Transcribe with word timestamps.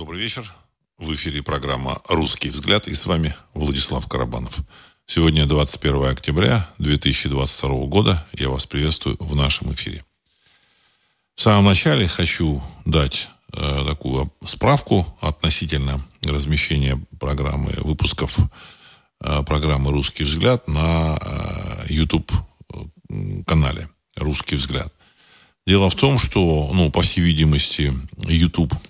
Добрый 0.00 0.18
вечер. 0.22 0.50
В 0.96 1.12
эфире 1.12 1.42
программа 1.42 2.00
«Русский 2.08 2.48
взгляд» 2.48 2.88
и 2.88 2.94
с 2.94 3.04
вами 3.04 3.34
Владислав 3.52 4.08
Карабанов. 4.08 4.60
Сегодня 5.04 5.44
21 5.44 6.04
октября 6.06 6.66
2022 6.78 7.84
года. 7.84 8.26
Я 8.32 8.48
вас 8.48 8.64
приветствую 8.64 9.18
в 9.20 9.36
нашем 9.36 9.74
эфире. 9.74 10.02
В 11.34 11.42
самом 11.42 11.66
начале 11.66 12.08
хочу 12.08 12.62
дать 12.86 13.28
э, 13.52 13.84
такую 13.86 14.32
справку 14.46 15.04
относительно 15.20 16.00
размещения 16.24 16.98
программы, 17.18 17.74
выпусков 17.76 18.38
э, 19.20 19.42
программы 19.42 19.90
«Русский 19.92 20.24
взгляд» 20.24 20.66
на 20.66 21.18
э, 21.20 21.92
YouTube-канале 21.92 23.90
«Русский 24.16 24.56
взгляд». 24.56 24.94
Дело 25.66 25.90
в 25.90 25.94
том, 25.94 26.18
что, 26.18 26.70
ну, 26.72 26.90
по 26.90 27.02
всей 27.02 27.20
видимости, 27.20 27.92
YouTube– 28.16 28.72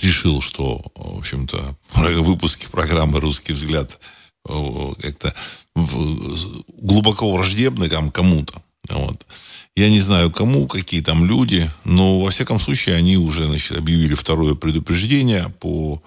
решил, 0.00 0.40
что, 0.40 0.82
в 0.94 1.18
общем-то, 1.18 1.76
выпуски 1.94 2.66
программы 2.70 3.20
«Русский 3.20 3.52
взгляд» 3.52 3.98
как-то 4.46 5.34
глубоко 5.74 7.32
враждебны 7.32 7.88
кому-то. 7.88 8.62
Вот. 8.90 9.26
Я 9.74 9.88
не 9.88 10.00
знаю, 10.00 10.30
кому, 10.30 10.66
какие 10.66 11.00
там 11.00 11.24
люди, 11.24 11.70
но, 11.84 12.20
во 12.20 12.30
всяком 12.30 12.60
случае, 12.60 12.96
они 12.96 13.16
уже 13.16 13.46
значит, 13.46 13.78
объявили 13.78 14.14
второе 14.14 14.54
предупреждение 14.54 15.48
по 15.60 16.02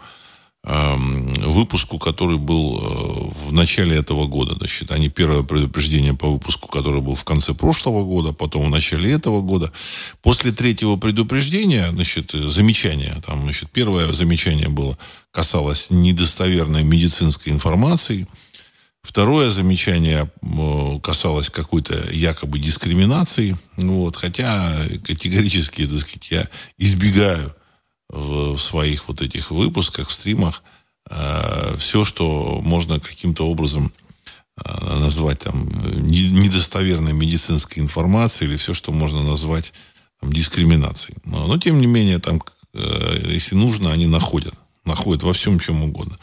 выпуску, 1.58 1.98
который 1.98 2.38
был 2.38 2.80
э, 2.80 3.48
в 3.48 3.54
начале 3.54 3.96
этого 3.96 4.28
года. 4.28 4.56
Значит, 4.56 4.92
они 4.92 5.10
первое 5.10 5.44
предупреждение 5.44 6.14
по 6.14 6.30
выпуску, 6.30 6.68
который 6.68 7.02
был 7.02 7.16
в 7.16 7.24
конце 7.24 7.54
прошлого 7.54 8.04
года, 8.04 8.34
потом 8.34 8.66
в 8.66 8.70
начале 8.70 9.12
этого 9.12 9.42
года. 9.42 9.72
После 10.22 10.52
третьего 10.52 10.98
предупреждения, 10.98 11.90
значит, 11.92 12.32
замечание, 12.32 13.16
там, 13.26 13.44
значит, 13.44 13.70
первое 13.72 14.12
замечание 14.12 14.70
было, 14.70 14.98
касалось 15.32 15.88
недостоверной 15.90 16.84
медицинской 16.84 17.54
информации. 17.54 18.28
Второе 19.02 19.50
замечание 19.52 20.30
э, 20.42 21.00
касалось 21.02 21.50
какой-то 21.50 22.12
якобы 22.12 22.60
дискриминации. 22.60 23.58
Вот, 23.78 24.18
хотя 24.18 24.76
категорически, 25.06 25.88
так 25.88 26.00
сказать, 26.00 26.32
я 26.32 26.50
избегаю 26.78 27.56
в 28.10 28.58
своих 28.58 29.08
вот 29.08 29.22
этих 29.22 29.52
выпусках, 29.52 30.10
в 30.10 30.14
стримах, 30.14 30.64
э, 31.10 31.76
все, 31.78 32.06
что 32.06 32.62
можно 32.64 33.00
каким-то 33.00 33.48
образом 33.48 33.92
э, 34.64 35.00
назвать 35.00 35.40
там 35.40 35.68
недостоверной 36.08 37.14
медицинской 37.14 37.84
информацией 37.84 38.50
или 38.50 38.58
все, 38.58 38.74
что 38.74 38.92
можно 38.92 39.24
назвать 39.24 39.74
там, 40.22 40.32
дискриминацией. 40.32 41.18
Но, 41.26 41.48
но, 41.48 41.58
тем 41.58 41.82
не 41.82 41.88
менее, 41.88 42.20
там, 42.20 42.42
э, 42.74 43.22
если 43.26 43.56
нужно, 43.56 43.92
они 43.92 44.08
находят. 44.08 44.54
Находят 44.86 45.24
во 45.24 45.34
всем, 45.34 45.60
чем 45.60 45.84
угодно. 45.84 46.18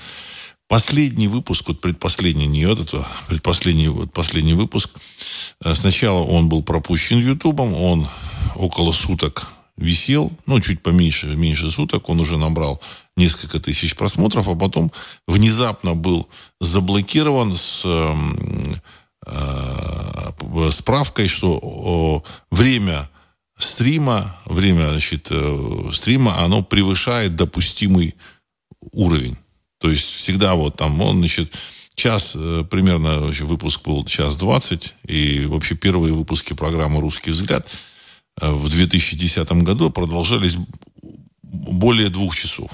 Последний 0.67 1.29
выпуск, 1.29 1.69
вот 1.69 1.83
предпоследний, 1.83 2.47
не 2.47 2.63
этот, 2.63 2.95
а 2.95 3.07
предпоследний, 3.29 3.89
вот 3.89 4.15
последний 4.15 4.55
выпуск, 4.55 4.89
сначала 5.75 6.21
он 6.21 6.49
был 6.49 6.63
пропущен 6.63 7.19
Ютубом, 7.19 7.75
он 7.75 8.09
около 8.57 8.93
суток 8.93 9.54
висел, 9.77 10.33
ну, 10.47 10.61
чуть 10.61 10.83
поменьше, 10.83 11.27
меньше 11.27 11.71
суток, 11.71 12.09
он 12.09 12.21
уже 12.21 12.37
набрал 12.39 12.81
несколько 13.17 13.59
тысяч 13.59 13.97
просмотров, 13.97 14.49
а 14.49 14.55
потом 14.55 14.93
внезапно 15.27 15.95
был 15.95 16.29
заблокирован 16.61 17.57
с 17.57 17.83
э, 17.85 18.15
э, 19.27 20.71
справкой, 20.71 21.29
что 21.29 22.23
время 22.51 23.09
стрима, 23.59 24.37
время 24.47 24.91
значит, 24.91 25.29
э, 25.31 25.91
стрима, 25.93 26.39
оно 26.39 26.63
превышает 26.63 27.37
допустимый 27.37 28.15
уровень. 28.93 29.37
То 29.79 29.91
есть 29.91 30.07
всегда 30.07 30.55
вот 30.55 30.77
там 30.77 31.01
он, 31.01 31.19
значит, 31.19 31.57
час, 31.95 32.35
э, 32.37 32.65
примерно 32.69 33.19
выпуск 33.43 33.83
был 33.85 34.05
час 34.05 34.39
двадцать, 34.39 34.95
и 35.05 35.47
вообще 35.47 35.75
первые 35.77 36.15
выпуски 36.15 36.53
программы 36.53 37.01
«Русский 37.01 37.31
взгляд» 37.31 37.69
в 38.41 38.69
2010 38.69 39.53
году 39.63 39.91
продолжались 39.91 40.57
более 41.43 42.09
двух 42.09 42.35
часов. 42.35 42.71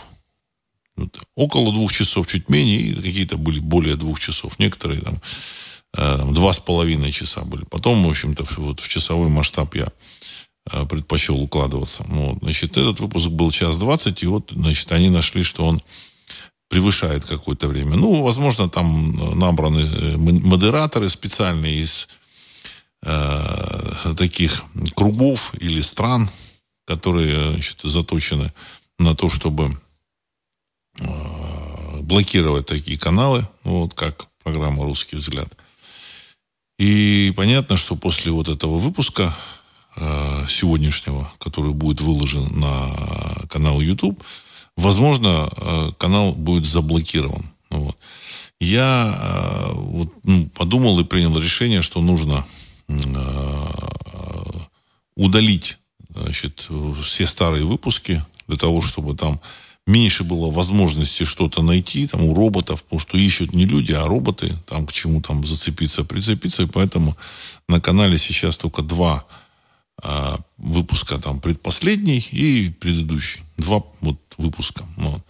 Вот, 0.97 1.21
около 1.35 1.73
двух 1.73 1.93
часов, 1.93 2.27
чуть 2.27 2.49
менее, 2.49 2.79
и 2.79 2.95
какие-то 2.95 3.37
были 3.37 3.61
более 3.61 3.95
двух 3.95 4.21
часов. 4.21 4.59
Некоторые 4.59 5.01
там, 5.01 5.15
э, 5.97 6.17
там 6.19 6.35
два 6.35 6.53
с 6.53 6.59
половиной 6.59 7.13
часа 7.13 7.43
были. 7.43 7.65
Потом, 7.65 8.05
в 8.05 8.11
общем-то, 8.11 8.45
вот 8.59 8.81
в 8.81 8.89
часовой 8.89 9.29
масштаб 9.29 9.75
я 9.75 9.89
э, 10.71 10.87
предпочел 10.87 11.41
укладываться. 11.41 12.05
Ну, 12.09 12.39
значит, 12.43 12.77
этот 12.77 13.01
выпуск 13.01 13.29
был 13.29 13.51
час 13.51 13.79
двадцать, 13.79 14.23
и 14.23 14.27
вот, 14.27 14.53
значит, 14.55 14.93
они 14.93 15.09
нашли, 15.09 15.43
что 15.43 15.65
он 15.65 15.83
превышает 16.69 17.25
какое-то 17.25 17.67
время. 17.67 17.97
Ну, 17.97 18.23
возможно, 18.23 18.69
там 18.69 19.39
набраны 19.39 19.87
модераторы 20.17 21.09
специальные 21.09 21.83
из 21.83 22.09
э, 23.03 24.15
таких 24.17 24.65
кругов 24.95 25.55
или 25.61 25.81
стран, 25.81 26.29
которые 26.87 27.53
значит, 27.53 27.81
заточены 27.83 28.53
на 28.99 29.15
то, 29.15 29.29
чтобы 29.29 29.79
э, 30.99 32.01
блокировать 32.01 32.67
такие 32.67 32.99
каналы, 32.99 33.47
вот 33.65 33.95
как 33.95 34.27
программа 34.43 34.85
«Русский 34.85 35.17
взгляд». 35.17 35.49
И 36.79 37.33
понятно, 37.37 37.77
что 37.77 37.95
после 37.95 38.33
вот 38.33 38.49
этого 38.49 38.79
выпуска 38.79 39.35
э, 39.97 40.47
сегодняшнего, 40.49 41.31
который 41.39 41.73
будет 41.73 42.01
выложен 42.01 42.59
на 42.59 43.47
канал 43.51 43.81
YouTube, 43.81 44.23
возможно, 44.77 45.51
э, 45.55 45.93
канал 45.99 46.33
будет 46.33 46.65
заблокирован. 46.65 47.51
Вот. 47.69 47.97
Я 48.61 49.15
э, 49.15 49.73
вот, 49.75 50.09
ну, 50.23 50.49
подумал 50.49 50.99
и 51.01 51.05
принял 51.05 51.39
решение, 51.39 51.83
что 51.83 52.01
нужно 52.01 52.47
Э, 52.47 52.60
удалить 55.17 55.79
значит, 56.09 56.69
все 57.03 57.27
старые 57.27 57.65
выпуски 57.65 58.25
для 58.47 58.57
того, 58.57 58.81
чтобы 58.81 59.17
там 59.17 59.41
меньше 59.87 60.25
было 60.25 60.51
возможности 60.51 61.25
что-то 61.25 61.63
найти 61.63 62.07
там 62.07 62.25
у 62.25 62.35
роботов, 62.35 62.83
потому 62.83 63.01
что 63.01 63.19
ищут 63.19 63.55
не 63.55 63.65
люди, 63.65 63.93
а 63.93 64.07
роботы, 64.07 64.57
там 64.67 64.87
к 64.87 64.93
чему 64.93 65.21
там 65.21 65.47
зацепиться, 65.47 66.05
прицепиться, 66.05 66.63
и 66.63 66.67
поэтому 66.67 67.17
на 67.69 67.81
канале 67.81 68.19
сейчас 68.19 68.57
только 68.59 68.83
два 68.83 69.27
а, 70.03 70.39
выпуска, 70.57 71.19
там 71.19 71.41
предпоследний 71.41 72.27
и 72.31 72.71
предыдущий, 72.71 73.43
два 73.57 73.83
вот 74.01 74.19
выпуска. 74.37 74.85
Вот. 74.97 75.23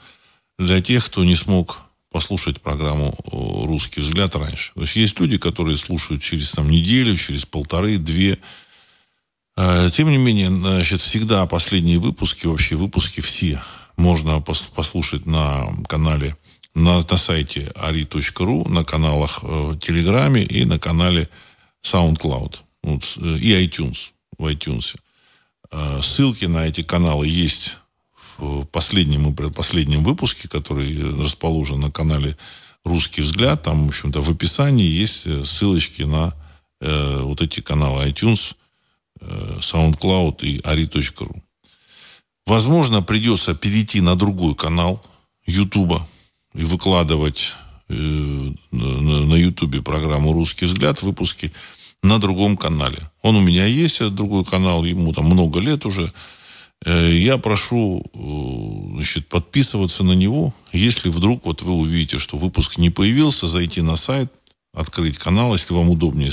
Для 0.58 0.80
тех, 0.80 1.06
кто 1.06 1.24
не 1.24 1.36
смог 1.36 1.89
послушать 2.10 2.60
программу 2.60 3.16
«Русский 3.30 4.00
взгляд» 4.00 4.34
раньше. 4.34 4.72
То 4.74 4.82
есть 4.82 4.96
есть 4.96 5.20
люди, 5.20 5.38
которые 5.38 5.76
слушают 5.76 6.22
через 6.22 6.52
там, 6.52 6.68
неделю, 6.70 7.16
через 7.16 7.46
полторы, 7.46 7.98
две. 7.98 8.38
А, 9.56 9.88
тем 9.90 10.10
не 10.10 10.18
менее, 10.18 10.48
значит, 10.48 11.00
всегда 11.00 11.46
последние 11.46 11.98
выпуски, 11.98 12.46
вообще 12.46 12.76
выпуски 12.76 13.20
все 13.20 13.60
можно 13.96 14.40
послушать 14.40 15.26
на 15.26 15.66
канале, 15.88 16.36
на, 16.74 16.96
на 16.96 17.16
сайте 17.16 17.70
ari.ru, 17.76 18.68
на 18.68 18.84
каналах 18.84 19.40
э, 19.42 19.74
Телеграме 19.80 20.42
и 20.42 20.64
на 20.64 20.78
канале 20.78 21.28
SoundCloud 21.82 22.60
э, 22.84 22.98
и 23.38 23.66
iTunes, 23.66 24.12
в 24.38 24.46
iTunes. 24.46 24.96
А, 25.70 26.00
ссылки 26.02 26.46
на 26.46 26.66
эти 26.66 26.82
каналы 26.82 27.28
есть 27.28 27.76
в 28.40 28.64
последнем 28.64 29.28
и 29.28 29.34
предпоследнем 29.34 30.02
выпуске, 30.02 30.48
который 30.48 31.22
расположен 31.22 31.80
на 31.80 31.90
канале 31.90 32.36
«Русский 32.84 33.22
взгляд». 33.22 33.62
Там, 33.62 33.84
в 33.84 33.88
общем-то, 33.88 34.22
в 34.22 34.30
описании 34.30 34.86
есть 34.86 35.26
э, 35.26 35.44
ссылочки 35.44 36.02
на 36.02 36.34
э, 36.80 37.20
вот 37.22 37.42
эти 37.42 37.60
каналы 37.60 38.04
iTunes, 38.08 38.54
э, 39.20 39.58
SoundCloud 39.60 40.44
и 40.44 40.58
ari.ru. 40.60 41.42
Возможно, 42.46 43.02
придется 43.02 43.54
перейти 43.54 44.00
на 44.00 44.16
другой 44.16 44.54
канал 44.54 45.04
YouTube 45.46 46.00
и 46.54 46.64
выкладывать 46.64 47.54
э, 47.88 47.94
на 48.72 49.34
YouTube 49.34 49.84
программу 49.84 50.32
«Русский 50.32 50.64
взгляд» 50.64 51.02
выпуски 51.02 51.52
на 52.02 52.18
другом 52.18 52.56
канале. 52.56 53.10
Он 53.20 53.36
у 53.36 53.40
меня 53.40 53.66
есть, 53.66 54.02
другой 54.14 54.44
канал, 54.44 54.84
ему 54.84 55.12
там 55.12 55.26
много 55.26 55.60
лет 55.60 55.84
уже– 55.84 56.10
Э, 56.22 56.39
я 56.86 57.36
прошу 57.38 58.02
э, 58.14 58.94
значит, 58.94 59.28
подписываться 59.28 60.02
на 60.02 60.12
него. 60.12 60.54
Если 60.72 61.10
вдруг 61.10 61.44
вот 61.44 61.62
вы 61.62 61.72
увидите, 61.72 62.18
что 62.18 62.38
выпуск 62.38 62.78
не 62.78 62.90
появился, 62.90 63.48
зайти 63.48 63.82
на 63.82 63.96
сайт, 63.96 64.32
открыть 64.72 65.18
канал, 65.18 65.52
если 65.52 65.74
вам 65.74 65.90
удобнее 65.90 66.30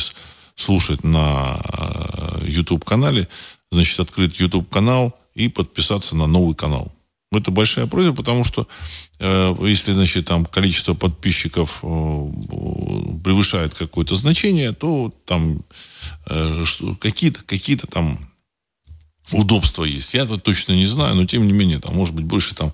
слушать 0.55 1.03
на 1.03 1.59
э, 1.63 2.45
YouTube-канале, 2.47 3.27
значит, 3.71 3.99
открыть 3.99 4.39
YouTube-канал 4.39 5.13
и 5.35 5.49
подписаться 5.49 6.15
на 6.15 6.27
новый 6.27 6.55
канал. 6.55 6.91
Это 7.31 7.51
большая 7.51 7.88
просьба, 7.88 8.15
потому 8.15 8.44
что 8.44 8.67
э, 9.19 9.55
если, 9.61 9.91
значит, 9.91 10.25
там 10.25 10.45
количество 10.45 10.94
подписчиков 10.94 11.79
э, 11.83 11.85
превышает 13.23 13.73
какое-то 13.73 14.15
значение, 14.15 14.71
то 14.71 15.13
там 15.25 15.61
э, 16.27 16.63
какие-то 16.99 17.44
какие 17.44 17.75
там 17.75 18.17
удобство 19.31 19.83
есть. 19.83 20.13
Я 20.13 20.24
это 20.24 20.38
точно 20.38 20.74
не 20.74 20.85
знаю, 20.85 21.15
но 21.15 21.25
тем 21.25 21.45
не 21.47 21.53
менее, 21.53 21.79
там, 21.79 21.95
может 21.95 22.13
быть, 22.13 22.25
больше 22.25 22.56
там 22.56 22.74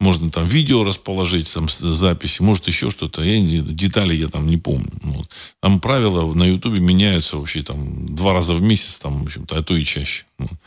можно 0.00 0.30
там 0.30 0.44
видео 0.44 0.84
расположить, 0.84 1.52
там 1.52 1.68
записи, 1.68 2.42
может 2.42 2.68
еще 2.68 2.90
что-то. 2.90 3.22
Я 3.22 3.40
не, 3.40 3.60
детали 3.60 4.14
я 4.14 4.28
там 4.28 4.46
не 4.46 4.56
помню. 4.56 4.92
Вот. 5.02 5.30
Там 5.60 5.80
правила 5.80 6.32
на 6.34 6.44
Ютубе 6.44 6.80
меняются 6.80 7.36
вообще 7.36 7.62
там 7.62 8.14
два 8.14 8.32
раза 8.32 8.54
в 8.54 8.62
месяц, 8.62 8.98
там, 8.98 9.20
в 9.20 9.24
общем-то, 9.24 9.56
а 9.56 9.62
то 9.62 9.76
и 9.76 9.84
чаще. 9.84 10.24
Вот. 10.38 10.58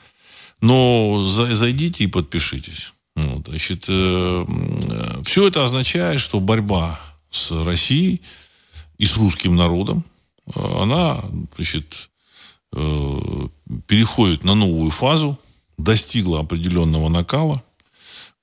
Но 0.62 1.26
за, 1.28 1.56
зайдите 1.56 2.04
и 2.04 2.08
подпишитесь. 2.08 2.94
Вот, 3.16 3.48
значит, 3.48 3.86
э, 3.90 4.46
э, 4.48 5.24
все 5.24 5.48
это 5.48 5.64
означает, 5.64 6.22
что 6.22 6.40
борьба 6.40 7.00
с 7.30 7.52
Россией 7.52 8.22
и 8.98 9.06
с 9.06 9.18
русским 9.18 9.56
народом, 9.56 10.06
э, 10.46 10.82
она, 10.82 11.22
значит, 11.56 12.10
э, 12.74 13.48
переходит 13.88 14.44
на 14.44 14.56
новую 14.56 14.92
фазу, 14.92 15.40
достигла 15.78 16.40
определенного 16.40 17.10
накала. 17.10 17.64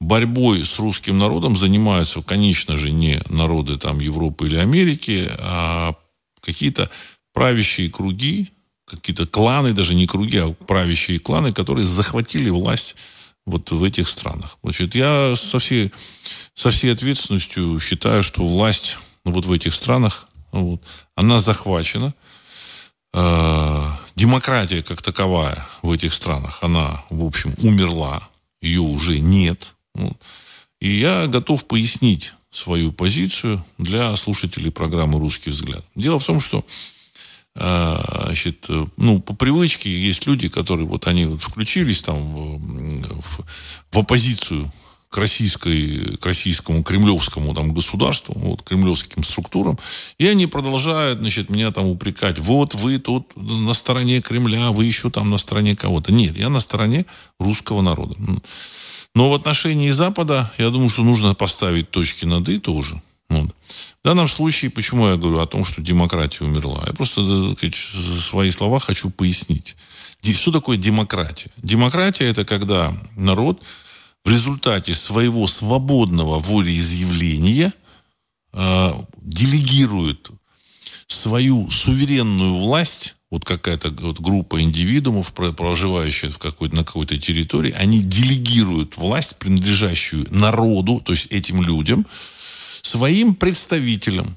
Борьбой 0.01 0.65
с 0.65 0.79
русским 0.79 1.19
народом 1.19 1.57
занимаются, 1.57 2.23
конечно 2.23 2.79
же, 2.79 2.91
не 2.91 3.21
народы 3.29 3.77
там 3.79 3.99
Европы 3.99 4.47
или 4.47 4.57
Америки, 4.57 5.29
а 5.39 5.95
какие-то 6.41 6.89
правящие 7.33 7.91
круги, 7.91 8.53
какие-то 8.85 9.27
кланы, 9.27 9.73
даже 9.73 9.95
не 9.95 10.07
круги, 10.07 10.39
а 10.39 10.53
правящие 10.53 11.19
кланы, 11.19 11.53
которые 11.53 11.87
захватили 11.87 12.49
власть 12.49 12.97
вот 13.45 13.71
в 13.71 13.83
этих 13.83 14.09
странах. 14.09 14.59
Значит, 14.63 14.95
я 14.95 15.35
со 15.37 15.59
всей, 15.59 15.93
со 16.55 16.71
всей 16.71 16.93
ответственностью 16.93 17.81
считаю, 17.81 18.23
что 18.23 18.47
власть 18.47 18.99
вот 19.25 19.47
в 19.47 19.53
этих 19.53 19.75
странах, 19.75 20.29
вот, 20.53 20.83
она 21.15 21.41
захвачена. 21.41 22.15
Э, 23.15 23.91
демократия 24.19 24.83
как 24.83 25.01
таковая 25.01 25.65
в 25.83 25.93
этих 25.93 26.13
странах, 26.13 26.59
она, 26.63 27.05
в 27.09 27.25
общем, 27.25 27.55
умерла. 27.59 28.29
Ее 28.61 28.81
уже 28.81 29.21
нет. 29.21 29.75
И 30.81 30.89
я 30.89 31.27
готов 31.29 31.65
пояснить 31.67 32.35
свою 32.51 32.93
позицию 32.93 33.65
для 33.79 34.15
слушателей 34.17 34.73
программы 34.73 35.21
«Русский 35.21 35.51
взгляд». 35.51 35.85
Дело 35.95 36.19
в 36.19 36.25
том, 36.25 36.41
что 36.41 36.65
а, 37.55 38.25
значит, 38.27 38.69
ну, 38.97 39.21
по 39.21 39.35
привычке 39.35 39.91
есть 39.91 40.27
люди, 40.27 40.49
которые 40.49 40.87
вот 40.87 41.07
они 41.07 41.27
вот 41.27 41.41
включились 41.41 42.03
там 42.03 42.35
в, 42.35 43.21
в, 43.21 43.41
в 43.93 43.99
оппозицию 43.99 44.71
к, 45.09 45.17
российской, 45.17 46.17
к 46.17 46.27
российскому 46.27 46.83
кремлевскому 46.83 47.55
там, 47.55 47.73
государству, 47.73 48.35
вот, 48.37 48.63
кремлевским 48.63 49.23
структурам, 49.23 49.79
и 50.19 50.27
они 50.27 50.47
продолжают 50.47 51.21
значит, 51.21 51.51
меня 51.51 51.71
там 51.71 51.87
упрекать, 51.87 52.39
вот 52.39 52.75
вы 52.75 52.99
тут 52.99 53.35
на 53.37 53.75
стороне 53.75 54.21
Кремля, 54.21 54.71
вы 54.71 54.85
еще 54.85 55.11
там 55.11 55.31
на 55.31 55.39
стороне 55.39 55.77
кого-то. 55.77 56.13
Нет, 56.13 56.37
я 56.37 56.49
на 56.49 56.61
стороне 56.61 57.07
русского 57.39 57.81
народа. 57.81 58.17
Но 59.15 59.31
в 59.31 59.35
отношении 59.35 59.91
Запада, 59.91 60.53
я 60.59 60.71
думаю, 60.71 60.91
что 60.91 61.03
нужно 61.03 61.35
поставить 61.35 61.91
точки 61.91 62.25
над 62.25 62.49
«и» 62.49 62.59
тоже. 62.59 63.03
Вот. 63.29 63.51
В 63.51 64.05
данном 64.05 64.29
случае, 64.29 64.71
почему 64.71 65.09
я 65.09 65.17
говорю 65.17 65.41
о 65.41 65.47
том, 65.47 65.65
что 65.65 65.83
демократия 65.83 66.45
умерла? 66.45 66.85
Я 66.87 66.93
просто 66.93 67.55
свои 67.61 68.51
слова 68.51 68.79
хочу 68.79 69.11
пояснить. 69.11 69.77
Что 70.23 70.53
такое 70.53 70.77
демократия? 70.77 71.51
Демократия– 71.59 72.25
это 72.31 72.45
когда 72.45 72.97
народ 73.17 73.63
в 74.29 74.31
результате 74.31 74.93
своего 74.93 75.47
свободного 75.47 76.39
волеизъявления 76.39 77.73
э, 78.53 78.93
делегирует 79.23 80.29
свою 81.07 81.71
суверенную 81.71 82.57
власть 82.57 83.17
вот 83.31 83.47
какая-то 83.47 83.89
вот 83.89 84.21
группа 84.21 84.61
индивидуумов, 84.61 85.33
проживающая 85.33 86.29
в 86.29 86.37
какой-то, 86.37 86.77
на 86.77 86.85
какой-то 86.85 87.17
территории, 87.17 87.73
они 87.73 88.03
делегируют 88.03 88.99
власть, 88.99 89.39
принадлежащую 89.39 90.27
народу, 90.31 91.01
то 91.03 91.13
есть 91.13 91.29
этим 91.31 91.63
людям, 91.63 92.07
своим 92.83 93.35
представителям, 93.35 94.37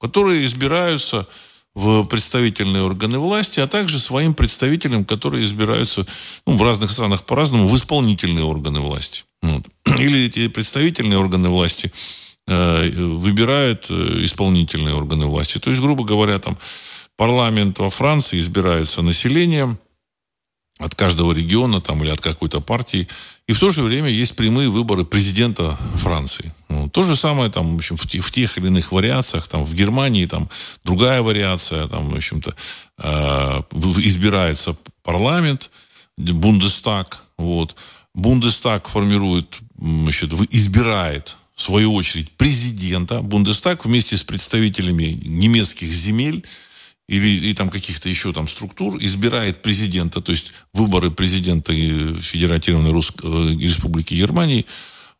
которые 0.00 0.46
избираются 0.46 1.28
в 1.74 2.04
представительные 2.04 2.82
органы 2.82 3.18
власти, 3.18 3.60
а 3.60 3.66
также 3.66 3.98
своим 3.98 4.34
представителям, 4.34 5.04
которые 5.04 5.44
избираются 5.44 6.04
ну, 6.46 6.56
в 6.56 6.62
разных 6.62 6.90
странах 6.90 7.24
по-разному 7.24 7.68
в 7.68 7.76
исполнительные 7.76 8.44
органы 8.44 8.80
власти. 8.80 9.24
Вот. 9.42 9.66
Или 9.98 10.24
эти 10.24 10.48
представительные 10.48 11.18
органы 11.18 11.48
власти 11.48 11.92
э, 12.48 12.90
выбирают 12.90 13.86
э, 13.90 14.24
исполнительные 14.24 14.94
органы 14.94 15.26
власти. 15.26 15.58
То 15.58 15.70
есть, 15.70 15.82
грубо 15.82 16.04
говоря, 16.04 16.38
там 16.38 16.58
парламент 17.16 17.78
во 17.78 17.90
Франции 17.90 18.40
избирается 18.40 19.02
населением– 19.02 19.78
от 20.80 20.94
каждого 20.94 21.32
региона 21.32 21.80
там, 21.80 22.02
или 22.02 22.10
от 22.10 22.20
какой-то 22.20 22.60
партии. 22.60 23.06
И 23.46 23.52
в 23.52 23.60
то 23.60 23.70
же 23.70 23.82
время 23.82 24.08
есть 24.08 24.34
прямые 24.34 24.70
выборы 24.70 25.04
президента 25.04 25.76
Франции. 25.96 26.52
Ну, 26.68 26.88
то 26.88 27.02
же 27.02 27.16
самое 27.16 27.50
там, 27.50 27.74
в, 27.74 27.76
общем, 27.76 27.96
в, 27.96 28.06
тех, 28.06 28.24
в 28.24 28.30
тех 28.30 28.56
или 28.58 28.68
иных 28.68 28.90
вариациях. 28.90 29.46
Там, 29.46 29.64
в 29.64 29.74
Германии 29.74 30.24
там, 30.26 30.48
другая 30.82 31.20
вариация. 31.20 31.86
Там, 31.86 32.08
в 32.10 32.14
общем-то, 32.14 32.54
э, 32.98 33.62
избирается 33.98 34.76
парламент, 35.02 35.70
Бундестаг. 36.16 37.24
Вот. 37.36 37.76
Бундестаг 38.14 38.88
формирует, 38.88 39.58
значит, 39.78 40.32
избирает 40.50 41.36
в 41.54 41.62
свою 41.62 41.92
очередь 41.94 42.30
президента. 42.30 43.20
Бундестаг 43.20 43.84
вместе 43.84 44.16
с 44.16 44.22
представителями 44.22 45.20
немецких 45.24 45.92
земель 45.92 46.44
или, 47.10 47.28
или 47.28 47.52
там 47.54 47.70
каких-то 47.70 48.08
еще 48.08 48.32
там 48.32 48.46
структур 48.46 48.96
избирает 49.00 49.62
президента, 49.62 50.20
то 50.20 50.30
есть 50.30 50.52
выборы 50.72 51.10
президента 51.10 51.72
Федеративной 51.72 52.92
Русской 52.92 53.26
э, 53.26 53.56
Республики 53.58 54.14
Германии, 54.14 54.64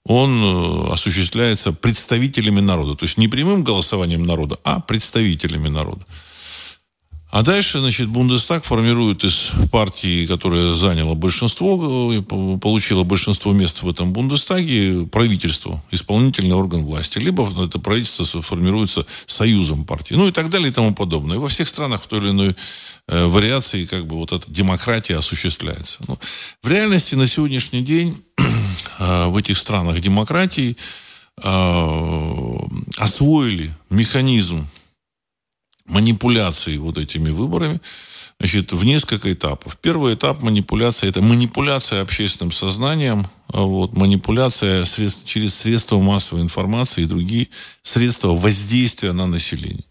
он 0.05 0.31
э, 0.31 0.93
осуществляется 0.93 1.73
представителями 1.73 2.61
народа. 2.61 2.95
То 2.95 3.07
есть 3.07 3.19
не 3.19 3.27
прямым 3.27 3.65
голосованием 3.65 4.25
народа, 4.25 4.57
а 4.63 4.79
представителями 4.79 5.69
народа. 5.69 6.07
А 7.31 7.43
дальше, 7.43 7.79
значит, 7.79 8.09
Бундестаг 8.09 8.65
формирует 8.65 9.23
из 9.23 9.53
партии, 9.71 10.27
которая 10.27 10.75
заняла 10.75 11.15
большинство, 11.15 12.13
э, 12.13 12.23
получила 12.23 13.05
большинство 13.05 13.53
мест 13.53 13.85
в 13.85 13.89
этом 13.89 14.13
Бундестаге, 14.13 15.07
правительство, 15.07 15.81
исполнительный 15.93 16.57
орган 16.57 16.85
власти. 16.85 17.19
Либо 17.19 17.49
это 17.63 17.79
правительство 17.79 18.43
формируется 18.43 19.07
союзом 19.27 19.85
партий. 19.85 20.17
Ну 20.17 20.27
и 20.27 20.33
так 20.33 20.51
далее 20.51 20.71
и 20.71 20.73
тому 20.73 20.93
подобное. 20.93 21.37
И 21.37 21.39
во 21.39 21.47
всех 21.47 21.69
странах 21.69 22.03
в 22.03 22.09
той 22.09 22.19
или 22.19 22.31
иной 22.31 22.57
э, 23.07 23.27
вариации 23.27 23.85
как 23.87 24.07
бы 24.07 24.17
вот 24.17 24.33
эта 24.33 24.51
демократия 24.51 25.17
осуществляется. 25.17 26.01
Но 26.09 26.19
в 26.65 26.69
реальности 26.69 27.15
на 27.15 27.29
сегодняшний 27.29 27.83
день 27.83 28.21
э, 28.99 29.27
в 29.27 29.37
этих 29.37 29.57
странах 29.57 30.01
демократии 30.01 30.77
э, 31.41 32.57
освоили 32.97 33.73
механизм 33.89 34.67
манипуляции 35.91 36.79
вот 36.79 36.99
этими 36.99 37.31
выборами 37.31 37.81
значит, 38.39 38.73
в 38.73 38.85
несколько 38.85 39.33
этапов. 39.33 39.77
Первый 39.77 40.15
этап 40.15 40.43
манипуляции– 40.43 41.09
это 41.11 41.21
манипуляция 41.21 42.01
общественным 42.01 42.53
сознанием, 42.53 43.27
а 43.53 43.63
вот, 43.63 43.93
манипуляция 43.93 44.85
средств, 44.85 45.27
через 45.27 45.55
средства 45.55 45.99
массовой 45.99 46.43
информации 46.43 47.03
и 47.03 47.07
другие 47.07 47.49
средства 47.83 48.29
воздействия 48.29 49.13
на 49.13 49.27
население. 49.27 49.85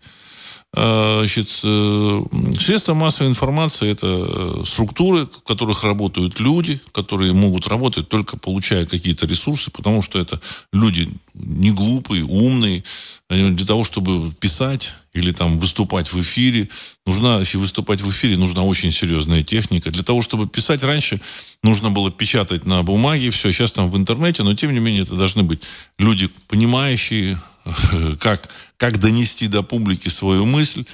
А, 0.71 1.19
значит, 1.19 1.47
э, 1.63 2.23
средства 2.59 2.93
массовой 2.93 3.29
информации– 3.29 3.89
это 3.91 4.05
э, 4.07 4.63
структуры, 4.65 5.25
в 5.25 5.41
которых 5.41 5.83
работают 5.83 6.39
люди, 6.39 6.79
которые 6.91 7.33
могут 7.33 7.65
работать 7.67 8.07
только 8.07 8.37
получая 8.37 8.85
какие-то 8.85 9.25
ресурсы, 9.25 9.71
потому 9.71 10.03
что 10.03 10.19
это 10.19 10.39
люди 10.71 11.09
не 11.33 11.71
глупые, 11.71 12.23
умные. 12.23 12.83
Для 13.29 13.65
того, 13.65 13.83
чтобы 13.83 14.31
писать 14.33 14.93
или 15.13 15.31
там 15.31 15.57
выступать 15.57 16.13
в 16.13 16.21
эфире, 16.21 16.69
нужна, 17.05 17.39
если 17.39 17.57
выступать 17.57 18.01
в 18.01 18.09
эфире, 18.11 18.37
нужна 18.37 18.63
очень 18.63 18.91
серьезная 18.91 19.43
техника. 19.43 19.89
Для 19.89 20.03
того, 20.03 20.21
чтобы 20.21 20.47
писать 20.47 20.83
раньше, 20.83 21.19
нужно 21.63 21.89
было 21.89 22.11
печатать 22.11 22.65
на 22.65 22.83
бумаге, 22.83 23.31
все, 23.31 23.51
сейчас 23.51 23.73
там 23.73 23.89
в 23.89 23.97
интернете, 23.97 24.43
но 24.43 24.53
тем 24.53 24.71
не 24.71 24.79
менее 24.79 25.01
это 25.01 25.15
должны 25.15 25.41
быть 25.41 25.63
люди, 25.97 26.29
понимающие, 26.47 27.39
как, 28.19 28.49
как 28.77 28.99
донести 28.99 29.47
до 29.47 29.63
публики 29.63 30.09
свою 30.09 30.45
мысль. 30.45 30.85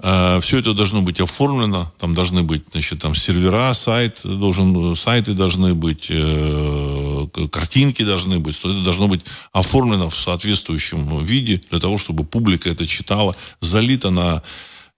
А, 0.00 0.40
Все 0.40 0.58
это 0.58 0.74
должно 0.74 1.02
быть 1.02 1.20
оформлено, 1.20 1.92
там 1.98 2.14
должны 2.14 2.44
быть, 2.44 2.62
значит, 2.70 3.00
там 3.00 3.14
сервера, 3.16 3.72
сайт 3.72 4.20
должен, 4.24 4.94
сайты 4.94 5.32
должны 5.32 5.74
быть, 5.74 6.06
э, 6.08 7.26
картинки 7.50 8.04
должны 8.04 8.38
быть, 8.38 8.54
что 8.54 8.70
это 8.70 8.84
должно 8.84 9.08
быть 9.08 9.22
оформлено 9.52 10.08
в 10.08 10.14
соответствующем 10.14 11.24
виде 11.24 11.60
для 11.70 11.80
того, 11.80 11.98
чтобы 11.98 12.24
публика 12.24 12.70
это 12.70 12.86
читала, 12.86 13.34
залито 13.60 14.10
на, 14.10 14.44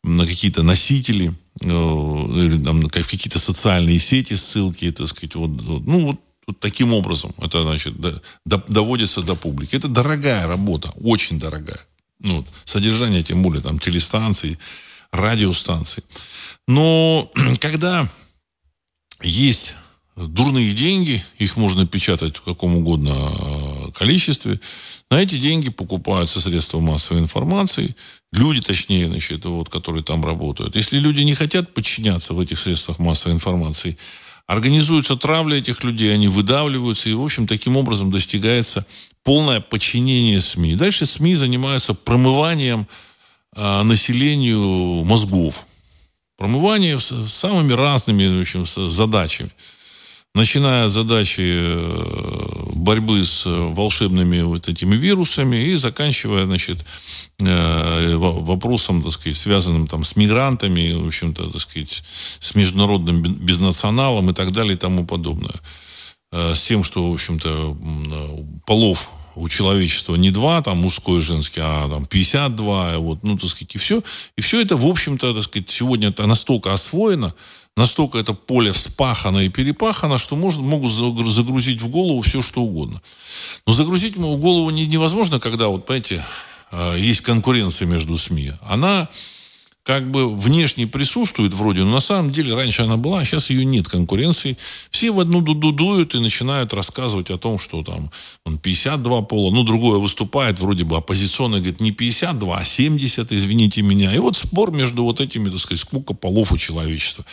на 0.03 0.27
какие-то 0.27 0.63
носители, 0.63 1.33
э, 1.63 1.67
или 1.67 2.63
там, 2.63 2.83
какие-то 2.83 3.39
социальные 3.39 4.01
сети, 4.01 4.35
ссылки, 4.35 4.93
так 4.93 5.09
сказать, 5.09 5.35
вот, 5.35 5.51
ну 5.51 6.07
вот 6.09 6.21
вот 6.51 6.61
таким 6.61 6.93
образом 6.93 7.33
это, 7.39 7.63
значит, 7.63 8.01
до, 8.01 8.21
до, 8.45 8.63
доводится 8.69 9.23
до 9.23 9.35
публики. 9.35 9.77
Это 9.77 9.89
дорогая 9.89 10.47
работа, 10.47 10.93
очень 11.01 11.39
дорогая. 11.39 11.81
Ну, 12.21 12.39
вот, 12.39 12.47
содержание, 12.65 13.23
тем 13.23 13.43
более, 13.43 13.63
там, 13.63 13.79
телестанций, 13.79 14.59
радиостанций. 15.13 16.03
Но 16.69 17.31
когда 17.61 18.09
есть 19.23 19.75
дурные 20.17 20.73
деньги, 20.75 21.23
их 21.39 21.57
можно 21.57 21.87
печатать 21.87 22.37
в 22.37 22.43
каком 22.43 22.77
угодно 22.77 23.11
э, 23.13 23.93
количестве. 23.93 24.61
На 25.11 25.23
эти 25.23 25.39
деньги 25.39 25.71
покупаются 25.71 26.41
средства 26.41 26.81
массовой 26.81 27.21
информации, 27.21 27.95
люди, 28.33 28.61
точнее, 28.61 29.07
значит, 29.07 29.45
вот, 29.45 29.69
которые 29.69 30.03
там 30.03 30.25
работают. 30.25 30.77
Если 30.77 30.99
люди 30.99 31.23
не 31.23 31.35
хотят 31.35 31.75
подчиняться 31.75 32.35
в 32.35 32.41
этих 32.41 32.59
средствах 32.59 32.99
массовой 32.99 33.35
информации, 33.35 33.97
организуется 34.51 35.15
травля 35.15 35.59
этих 35.59 35.85
людей, 35.85 36.13
они 36.13 36.27
выдавливаются, 36.27 37.09
и, 37.09 37.15
в 37.15 37.23
общем, 37.23 37.47
таким 37.47 37.77
образом 37.77 38.11
достигается 38.11 38.85
полное 39.23 39.61
подчинение 39.61 40.41
СМИ. 40.41 40.75
Дальше 40.75 41.07
СМИ 41.07 41.37
занимаются 41.37 41.95
промыванием 41.95 42.89
э, 43.55 43.83
населению 43.83 45.05
мозгов. 45.05 45.67
Промывание 46.37 46.99
самыми 46.99 47.75
разными 47.75 48.39
в 48.39 48.41
общем, 48.41 48.67
задачами 48.67 49.51
начиная 50.35 50.89
с 50.89 50.93
задачи 50.93 51.41
э, 51.43 52.73
борьбы 52.75 53.25
с 53.25 53.45
волшебными 53.47 54.43
вот 54.43 54.69
этими 54.69 54.97
вирусами 54.97 55.57
и 55.57 55.77
заканчивая, 55.77 56.47
значит, 56.47 56.85
э, 57.41 58.17
вопросом, 58.17 59.03
так 59.03 59.13
сказать, 59.13 59.37
связанным 59.37 59.87
там 59.87 60.05
с 60.05 60.17
мигрантами, 60.17 60.93
в 60.93 61.07
общем-то, 61.07 61.51
так 61.51 61.61
сказать, 61.61 62.03
с 62.39 62.55
международным 62.55 63.23
безнационалом 63.23 64.31
и 64.31 64.35
так 64.35 64.53
далее 64.53 64.75
и 64.75 64.79
тому 64.79 65.05
подобное. 65.05 65.55
Э, 66.33 66.55
с 66.55 66.63
тем, 66.63 66.85
что, 66.85 67.11
в 67.11 67.15
общем-то, 67.15 67.77
полов 68.67 69.11
у 69.37 69.49
человечества 69.49 70.17
не 70.17 70.31
два, 70.31 70.61
там, 70.63 70.79
мужской 70.79 71.19
и 71.19 71.23
женский, 71.23 71.61
а 71.63 71.89
там 71.89 72.07
52, 72.07 72.99
вот, 72.99 73.23
ну, 73.23 73.37
так 73.37 73.49
сказать, 73.49 73.75
и 73.75 73.79
все. 73.79 74.03
И 74.37 74.41
все 74.41 74.61
это, 74.61 74.77
в 74.77 74.87
общем-то, 74.87 75.35
так 75.35 75.43
сказать, 75.43 75.69
сегодня 75.69 76.09
это 76.09 76.27
настолько 76.27 76.73
освоено, 76.73 77.35
настолько 77.77 78.19
это 78.19 78.33
поле 78.33 78.73
вспахано 78.73 79.39
и 79.39 79.49
перепахано, 79.49 80.19
что 80.19 80.37
может, 80.37 80.61
могут 80.61 80.93
загрузить 80.93 81.83
в 81.83 81.89
голову 81.89 82.21
все, 82.23 82.43
что 82.43 82.63
угодно. 82.63 83.01
Но 83.67 83.73
загрузить 83.73 84.17
в 84.17 84.37
голову 84.37 84.71
невозможно, 84.71 85.41
когда, 85.41 85.69
вот, 85.69 85.87
понимаете, 85.87 86.25
э, 86.73 86.97
есть 86.99 87.21
конкуренция 87.21 87.87
между 87.87 88.17
СМИ. 88.17 88.53
Она 88.63 89.09
как 89.83 90.11
бы 90.11 90.37
внешне 90.37 90.87
присутствует 90.87 91.55
вроде, 91.55 91.83
но 91.83 91.93
на 91.93 92.01
самом 92.01 92.31
деле 92.31 92.55
раньше 92.55 92.83
она 92.83 92.97
была, 92.97 93.21
а 93.21 93.25
сейчас 93.25 93.51
ее 93.51 93.65
нет 93.65 93.89
конкуренции. 93.89 94.57
Все 94.91 95.11
в 95.11 95.21
одну 95.21 95.41
дуду 95.41 95.73
дуют 95.73 96.15
и 96.15 96.21
начинают 96.21 96.75
рассказывать 96.75 97.31
о 97.31 97.39
том, 97.39 97.59
что 97.59 97.83
там 97.83 98.11
он 98.45 98.59
52 98.59 99.23
пола, 99.23 99.51
ну 99.51 99.63
другое 99.63 99.99
выступает 99.99 100.61
вроде 100.61 100.85
бы 100.85 100.97
оппозиционно, 100.97 101.57
говорит 101.57 101.81
не 101.81 101.93
52, 101.93 102.59
а 102.59 102.65
70, 102.65 103.33
извините 103.33 103.83
меня. 103.83 104.15
И 104.15 104.19
вот 104.19 104.37
спор 104.37 104.71
между 104.71 105.03
вот 105.05 105.21
этими, 105.21 105.49
так 105.49 105.59
сказать, 105.59 105.81
сколько 105.81 106.13
полов 106.13 106.53
у 106.53 106.59
человечества. 106.59 107.25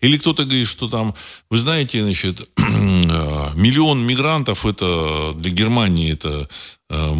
Или 0.00 0.18
кто-то 0.18 0.44
говорит, 0.44 0.66
что 0.66 0.88
там, 0.88 1.14
вы 1.50 1.58
знаете, 1.58 2.02
значит, 2.02 2.48
миллион 2.56 4.04
мигрантов 4.04 4.66
это 4.66 5.32
для 5.36 5.50
Германии 5.50 6.12
это 6.12 6.48
э, 6.90 7.14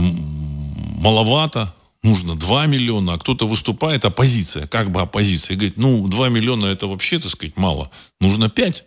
маловато, 0.99 1.75
нужно 2.02 2.37
2 2.37 2.66
миллиона, 2.66 3.14
а 3.14 3.18
кто-то 3.18 3.47
выступает, 3.47 4.04
оппозиция, 4.04 4.66
как 4.66 4.90
бы 4.90 5.00
оппозиция, 5.00 5.54
и 5.54 5.56
говорит, 5.56 5.76
ну, 5.76 6.09
2 6.09 6.28
миллиона 6.28 6.66
это 6.66 6.87
вообще, 6.87 7.18
так 7.18 7.30
сказать, 7.30 7.56
мало, 7.56 7.90
нужно 8.21 8.50
5. 8.50 8.85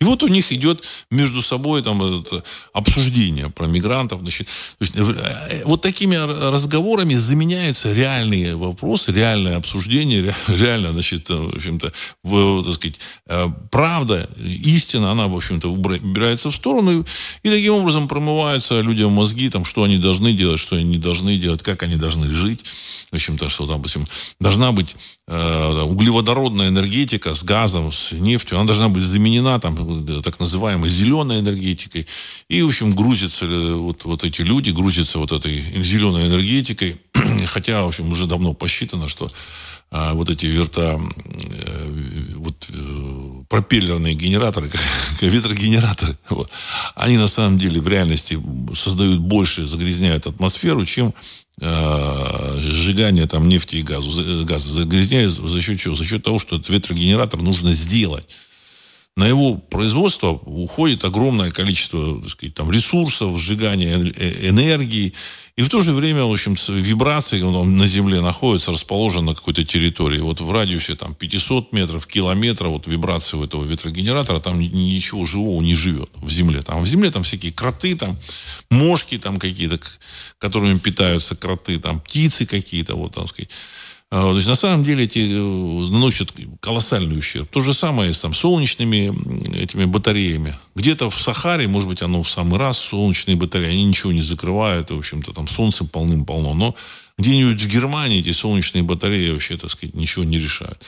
И 0.00 0.04
вот 0.04 0.22
у 0.22 0.28
них 0.28 0.50
идет 0.50 0.82
между 1.10 1.42
собой 1.42 1.82
там 1.82 2.02
это 2.02 2.42
обсуждение 2.72 3.50
про 3.50 3.66
мигрантов. 3.66 4.20
Значит, 4.22 4.48
есть, 4.80 4.96
э, 4.96 5.62
вот 5.66 5.82
такими 5.82 6.16
разговорами 6.16 7.14
заменяются 7.14 7.92
реальные 7.92 8.56
вопросы, 8.56 9.12
реальное 9.12 9.56
обсуждение, 9.56 10.34
реально, 10.48 10.92
значит, 10.92 11.28
э, 11.28 11.34
в 11.34 11.56
общем-то, 11.56 11.92
в, 12.24 12.64
так 12.64 12.74
сказать, 12.74 13.00
э, 13.26 13.46
правда, 13.70 14.28
истина, 14.42 15.12
она, 15.12 15.28
в 15.28 15.36
общем-то, 15.36 15.70
убирается 15.70 16.50
в 16.50 16.54
сторону, 16.54 17.00
и, 17.00 17.04
и 17.42 17.50
таким 17.50 17.74
образом 17.74 18.08
промываются 18.08 18.80
людям 18.80 19.12
мозги, 19.12 19.50
там, 19.50 19.66
что 19.66 19.82
они 19.82 19.98
должны 19.98 20.32
делать, 20.32 20.60
что 20.60 20.76
они 20.76 20.84
не 20.84 20.98
должны 20.98 21.36
делать, 21.36 21.62
как 21.62 21.82
они 21.82 21.96
должны 21.96 22.30
жить. 22.30 22.64
В 23.10 23.14
общем-то, 23.14 23.48
что 23.48 23.66
допустим, 23.66 24.04
должна 24.38 24.72
быть 24.72 24.96
э, 25.26 25.82
углеводородная 25.82 26.68
энергетика 26.68 27.34
с 27.34 27.42
газом, 27.42 27.90
с 27.90 28.12
нефтью, 28.12 28.58
она 28.58 28.66
должна 28.66 28.88
быть 28.88 29.02
заменена 29.02 29.58
там, 29.58 30.22
так 30.22 30.38
называемой 30.38 30.88
зеленой 30.88 31.40
энергетикой. 31.40 32.06
И, 32.48 32.62
в 32.62 32.68
общем, 32.68 32.92
грузятся 32.92 33.46
э, 33.46 33.74
вот, 33.74 34.04
вот 34.04 34.22
эти 34.22 34.42
люди, 34.42 34.70
грузятся 34.70 35.18
вот 35.18 35.32
этой 35.32 35.60
зеленой 35.60 36.28
энергетикой. 36.28 37.00
Хотя, 37.46 37.84
в 37.84 37.88
общем, 37.88 38.10
уже 38.10 38.26
давно 38.26 38.54
посчитано, 38.54 39.08
что 39.08 39.28
а, 39.92 40.14
вот 40.14 40.30
эти 40.30 40.46
верта, 40.46 41.00
э, 41.24 42.34
вот, 42.36 42.70
э, 42.72 43.39
пропеллерные 43.50 44.14
генераторы, 44.14 44.70
ветрогенераторы, 45.20 46.16
вот, 46.30 46.50
они 46.94 47.18
на 47.18 47.26
самом 47.26 47.58
деле 47.58 47.80
в 47.80 47.88
реальности 47.88 48.40
создают 48.72 49.18
больше, 49.20 49.66
загрязняют 49.66 50.26
атмосферу, 50.26 50.86
чем 50.86 51.12
э, 51.60 52.56
сжигание 52.60 53.26
там 53.26 53.48
нефти 53.48 53.76
и 53.76 53.82
газа. 53.82 54.44
Газ 54.44 54.62
загрязняет 54.62 55.32
за 55.32 55.60
счет 55.60 55.80
чего? 55.80 55.96
За 55.96 56.04
счет 56.04 56.22
того, 56.22 56.38
что 56.38 56.56
этот 56.56 56.68
ветрогенератор 56.70 57.42
нужно 57.42 57.74
сделать 57.74 58.24
на 59.16 59.26
его 59.26 59.54
производство 59.54 60.28
уходит 60.28 61.04
огромное 61.04 61.50
количество 61.50 62.20
так 62.20 62.30
сказать, 62.30 62.54
там, 62.54 62.70
ресурсов, 62.70 63.38
сжигания 63.38 63.98
э, 63.98 64.48
энергии. 64.48 65.12
И 65.56 65.62
в 65.62 65.68
то 65.68 65.80
же 65.80 65.92
время, 65.92 66.24
в 66.24 66.32
общем, 66.32 66.54
вибрации 66.68 67.42
он 67.42 67.76
на 67.76 67.86
Земле 67.86 68.20
находится, 68.20 68.72
расположен 68.72 69.26
на 69.26 69.34
какой-то 69.34 69.64
территории. 69.64 70.20
Вот 70.20 70.40
в 70.40 70.50
радиусе 70.50 70.94
там, 70.94 71.14
500 71.14 71.72
метров, 71.72 72.06
километра, 72.06 72.68
вот 72.68 72.86
вибрации 72.86 73.36
у 73.36 73.44
этого 73.44 73.64
ветрогенератора, 73.64 74.40
там 74.40 74.60
ничего 74.60 75.26
живого 75.26 75.60
не 75.60 75.74
живет 75.74 76.08
в 76.14 76.30
Земле. 76.30 76.62
Там 76.62 76.82
в 76.82 76.86
Земле 76.86 77.10
там 77.10 77.24
всякие 77.24 77.52
кроты, 77.52 77.96
там 77.96 78.16
мошки 78.70 79.18
там 79.18 79.38
какие-то, 79.38 79.80
которыми 80.38 80.78
питаются 80.78 81.36
кроты, 81.36 81.78
там 81.78 82.00
птицы 82.00 82.46
какие-то, 82.46 82.94
вот, 82.94 83.14
там 83.14 83.26
сказать. 83.26 83.50
А, 84.12 84.22
то 84.22 84.36
есть, 84.36 84.48
на 84.48 84.56
самом 84.56 84.82
деле, 84.82 85.04
эти 85.04 85.20
э, 85.20 85.90
наносят 85.92 86.32
колоссальный 86.60 87.16
ущерб. 87.16 87.48
То 87.48 87.60
же 87.60 87.72
самое 87.72 88.12
с 88.12 88.18
там, 88.20 88.34
солнечными 88.34 89.14
этими 89.56 89.84
батареями. 89.84 90.56
Где-то 90.74 91.10
в 91.10 91.20
Сахаре, 91.20 91.68
может 91.68 91.88
быть, 91.88 92.02
оно 92.02 92.24
в 92.24 92.28
самый 92.28 92.58
раз, 92.58 92.78
солнечные 92.78 93.36
батареи, 93.36 93.70
они 93.70 93.84
ничего 93.84 94.10
не 94.10 94.22
закрывают, 94.22 94.90
в 94.90 94.98
общем-то, 94.98 95.32
там 95.32 95.46
солнцем 95.46 95.86
полным-полно. 95.86 96.54
Но 96.54 96.74
где-нибудь 97.18 97.62
в 97.62 97.68
Германии 97.68 98.18
эти 98.18 98.32
солнечные 98.32 98.82
батареи 98.82 99.30
вообще, 99.30 99.56
так 99.56 99.70
сказать, 99.70 99.94
ничего 99.94 100.24
не 100.24 100.40
решают. 100.40 100.82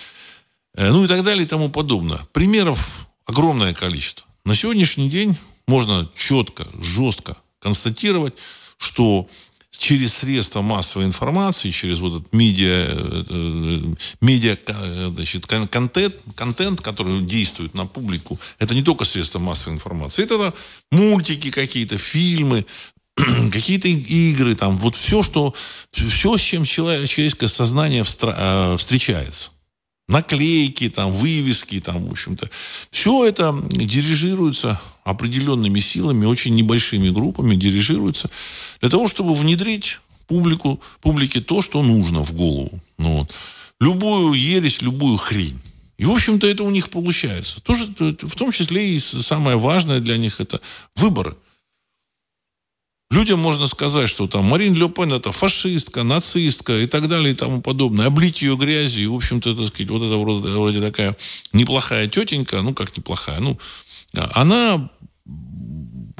Э, 0.75 0.91
ну 0.91 1.05
и 1.05 1.07
так 1.07 1.23
далее 1.23 1.45
и 1.45 1.49
тому 1.49 1.69
подобное. 1.69 2.26
Примеров 2.33 3.07
огромное 3.25 3.73
количество. 3.73 4.26
На 4.45 4.57
сегодняшний 4.57 5.09
день 5.09 5.37
можно 5.69 6.11
четко, 6.17 6.67
жестко 6.81 7.37
констатировать, 7.61 8.35
что 8.79 9.29
через 9.79 10.14
средства 10.14 10.61
массовой 10.62 11.07
информации, 11.07 11.71
через 11.71 12.00
вот 12.00 12.21
этот 12.21 12.33
медиа, 12.33 12.87
э, 13.29 13.95
медиа 14.21 14.57
значит, 15.14 15.47
контент, 15.47 16.14
контент, 16.37 16.81
который 16.81 17.21
действует 17.23 17.75
на 17.75 17.87
публику, 17.87 18.38
это 18.59 18.75
не 18.75 18.83
только 18.83 19.05
средства 19.05 19.38
массовой 19.38 19.75
информации, 19.75 20.25
это 20.25 20.52
мультики 20.91 21.50
какие-то, 21.50 21.99
фильмы, 21.99 22.67
какие-то 23.52 23.88
игры, 23.88 24.55
там, 24.55 24.76
вот 24.76 24.95
все, 24.95 25.23
что, 25.23 25.55
все, 25.91 26.37
с 26.37 26.41
чем 26.41 26.64
человеческое 26.64 27.49
сознание 27.49 28.05
э, 28.05 28.76
встречается 28.79 29.50
наклейки, 30.09 30.91
там, 30.91 31.11
вывески, 31.11 31.81
там, 31.81 32.07
в 32.07 32.12
общем-то. 32.12 32.50
Все 32.91 33.26
это 33.26 33.55
дирижируется 33.71 34.79
определенными 35.04 35.80
силами, 35.80 36.26
очень 36.26 36.54
небольшими 36.54 37.11
группами 37.11 37.56
дирижируется 37.56 38.30
для 38.80 38.88
того, 38.88 39.09
чтобы 39.09 39.35
внедрить 39.35 40.00
публику, 40.26 40.80
публике 41.00 41.40
то, 41.40 41.62
что 41.62 41.82
нужно 41.82 42.23
в 42.23 42.32
голову. 42.32 42.80
Ну, 42.99 43.18
вот. 43.18 43.32
Любую 43.80 44.35
ересь, 44.35 44.80
любую 44.80 45.16
хрень. 45.16 45.59
И, 45.99 46.04
в 46.04 46.11
общем-то, 46.11 46.47
это 46.47 46.62
у 46.62 46.71
них 46.71 46.88
получается. 46.88 47.61
Тоже, 47.61 47.87
в 47.87 48.35
том 48.37 48.50
числе 48.50 48.94
и 48.94 48.99
самое 48.99 49.56
важное 49.56 50.00
для 50.00 50.16
них 50.16 50.40
это 50.40 50.61
выборы. 50.97 51.37
Людям 53.11 53.40
можно 53.40 53.66
сказать, 53.66 54.09
что 54.09 54.26
там 54.26 54.47
Марин 54.47 54.75
Ле 54.75 54.88
Пен 54.88 55.12
это 55.12 55.32
фашистка, 55.32 56.02
нацистка 56.02 56.78
и 56.78 56.87
так 56.87 57.09
далее 57.09 57.32
и 57.32 57.37
тому 57.37 57.61
подобное. 57.61 58.06
Облить 58.06 58.40
ее 58.40 58.56
грязью. 58.56 59.04
И, 59.04 59.06
в 59.06 59.14
общем-то, 59.14 59.54
так 59.54 59.66
сказать, 59.66 59.90
вот 59.90 60.02
это 60.02 60.16
вроде, 60.16 60.49
вроде 60.49 60.80
такая 60.80 61.16
неплохая 61.52 62.06
тетенька, 62.06 62.62
ну, 62.62 62.73
как 62.73 62.97
неплохая, 62.97 63.38
ну, 63.40 63.59
она 64.14 64.90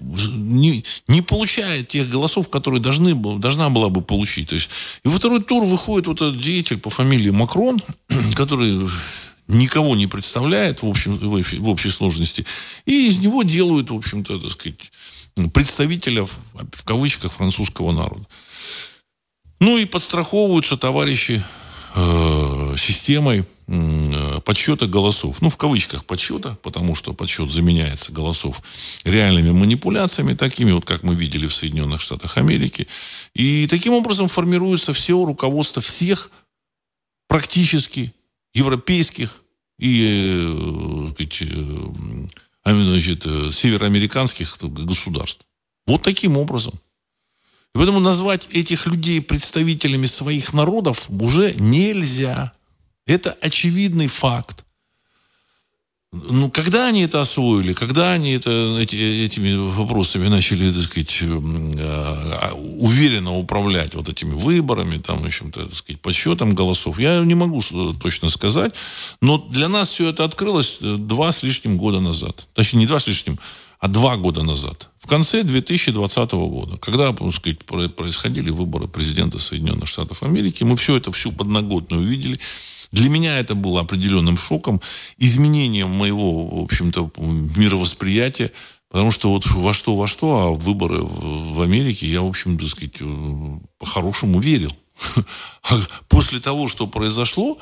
не, 0.03 0.85
не 1.09 1.23
получает 1.23 1.89
тех 1.89 2.09
голосов, 2.09 2.49
которые 2.49 2.81
должны, 2.81 3.15
должна 3.15 3.71
была 3.71 3.89
бы 3.89 4.03
получить. 4.03 4.49
То 4.49 4.55
есть, 4.55 4.71
и 5.05 5.09
во 5.09 5.17
второй 5.17 5.43
тур 5.43 5.65
выходит 5.65 6.07
вот 6.07 6.21
этот 6.21 6.41
деятель 6.41 6.79
по 6.79 6.91
фамилии 6.91 7.31
Макрон, 7.31 7.81
который 8.35 8.89
никого 9.49 9.97
не 9.97 10.07
представляет 10.07 10.83
в, 10.83 10.87
общем, 10.87 11.17
в, 11.17 11.33
общей, 11.33 11.59
в 11.59 11.69
общей 11.69 11.91
сложности, 11.91 12.45
и 12.87 13.09
из 13.09 13.19
него 13.19 13.43
делают, 13.43 13.91
в 13.91 13.97
общем-то, 13.97 14.39
так 14.39 14.51
сказать, 14.51 14.93
представителя, 15.53 16.27
в 16.27 16.85
кавычках, 16.85 17.33
французского 17.33 17.93
народа. 17.93 18.27
Ну 19.61 19.79
и 19.79 19.85
подстраховываются 19.85 20.77
товарищи 20.77 21.43
э, 21.95 22.75
системой 22.77 23.45
э, 23.67 24.41
подсчета 24.45 24.87
голосов. 24.87 25.41
Ну, 25.41 25.49
в 25.49 25.57
кавычках 25.57 26.05
подсчета, 26.05 26.57
потому 26.63 26.95
что 26.95 27.13
подсчет 27.13 27.51
заменяется 27.51 28.13
голосов 28.13 28.63
реальными 29.05 29.51
манипуляциями, 29.51 30.35
такими 30.35 30.73
вот, 30.73 30.85
как 30.85 31.03
мы 31.03 31.15
видели 31.15 31.47
в 31.47 31.55
Соединенных 31.55 32.01
Штатах 32.01 32.39
Америки. 32.39 32.87
И 33.35 33.67
таким 33.69 33.95
образом 33.95 34.29
формируется 34.29 34.93
все 34.93 35.25
руководство 35.25 35.83
всех 35.83 36.31
практически 37.29 38.13
европейских 38.55 39.43
и 39.79 41.09
сказать, 42.63 42.87
значит, 42.87 43.23
североамериканских 43.55 44.59
государств. 44.61 45.45
Вот 45.87 46.03
таким 46.03 46.37
образом. 46.37 46.75
И 47.75 47.79
поэтому 47.79 48.01
назвать 48.01 48.49
этих 48.53 48.87
людей 48.87 49.23
представителями 49.23 50.07
своих 50.07 50.53
народов 50.53 51.07
уже 51.09 51.55
нельзя. 51.55 52.53
Это 53.07 53.33
очевидный 53.41 54.09
факт. 54.09 54.65
Ну, 56.13 56.51
когда 56.51 56.89
они 56.89 57.05
это 57.05 57.23
освоили, 57.23 57.73
когда 57.73 58.13
они 58.13 58.33
это, 58.33 58.51
эти, 58.79 58.97
этими 59.25 59.55
вопросами 59.55 60.29
начали, 60.29 60.71
так 60.71 60.83
сказать, 60.83 61.19
э, 61.23 62.53
уверенно 62.79 63.35
управлять 63.35 63.95
вот 63.95 64.11
этими 64.11 64.35
выборами, 64.35 64.99
там, 64.99 65.23
в 65.23 65.25
общем-то, 65.25 65.65
так 65.65 65.75
сказать, 65.75 66.03
подсчетом 66.03 66.55
голосов, 66.55 66.99
я 66.99 67.21
не 67.21 67.35
могу 67.35 67.63
точно 67.99 68.29
сказать, 68.29 68.75
но 69.23 69.39
для 69.39 69.69
нас 69.69 69.89
все 69.89 70.11
это 70.11 70.25
открылось 70.25 70.81
э, 70.83 70.97
два 70.99 71.33
с 71.33 71.43
лишним 71.43 71.79
года 71.79 72.01
назад. 72.01 72.47
Точнее, 72.53 72.81
не 72.81 72.87
два 72.87 73.01
с 73.01 73.07
лишним, 73.07 73.39
а 73.79 73.89
два 73.89 74.19
года 74.19 74.43
назад. 74.43 74.91
В 75.03 75.09
конце 75.09 75.43
2020 75.43 76.33
года, 76.33 76.77
когда, 76.77 77.13
так 77.13 77.35
сказать, 77.35 77.59
происходили 77.65 78.51
выборы 78.51 78.87
президента 78.87 79.41
Соединенных 79.41 79.89
Штатов 79.89 80.23
Америки, 80.23 80.63
мы 80.63 80.77
все 80.77 80.97
это, 80.97 81.11
всю 81.11 81.33
подноготную 81.33 82.03
увидели. 82.03 82.39
Для 82.93 83.11
меня 83.11 83.41
это 83.41 83.57
было 83.57 83.81
определенным 83.81 84.37
шоком, 84.37 84.81
изменением 85.19 85.89
моего, 85.89 86.47
в 86.47 86.63
общем-то, 86.63 87.11
мировосприятия, 87.17 88.53
потому 88.91 89.11
что 89.11 89.31
вот 89.31 89.45
во 89.47 89.73
что, 89.73 89.97
во 89.97 90.07
что, 90.07 90.39
а 90.39 90.51
выборы 90.55 91.03
в 91.03 91.61
Америке 91.63 92.07
я, 92.07 92.23
в 92.23 92.29
общем, 92.29 92.57
так 92.57 92.69
сказать, 92.69 92.95
э, 93.01 93.59
по-хорошему 93.79 94.39
верил. 94.39 94.71
А 95.69 95.79
после 96.09 96.39
того, 96.39 96.69
что 96.69 96.87
произошло, 96.87 97.59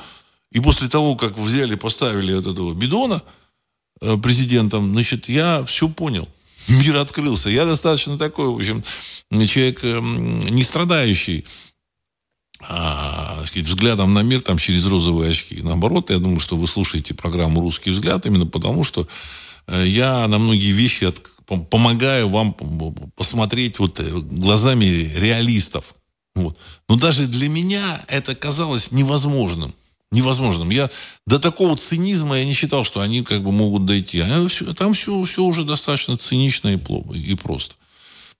и 0.51 0.59
после 0.59 0.89
того, 0.89 1.15
как 1.15 1.39
взяли, 1.39 1.73
поставили 1.73 2.33
от 2.33 2.45
этого 2.45 2.75
бидона 2.75 3.23
э, 3.99 4.15
президентом, 4.17 4.91
значит, 4.91 5.27
я 5.27 5.65
все 5.65 5.89
понял 5.89 6.27
мир 6.71 6.97
открылся. 6.97 7.49
Я 7.49 7.65
достаточно 7.65 8.17
такой, 8.17 8.47
в 8.47 8.55
общем, 8.55 8.83
человек 9.47 9.83
эм, 9.83 10.39
не 10.39 10.63
страдающий 10.63 11.45
а, 12.67 13.43
сказать, 13.45 13.67
взглядом 13.67 14.13
на 14.13 14.21
мир 14.21 14.41
там 14.41 14.57
через 14.57 14.85
розовые 14.85 15.31
очки. 15.31 15.61
Наоборот, 15.61 16.09
я 16.09 16.19
думаю, 16.19 16.39
что 16.39 16.55
вы 16.55 16.67
слушаете 16.67 17.13
программу 17.13 17.61
«Русский 17.61 17.89
взгляд» 17.89 18.25
именно 18.25 18.45
потому, 18.45 18.83
что 18.83 19.07
э, 19.67 19.83
я 19.87 20.27
на 20.27 20.37
многие 20.37 20.71
вещи 20.71 21.05
от, 21.05 21.21
помогаю 21.69 22.29
вам 22.29 22.53
посмотреть 23.15 23.79
вот 23.79 23.99
э, 23.99 24.03
глазами 24.03 24.85
реалистов. 24.85 25.95
Вот. 26.35 26.57
Но 26.87 26.97
даже 26.97 27.25
для 27.25 27.49
меня 27.49 28.05
это 28.07 28.35
казалось 28.35 28.91
невозможным. 28.91 29.73
Невозможным. 30.11 30.69
Я 30.71 30.89
до 31.25 31.39
такого 31.39 31.77
цинизма 31.77 32.39
я 32.39 32.45
не 32.45 32.53
считал, 32.53 32.83
что 32.83 32.99
они 32.99 33.23
как 33.23 33.43
бы 33.43 33.51
могут 33.51 33.85
дойти. 33.85 34.19
А 34.19 34.47
все, 34.49 34.73
там 34.73 34.93
все, 34.93 35.23
все 35.23 35.43
уже 35.43 35.63
достаточно 35.63 36.17
цинично 36.17 36.73
и, 36.73 36.77
плохо, 36.77 37.13
и 37.13 37.33
просто. 37.35 37.75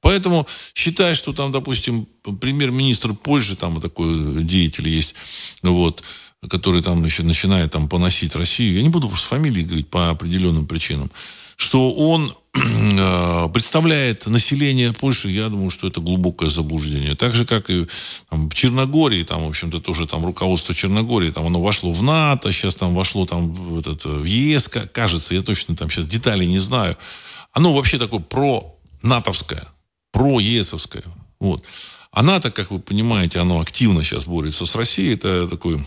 Поэтому 0.02 0.48
считай, 0.74 1.16
что 1.16 1.32
там, 1.32 1.52
допустим, 1.52 2.08
премьер-министр 2.42 3.14
Польши, 3.14 3.56
там 3.56 3.80
такой 3.80 4.44
деятель 4.44 4.90
есть, 4.90 5.16
вот, 5.62 6.04
который 6.50 6.82
там 6.82 7.04
еще 7.06 7.24
начинает 7.24 7.72
там 7.72 7.88
поносить 7.88 8.36
Россию, 8.36 8.76
я 8.76 8.82
не 8.82 8.90
буду 8.90 9.08
просто 9.08 9.28
фамилии 9.28 9.64
говорить 9.64 9.90
по 9.90 10.10
определенным 10.10 10.66
причинам, 10.66 11.12
что 11.56 11.94
он 11.94 12.36
э, 12.56 13.50
представляет 13.54 14.26
население 14.26 14.92
Польши, 14.92 15.30
я 15.30 15.50
думаю, 15.50 15.70
что 15.70 15.88
это 15.88 16.02
глубокое 16.02 16.50
заблуждение. 16.50 17.16
Так 17.16 17.36
же, 17.36 17.46
как 17.46 17.70
и 17.70 17.86
там, 18.30 18.50
в 18.50 18.54
Черногории, 18.54 19.24
там, 19.24 19.46
в 19.46 19.50
общем-то, 19.50 19.80
тоже 19.80 20.08
там 20.08 20.26
руководство 20.26 20.74
Черногории, 20.74 21.32
там 21.32 21.46
оно 21.46 21.62
вошло 21.62 21.92
в 21.92 22.02
НАТО, 22.02 22.52
сейчас 22.52 22.76
там 22.76 22.96
вошло 22.96 23.26
там 23.26 23.54
в, 23.54 23.80
этот, 23.80 24.06
в 24.06 24.24
ЕС, 24.24 24.68
кажется, 24.68 25.36
я 25.36 25.44
точно 25.44 25.76
там 25.76 25.90
сейчас 25.90 26.08
деталей 26.08 26.48
не 26.48 26.60
знаю. 26.60 26.98
Оно 27.54 27.74
вообще 27.74 28.00
такое 28.00 28.20
про-натовское 28.20 29.68
про-ЕСовская. 30.12 31.04
Вот. 31.40 31.64
А 32.12 32.24
НАТО, 32.24 32.52
как 32.52 32.72
вы 32.72 32.80
понимаете, 32.80 33.40
оно 33.40 33.60
активно 33.60 34.04
сейчас 34.04 34.26
борется 34.26 34.66
с 34.66 34.76
Россией. 34.76 35.14
Это 35.16 35.48
такое 35.48 35.84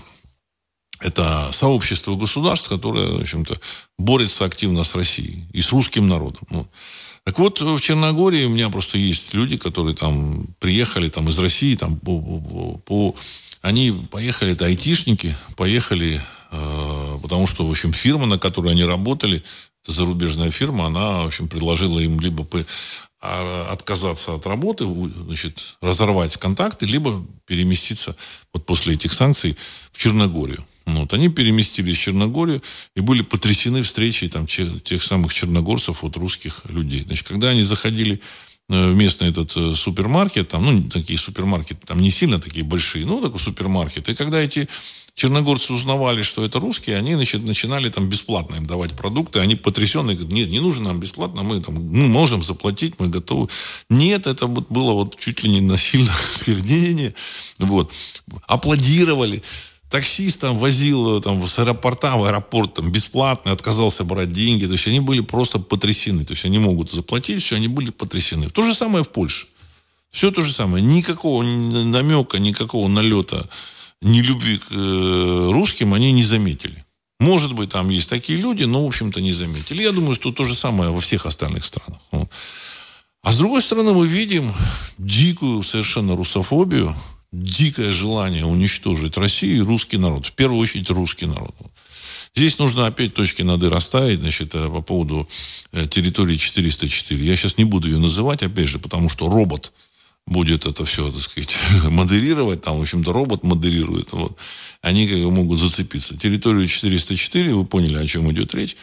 это 1.05 1.51
сообщество 1.53 2.17
государств, 2.17 2.69
которое, 2.69 3.13
в 3.13 3.21
общем-то, 3.21 3.61
борется 3.99 4.47
активно 4.47 4.85
с 4.85 4.95
Россией 4.95 5.45
и 5.53 5.61
с 5.61 5.71
русским 5.71 6.09
народом. 6.09 6.47
Вот. 6.49 6.69
Так 7.25 7.39
вот, 7.39 7.61
в 7.61 7.81
Черногории 7.81 8.45
у 8.45 8.49
меня 8.49 8.71
просто 8.71 8.97
есть 8.97 9.35
люди, 9.35 9.59
которые 9.59 9.95
там 9.95 10.47
приехали 10.59 11.11
там, 11.11 11.29
из 11.29 11.39
России, 11.39 11.75
там, 11.75 11.97
по, 11.97 12.19
по, 12.19 12.79
по, 12.79 13.15
они 13.61 13.93
поехали, 14.11 14.53
это 14.53 14.65
айтишники, 14.65 15.37
поехали, 15.57 16.21
э, 16.51 17.19
потому 17.23 17.47
что, 17.47 17.67
в 17.67 17.71
общем, 17.71 17.93
фирма, 17.93 18.25
на 18.25 18.39
которой 18.39 18.73
они 18.73 18.85
работали, 18.85 19.45
зарубежная 19.87 20.51
фирма, 20.51 20.87
она, 20.87 21.23
в 21.25 21.27
общем, 21.27 21.49
предложила 21.49 22.01
им 22.01 22.19
либо 22.19 22.47
а, 23.21 23.69
отказаться 23.71 24.33
от 24.33 24.47
работы, 24.47 24.87
значит, 25.27 25.77
разорвать 25.83 26.39
контакты, 26.39 26.87
либо 26.87 27.23
переместиться 27.45 28.17
вот 28.55 28.65
после 28.65 28.95
этих 28.95 29.13
санкций 29.13 29.59
в 29.93 29.99
Черногорию. 29.99 30.65
Вот. 30.87 31.13
Они 31.13 31.29
переместились 31.29 31.97
в 31.97 32.01
Черногорию 32.01 32.63
и 32.95 33.01
были 33.01 33.23
потрясены 33.23 33.83
встречей 33.83 34.29
там, 34.29 34.47
тех 34.47 35.03
самых 35.03 35.33
черногорцев, 35.33 36.03
вот, 36.03 36.17
русских 36.17 36.63
людей. 36.69 37.05
Значит, 37.07 37.27
когда 37.29 37.51
они 37.51 37.63
заходили 37.63 38.21
э, 38.69 38.91
в 38.91 38.95
местный 38.95 39.31
этот 39.31 39.57
э, 39.57 39.75
супермаркет, 39.75 40.49
там, 40.49 40.65
ну, 40.65 40.89
такие 40.89 41.19
супермаркеты, 41.19 41.87
там 41.87 42.01
не 42.01 42.11
сильно 42.11 42.39
такие 42.39 42.65
большие, 42.65 43.07
ну, 43.07 43.23
такой 43.23 43.41
супермаркет. 43.41 44.09
И 44.09 44.15
когда 44.15 44.41
эти 44.41 44.69
черногорцы 45.15 45.73
узнавали, 45.73 46.23
что 46.23 46.45
это 46.45 46.59
русские, 46.59 46.99
они 46.99 47.15
значит, 47.15 47.45
начинали 47.45 47.89
там 47.89 48.09
бесплатно 48.09 48.57
им 48.57 48.67
давать 48.67 48.93
продукты. 48.95 49.39
Они 49.39 49.55
потрясенные, 49.55 50.17
говорят, 50.17 50.35
нет, 50.35 50.51
не 50.51 50.61
нужно 50.61 50.89
нам 50.89 51.01
бесплатно, 51.01 51.43
мы 51.43 51.61
там 51.61 51.75
мы 51.75 52.09
можем 52.09 52.43
заплатить, 52.43 52.95
мы 52.99 53.09
готовы. 53.09 53.49
Нет, 53.89 54.27
это 54.27 54.47
вот 54.47 54.67
было 54.71 54.93
вот 54.93 55.17
чуть 55.19 55.43
ли 55.43 55.51
не 55.51 55.61
насильно 55.61 56.13
сквернение. 56.35 57.15
Вот. 57.59 57.93
Аплодировали. 58.47 59.43
Таксист 59.95 60.41
там 60.41 60.59
возил 60.59 61.21
там, 61.21 61.47
с 61.47 61.57
аэропорта 61.57 62.17
в 62.17 62.25
аэропорт 62.25 62.75
там, 62.75 62.91
бесплатно, 62.91 63.53
отказался 63.53 64.03
брать 64.03 64.33
деньги. 64.33 64.67
То 64.67 64.73
есть 64.73 64.89
они 64.89 64.99
были 64.99 65.21
просто 65.21 65.61
потрясены. 65.61 66.25
То 66.25 66.33
есть 66.33 66.45
они 66.45 66.59
могут 66.59 66.91
заплатить, 66.91 67.41
все, 67.41 67.55
они 67.55 67.69
были 67.69 67.91
потрясены. 67.93 68.51
То 68.51 68.63
же 68.63 68.75
самое 68.75 69.05
в 69.05 69.11
Польше. 69.11 69.47
Все 70.11 70.33
то 70.33 70.43
же 70.43 70.53
самое. 70.53 70.85
Никакого 70.85 71.45
намека, 71.45 72.41
никакого 72.41 72.89
налета 72.89 73.49
нелюбви 74.03 74.59
к 74.59 74.67
э, 74.73 75.51
русским 75.53 75.95
они 75.95 76.11
не 76.11 76.25
заметили. 76.25 76.85
Может 77.21 77.53
быть, 77.53 77.71
там 77.71 77.89
есть 77.89 78.11
такие 78.11 78.37
люди, 78.37 78.65
но, 78.65 78.83
в 78.83 78.89
общем-то, 78.89 79.21
не 79.21 79.33
заметили. 79.33 79.85
Я 79.85 79.93
думаю, 79.93 80.17
что 80.17 80.33
то 80.33 80.43
же 80.43 80.57
самое 80.57 80.91
во 80.91 80.99
всех 80.99 81.25
остальных 81.25 81.65
странах. 81.65 82.01
Вот. 82.11 82.29
А 83.23 83.31
с 83.31 83.39
другой 83.39 83.63
стороны, 83.63 83.93
мы 83.93 84.09
видим 84.09 84.53
дикую 84.99 85.63
совершенно 85.63 86.17
русофобию, 86.17 86.93
дикое 87.43 87.93
желание 87.93 88.45
уничтожить 88.45 89.17
Россию 89.17 89.57
и 89.57 89.67
русский 89.67 89.99
народ. 89.99 90.27
В 90.27 90.33
первую 90.33 90.61
очередь 90.61 90.91
русский 90.91 91.27
народ. 91.27 91.55
Здесь 92.35 92.59
нужно 92.59 92.87
опять 92.87 93.15
точки 93.15 93.43
над 93.43 93.63
«и» 93.63 93.69
расставить, 93.69 94.21
значит, 94.21 94.55
э, 94.55 94.69
по 94.69 94.83
поводу 94.83 95.29
э, 95.73 95.87
территории 95.87 96.37
404. 96.37 97.25
Я 97.25 97.37
сейчас 97.37 97.59
не 97.59 97.65
буду 97.65 97.89
ее 97.89 97.99
называть, 97.99 98.43
опять 98.43 98.69
же, 98.69 98.79
потому 98.79 99.09
что 99.09 99.29
робот– 99.29 99.73
будет 100.27 100.67
это 100.67 100.85
все, 100.85 101.11
так 101.11 101.21
сказать, 101.21 101.57
модерировать, 101.85 102.63
там, 102.63 102.79
в 102.79 102.83
общем-то, 102.83 103.13
робот 103.13 103.43
модерирует, 103.43 104.13
вот, 104.13 104.37
они 104.81 105.07
как 105.07 105.19
могут 105.19 105.59
зацепиться. 105.59 106.17
Территорию 106.17 106.67
404, 106.67 107.55
вы 107.55 107.65
поняли, 107.65 107.99
о 107.99 108.07
чем 108.07 108.31
идет 108.33 108.55
речь. 108.55 108.77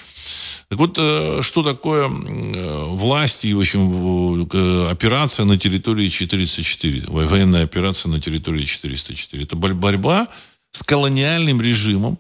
Так 0.70 0.78
вот, 0.78 0.98
э, 1.00 1.40
что 1.42 1.64
такое 1.64 2.10
э, 2.10 2.86
власть 2.90 3.46
и, 3.46 3.54
в 3.54 3.60
общем, 3.60 4.44
операция 4.90 5.46
на 5.46 5.58
территории 5.58 6.10
404, 6.10 7.06
военная 7.08 7.64
операция 7.64 8.10
на 8.10 8.22
территории 8.22 8.64
404? 8.64 9.44
Это 9.44 9.56
борьба 9.56 10.28
с 10.72 10.84
колониальным 10.84 11.62
режимом, 11.62 12.18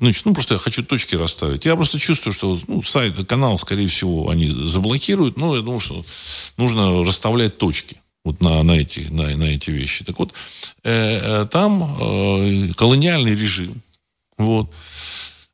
Значит, 0.00 0.24
ну, 0.24 0.32
просто 0.32 0.54
я 0.54 0.58
хочу 0.58 0.82
точки 0.82 1.16
расставить. 1.16 1.66
Я 1.66 1.76
просто 1.76 1.98
чувствую, 1.98 2.32
что 2.32 2.58
ну, 2.66 2.82
сайт, 2.82 3.14
канал, 3.28 3.58
скорее 3.58 3.88
всего, 3.88 4.30
они 4.30 4.48
заблокируют. 4.48 5.36
Но 5.36 5.54
я 5.54 5.60
думаю, 5.60 5.80
что 5.80 6.02
нужно 6.56 7.04
расставлять 7.04 7.58
точки 7.58 7.98
вот 8.24 8.40
на, 8.40 8.62
на, 8.62 8.72
эти, 8.72 9.00
на, 9.10 9.36
на 9.36 9.44
эти 9.44 9.70
вещи. 9.70 10.04
Так 10.04 10.18
вот, 10.18 10.32
э, 10.84 11.42
э, 11.42 11.46
там 11.46 11.82
э, 11.82 12.72
колониальный 12.74 13.34
режим, 13.34 13.82
вот, 14.38 14.72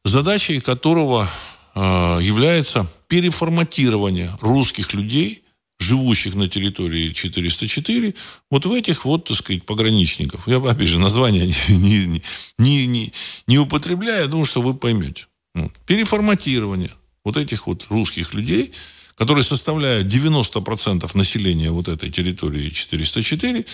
задачей 0.05 0.61
которого 0.61 1.29
э, 1.75 1.81
является 2.23 2.87
переформатирование 3.09 4.31
русских 4.41 4.95
людей 4.95 5.43
живущих 5.81 6.35
на 6.35 6.49
территории 6.49 7.13
404, 7.13 8.15
вот 8.51 8.67
в 8.67 8.73
этих 8.73 9.05
вот, 9.05 9.25
так 9.25 9.37
сказать, 9.37 9.65
пограничников. 9.65 10.49
Я, 10.49 10.57
опять 10.57 10.89
же, 10.89 10.99
название 10.99 11.47
не, 11.69 12.07
не, 12.07 12.23
не, 12.59 12.87
не, 12.87 13.13
не 13.47 13.59
употребляю, 13.59 14.29
думаю, 14.29 14.45
что 14.45 14.61
вы 14.61 14.75
поймете. 14.75 15.27
Вот. 15.55 15.73
Переформатирование 15.87 16.91
вот 17.25 17.37
этих 17.37 17.67
вот 17.67 17.87
русских 17.91 18.35
людей, 18.35 18.73
которые 19.19 19.43
составляют 19.43 20.07
90% 20.07 21.11
населения 21.15 21.71
вот 21.71 21.89
этой 21.89 22.09
территории 22.09 22.71
404, 22.71 23.65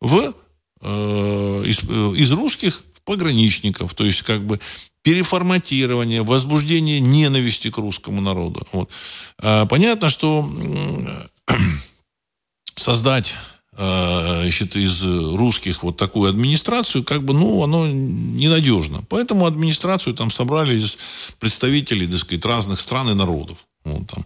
в, 0.00 0.34
э, 0.82 1.62
из, 1.66 1.80
э, 1.88 2.14
из 2.16 2.30
русских 2.32 2.84
в 2.94 3.00
пограничников. 3.02 3.94
То 3.94 4.04
есть, 4.04 4.22
как 4.22 4.44
бы 4.44 4.60
переформатирование, 5.02 6.22
возбуждение 6.22 7.00
ненависти 7.00 7.70
к 7.70 7.78
русскому 7.78 8.20
народу. 8.20 8.66
Вот. 8.72 8.90
А, 9.38 9.64
понятно, 9.64 10.10
что 10.10 10.46
создать 12.74 13.34
а, 13.72 14.42
значит, 14.42 14.76
из 14.76 15.02
русских 15.02 15.82
вот 15.82 15.96
такую 15.96 16.28
администрацию, 16.28 17.02
как 17.02 17.24
бы, 17.24 17.32
ну, 17.32 17.62
оно 17.62 17.86
ненадежно. 17.86 19.02
Поэтому 19.08 19.46
администрацию 19.46 20.12
там 20.14 20.30
собрали 20.30 20.76
из 20.76 20.98
представителей, 21.38 22.06
так 22.06 22.18
сказать, 22.18 22.44
разных 22.44 22.80
стран 22.80 23.08
и 23.08 23.14
народов. 23.14 23.66
Вот, 23.84 24.06
там. 24.06 24.24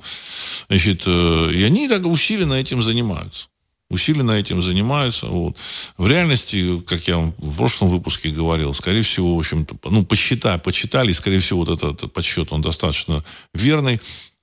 Значит, 0.68 1.04
э, 1.06 1.50
и 1.52 1.62
они 1.62 1.88
так 1.88 2.06
усиленно 2.06 2.54
этим 2.54 2.82
занимаются 2.82 3.48
усиленно 3.90 4.32
этим 4.32 4.62
занимаются. 4.62 5.26
Вот. 5.26 5.56
В 5.96 6.06
реальности, 6.06 6.80
как 6.80 7.06
я 7.08 7.16
вам 7.16 7.34
в 7.38 7.56
прошлом 7.56 7.88
выпуске 7.88 8.30
говорил, 8.30 8.74
скорее 8.74 9.02
всего, 9.02 9.36
в 9.36 9.38
общем-то, 9.38 9.76
ну, 9.90 10.04
посчитали, 10.04 10.60
почитали, 10.60 11.12
скорее 11.12 11.40
всего, 11.40 11.60
вот 11.60 11.68
этот, 11.68 11.98
этот 11.98 12.12
подсчет, 12.12 12.52
он 12.52 12.60
достаточно 12.60 13.24
верный, 13.54 14.00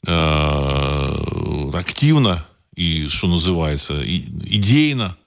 э, 0.07 1.71
активно 1.73 2.45
и, 2.75 3.07
что 3.09 3.27
называется, 3.27 4.01
и, 4.01 4.19
идейно 4.45 5.17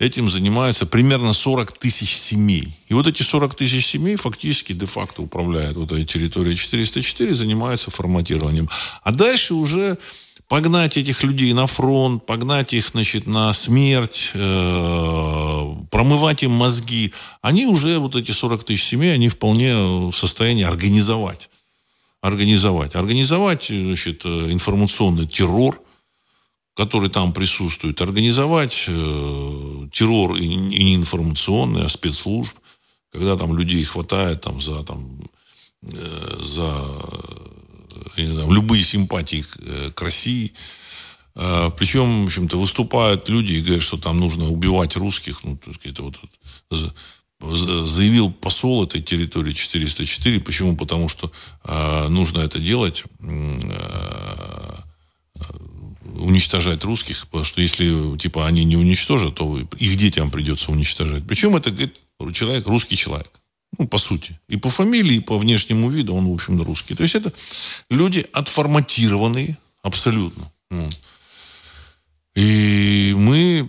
этим 0.00 0.30
занимаются 0.30 0.86
примерно 0.86 1.32
40 1.32 1.72
тысяч 1.78 2.16
семей. 2.16 2.74
И 2.88 2.94
вот 2.94 3.06
эти 3.06 3.22
40 3.22 3.54
тысяч 3.54 3.86
семей 3.86 4.16
фактически 4.16 4.72
де-факто 4.72 5.22
управляют 5.22 5.76
вот 5.76 5.92
этой 5.92 6.06
территорией 6.06 6.56
404, 6.56 7.34
занимаются 7.34 7.90
форматированием. 7.90 8.68
А 9.04 9.12
дальше 9.12 9.54
уже 9.54 9.98
погнать 10.48 10.96
этих 10.96 11.22
людей 11.22 11.52
на 11.52 11.66
фронт, 11.66 12.24
погнать 12.24 12.72
их, 12.72 12.88
значит, 12.88 13.26
на 13.26 13.52
смерть, 13.52 14.30
э, 14.32 15.74
промывать 15.90 16.42
им 16.42 16.52
мозги, 16.52 17.12
они 17.42 17.66
уже, 17.66 17.98
вот 17.98 18.16
эти 18.16 18.32
40 18.32 18.64
тысяч 18.64 18.84
семей, 18.84 19.14
они 19.14 19.28
вполне 19.28 19.76
в 19.76 20.12
состоянии 20.12 20.64
организовать. 20.64 21.50
Организовать. 22.22 22.94
Организовать, 22.96 23.66
значит, 23.66 24.24
информационный 24.24 25.26
террор, 25.26 25.80
который 26.80 27.10
там 27.10 27.34
присутствует, 27.34 28.00
организовать 28.00 28.86
э, 28.88 29.88
террор 29.92 30.36
и, 30.36 30.46
и 30.46 30.84
не 30.84 30.94
информационный, 30.94 31.84
а 31.84 31.88
спецслужб, 31.90 32.56
когда 33.12 33.36
там 33.36 33.54
людей 33.54 33.84
хватает 33.84 34.40
там, 34.40 34.62
за, 34.62 34.82
там, 34.82 35.20
э, 35.82 36.36
за 36.40 36.72
знаю, 38.16 38.50
любые 38.50 38.82
симпатии 38.82 39.42
к, 39.42 39.58
э, 39.60 39.90
к 39.94 40.00
России. 40.00 40.54
А, 41.34 41.68
причем, 41.70 42.22
в 42.22 42.26
общем-то, 42.26 42.58
выступают 42.58 43.28
люди 43.28 43.52
и 43.52 43.60
говорят, 43.60 43.82
что 43.82 43.98
там 43.98 44.16
нужно 44.16 44.48
убивать 44.48 44.96
русских. 44.96 45.44
Ну, 45.44 45.58
так 45.58 45.74
сказать, 45.74 46.00
вот, 46.00 46.18
заявил 47.86 48.30
посол 48.32 48.84
этой 48.84 49.02
территории 49.02 49.52
404. 49.52 50.40
Почему? 50.40 50.76
Потому 50.76 51.08
что 51.10 51.30
э, 51.64 52.08
нужно 52.08 52.40
это 52.40 52.58
делать, 52.58 53.04
э, 53.20 54.80
уничтожать 56.14 56.84
русских, 56.84 57.26
потому 57.26 57.44
что 57.44 57.62
если 57.62 58.16
типа 58.16 58.46
они 58.46 58.64
не 58.64 58.76
уничтожат, 58.76 59.34
то 59.36 59.58
их 59.58 59.96
детям 59.96 60.30
придется 60.30 60.72
уничтожать. 60.72 61.26
Причем 61.26 61.56
это 61.56 61.70
говорит 61.70 61.96
человек, 62.32 62.66
русский 62.66 62.96
человек. 62.96 63.30
Ну, 63.78 63.86
по 63.86 63.98
сути. 63.98 64.38
И 64.48 64.56
по 64.56 64.68
фамилии, 64.68 65.16
и 65.16 65.20
по 65.20 65.38
внешнему 65.38 65.88
виду 65.88 66.14
он, 66.14 66.26
в 66.26 66.32
общем, 66.32 66.60
русский. 66.62 66.94
То 66.94 67.02
есть 67.04 67.14
это 67.14 67.32
люди 67.88 68.26
отформатированные 68.32 69.56
абсолютно. 69.82 70.50
И 72.34 73.14
мы 73.16 73.68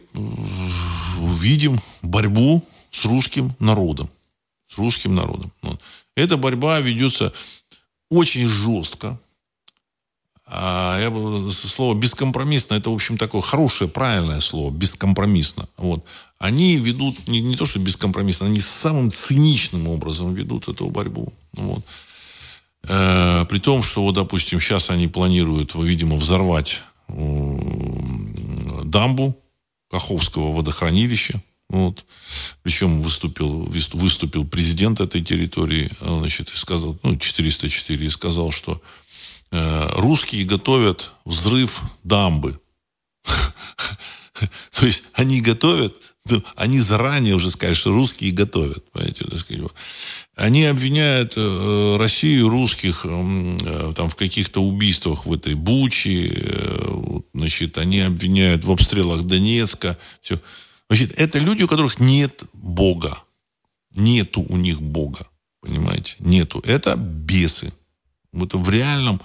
видим 1.36 1.80
борьбу 2.02 2.68
с 2.90 3.06
русским 3.06 3.56
народом. 3.60 4.10
С 4.68 4.78
русским 4.78 5.16
народом. 5.16 5.52
Эта 6.16 6.36
борьба 6.38 6.80
ведется 6.80 7.34
очень 8.10 8.48
жестко. 8.48 9.20
А 10.54 11.00
я 11.00 11.10
бы 11.10 11.50
слово 11.50 11.96
бескомпромиссно, 11.96 12.74
это, 12.74 12.90
в 12.90 12.94
общем, 12.94 13.18
такое 13.18 13.42
хорошее, 13.42 13.90
правильное 13.90 14.42
слово, 14.42 14.70
бескомпромиссно. 14.70 15.70
Вот. 15.78 16.04
Они 16.40 16.76
ведут, 16.76 17.26
не, 17.30 17.40
не 17.40 17.56
то 17.56 17.66
что 17.66 17.80
бескомпромиссно, 17.80 18.48
они 18.48 18.60
самым 18.60 19.12
циничным 19.12 19.88
образом 19.88 20.34
ведут 20.34 20.68
эту 20.68 20.88
борьбу. 20.88 21.32
Вот. 21.54 21.86
Э, 22.84 23.46
при 23.50 23.60
том, 23.60 23.82
что, 23.82 24.04
вот, 24.04 24.16
допустим, 24.16 24.60
сейчас 24.60 24.90
они 24.90 25.08
планируют, 25.08 25.74
видимо, 25.74 26.18
взорвать 26.18 26.82
э, 27.08 27.58
дамбу 28.84 29.38
Каховского 29.90 30.52
водохранилища. 30.52 31.42
Вот. 31.70 32.04
Причем 32.62 33.02
выступил, 33.02 33.70
выступил 33.94 34.46
президент 34.46 35.00
этой 35.00 35.22
территории, 35.22 35.90
значит, 36.02 36.52
и 36.54 36.58
сказал, 36.58 37.00
ну, 37.04 37.16
404, 37.16 38.06
и 38.06 38.10
сказал, 38.10 38.52
что 38.52 38.74
Э, 38.74 39.01
русские 39.52 40.46
готовят 40.46 41.14
взрыв 41.26 41.82
дамбы. 42.04 42.60
То 44.72 44.86
есть 44.86 45.04
они 45.14 45.42
готовят, 45.42 45.96
ну, 46.30 46.44
они 46.56 46.80
заранее 46.80 47.36
уже 47.36 47.50
сказали, 47.50 47.74
что 47.74 47.92
русские 47.92 48.32
готовят. 48.32 48.90
Понимаете, 48.92 49.26
Они 50.36 50.66
обвиняют 50.66 51.34
э, 51.36 51.96
Россию, 51.98 52.50
русских 52.50 53.06
э, 53.06 53.94
там, 53.96 54.10
в 54.10 54.16
каких-то 54.16 54.62
убийствах 54.62 55.26
в 55.26 55.34
этой 55.34 55.56
Буче. 55.56 56.32
Значит, 57.34 57.78
они 57.78 58.02
обвиняют 58.02 58.64
в 58.64 58.72
обстрелах 58.72 59.24
Донецка. 59.24 59.98
Все. 60.22 60.40
Значит, 60.90 61.14
это 61.20 61.40
люди, 61.40 61.64
у 61.64 61.68
которых 61.68 62.00
нет 62.00 62.44
Бога. 62.54 63.24
Нету 63.96 64.46
у 64.48 64.58
них 64.58 64.82
Бога. 64.82 65.28
Понимаете? 65.62 66.16
Нету. 66.20 66.62
Это 66.66 66.96
бесы. 66.96 67.74
Это 68.34 68.58
в 68.58 68.70
реальном, 68.70 69.22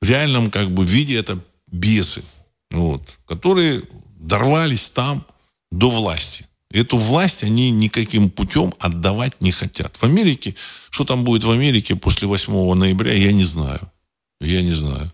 в 0.00 0.04
реальном 0.04 0.50
как 0.50 0.70
бы 0.70 0.84
виде 0.84 1.16
это 1.16 1.38
бесы, 1.70 2.22
вот, 2.70 3.18
которые 3.26 3.82
дорвались 4.18 4.90
там 4.90 5.24
до 5.70 5.90
власти. 5.90 6.46
Эту 6.70 6.96
власть 6.96 7.44
они 7.44 7.70
никаким 7.70 8.30
путем 8.30 8.74
отдавать 8.78 9.40
не 9.42 9.52
хотят. 9.52 9.96
В 9.96 10.04
Америке, 10.04 10.56
что 10.90 11.04
там 11.04 11.22
будет 11.22 11.44
в 11.44 11.50
Америке 11.50 11.96
после 11.96 12.26
8 12.26 12.74
ноября, 12.74 13.12
я 13.12 13.32
не 13.32 13.44
знаю. 13.44 13.92
Я 14.40 14.62
не 14.62 14.72
знаю. 14.72 15.12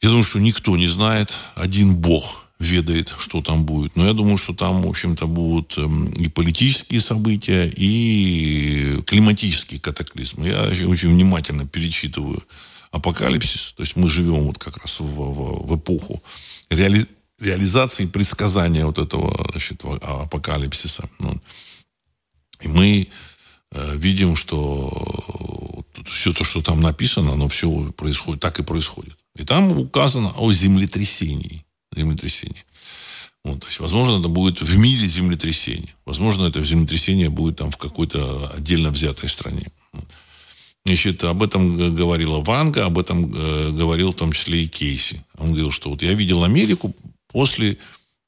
Я 0.00 0.08
думаю, 0.08 0.24
что 0.24 0.38
никто 0.38 0.76
не 0.76 0.86
знает. 0.86 1.34
Один 1.54 1.96
Бог 1.96 2.48
ведает, 2.62 3.12
что 3.18 3.42
там 3.42 3.64
будет. 3.64 3.96
Но 3.96 4.06
я 4.06 4.12
думаю, 4.12 4.38
что 4.38 4.54
там, 4.54 4.82
в 4.82 4.88
общем-то, 4.88 5.26
будут 5.26 5.76
эм, 5.78 6.06
и 6.12 6.28
политические 6.28 7.00
события, 7.00 7.70
и 7.76 9.02
климатические 9.06 9.80
катаклизмы. 9.80 10.48
Я 10.48 10.86
очень 10.86 11.10
внимательно 11.10 11.66
перечитываю 11.66 12.42
апокалипсис. 12.92 13.74
То 13.76 13.82
есть 13.82 13.96
мы 13.96 14.08
живем 14.08 14.44
вот 14.44 14.58
как 14.58 14.76
раз 14.78 15.00
в, 15.00 15.04
в, 15.04 15.66
в 15.66 15.76
эпоху 15.76 16.22
реали, 16.70 17.06
реализации 17.40 18.06
предсказания 18.06 18.86
вот 18.86 18.98
этого 18.98 19.46
значит, 19.50 19.84
апокалипсиса. 19.84 21.08
Ну, 21.18 21.40
и 22.60 22.68
мы 22.68 23.08
э, 23.72 23.96
видим, 23.96 24.36
что 24.36 25.84
все 26.06 26.32
то, 26.32 26.44
что 26.44 26.62
там 26.62 26.80
написано, 26.80 27.32
оно 27.32 27.48
все 27.48 27.68
происходит, 27.96 28.40
так 28.40 28.60
и 28.60 28.62
происходит. 28.62 29.16
И 29.36 29.44
там 29.44 29.76
указано 29.76 30.32
о 30.36 30.52
землетрясении 30.52 31.64
землетрясение. 31.94 32.64
Вот, 33.44 33.60
то 33.60 33.66
есть, 33.66 33.80
возможно, 33.80 34.20
это 34.20 34.28
будет 34.28 34.60
в 34.60 34.76
мире 34.78 35.06
землетрясение. 35.06 35.94
Возможно, 36.04 36.46
это 36.46 36.62
землетрясение 36.64 37.28
будет 37.28 37.56
там 37.56 37.70
в 37.70 37.76
какой-то 37.76 38.52
отдельно 38.56 38.90
взятой 38.90 39.28
стране. 39.28 39.66
Значит, 40.84 41.22
об 41.24 41.42
этом 41.42 41.94
говорила 41.94 42.40
Ванга, 42.40 42.86
об 42.86 42.98
этом 42.98 43.32
э, 43.34 43.70
говорил 43.70 44.12
в 44.12 44.16
том 44.16 44.32
числе 44.32 44.64
и 44.64 44.68
Кейси. 44.68 45.24
Он 45.38 45.48
говорил, 45.48 45.70
что 45.70 45.90
вот 45.90 46.02
я 46.02 46.12
видел 46.12 46.42
Америку 46.42 46.94
после 47.28 47.78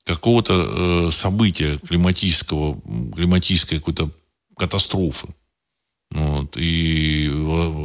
какого-то 0.04 1.08
э, 1.08 1.10
события 1.10 1.78
климатического, 1.78 2.80
климатической 3.14 3.78
какой-то 3.78 4.10
катастрофы. 4.56 5.28
Вот, 6.10 6.56
и, 6.56 7.28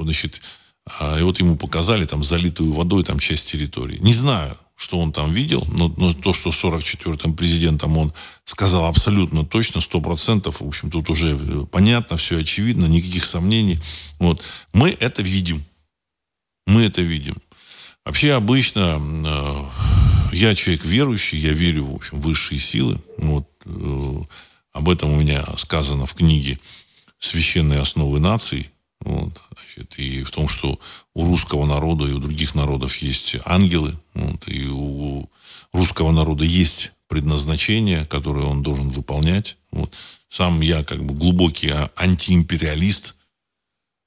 значит, 0.03 0.41
а, 0.85 1.19
и 1.19 1.23
вот 1.23 1.39
ему 1.39 1.55
показали 1.55 2.05
там 2.05 2.23
залитую 2.23 2.73
водой 2.73 3.03
там 3.03 3.19
часть 3.19 3.49
территории. 3.49 3.97
Не 3.99 4.13
знаю, 4.13 4.57
что 4.79 4.97
он 4.97 5.11
там 5.11 5.33
видел, 5.33 5.67
но, 5.69 5.93
но 5.97 6.13
то, 6.13 6.31
что 6.31 6.51
44-м 6.51 7.35
президентом 7.35 7.97
он 7.97 8.13
сказал 8.45 8.85
абсолютно 8.85 9.45
точно, 9.45 9.79
100%, 9.79 10.55
в 10.57 10.65
общем, 10.65 10.89
тут 10.89 11.09
уже 11.09 11.37
понятно, 11.65 12.15
все 12.15 12.39
очевидно, 12.39 12.85
никаких 12.85 13.25
сомнений. 13.25 13.77
Вот. 14.19 14.41
Мы 14.71 14.95
это 14.97 15.21
видим. 15.21 15.65
Мы 16.65 16.83
это 16.83 17.01
видим. 17.01 17.35
Вообще 18.05 18.31
обычно, 18.31 19.01
э, 19.01 19.65
я 20.31 20.55
человек 20.55 20.85
верующий, 20.85 21.39
я 21.39 21.51
верю 21.51 21.87
в 21.87 21.95
общем, 21.95 22.21
высшие 22.21 22.59
силы. 22.59 23.01
Вот, 23.17 23.49
э, 23.65 24.21
об 24.71 24.87
этом 24.87 25.11
у 25.11 25.17
меня 25.17 25.45
сказано 25.57 26.05
в 26.05 26.13
книге 26.13 26.57
«Священные 27.19 27.81
основы 27.81 28.21
наций». 28.21 28.71
Вот, 29.09 29.41
значит, 29.55 29.97
и 29.97 30.21
в 30.21 30.29
том, 30.29 30.47
что 30.47 30.79
у 31.15 31.25
русского 31.25 31.65
народа 31.65 32.05
и 32.05 32.13
у 32.13 32.19
других 32.19 32.53
народов 32.53 32.95
есть 32.97 33.37
ангелы, 33.43 33.97
вот, 34.13 34.47
и 34.47 34.67
у 34.67 35.27
русского 35.73 36.11
народа 36.11 36.45
есть 36.45 36.91
предназначение, 37.07 38.05
которое 38.05 38.45
он 38.45 38.61
должен 38.61 38.89
выполнять. 38.89 39.57
Вот. 39.71 39.91
Сам 40.29 40.61
я 40.61 40.83
как 40.83 41.03
бы 41.03 41.15
глубокий 41.15 41.71
а, 41.71 41.89
антиимпериалист. 41.95 43.15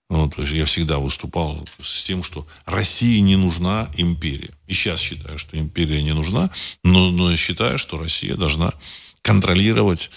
Вот, 0.08 0.38
я 0.38 0.66
всегда 0.66 1.00
выступал 1.00 1.66
с 1.80 2.04
тем, 2.04 2.22
что 2.22 2.46
России 2.64 3.18
не 3.18 3.34
нужна 3.34 3.90
империя. 3.96 4.50
И 4.68 4.72
сейчас 4.72 5.00
считаю, 5.00 5.36
что 5.36 5.58
империя 5.58 6.00
не 6.00 6.14
нужна, 6.14 6.48
но, 6.84 7.10
но 7.10 7.34
считаю, 7.34 7.76
что 7.76 7.98
Россия 7.98 8.36
должна 8.36 8.72
контролировать 9.20 10.12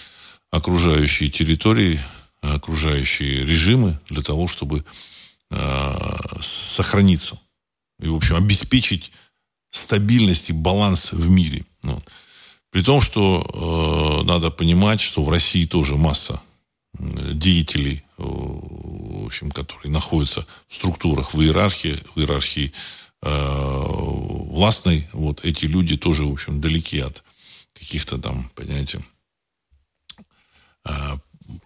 окружающие 0.52 1.28
территории, 1.28 1.98
окружающие 2.54 3.44
режимы 3.44 3.98
для 4.08 4.22
того, 4.22 4.46
чтобы 4.46 4.84
э, 5.50 6.38
сохраниться 6.40 7.38
и, 8.00 8.08
в 8.08 8.14
общем, 8.14 8.36
обеспечить 8.36 9.12
стабильность 9.70 10.50
и 10.50 10.52
баланс 10.52 11.12
в 11.12 11.28
мире. 11.28 11.64
Вот. 11.82 12.04
При 12.70 12.82
том, 12.82 13.00
что 13.00 14.20
э, 14.22 14.26
надо 14.26 14.50
понимать, 14.50 15.00
что 15.00 15.22
в 15.22 15.28
России 15.28 15.66
тоже 15.66 15.96
масса 15.96 16.40
деятелей, 16.98 18.04
э, 18.18 18.22
в 18.22 19.26
общем, 19.26 19.50
которые 19.50 19.90
находятся 19.90 20.46
в 20.68 20.74
структурах, 20.74 21.34
в 21.34 21.40
иерархии, 21.40 21.98
в 22.14 22.20
иерархии 22.20 22.72
э, 23.22 23.84
властной. 23.86 25.08
Вот 25.12 25.44
эти 25.44 25.66
люди 25.66 25.96
тоже, 25.96 26.24
в 26.24 26.32
общем, 26.32 26.60
далеки 26.60 27.00
от 27.00 27.22
каких-то 27.74 28.18
там, 28.18 28.50
понимаете, 28.54 29.04
э, 30.84 30.92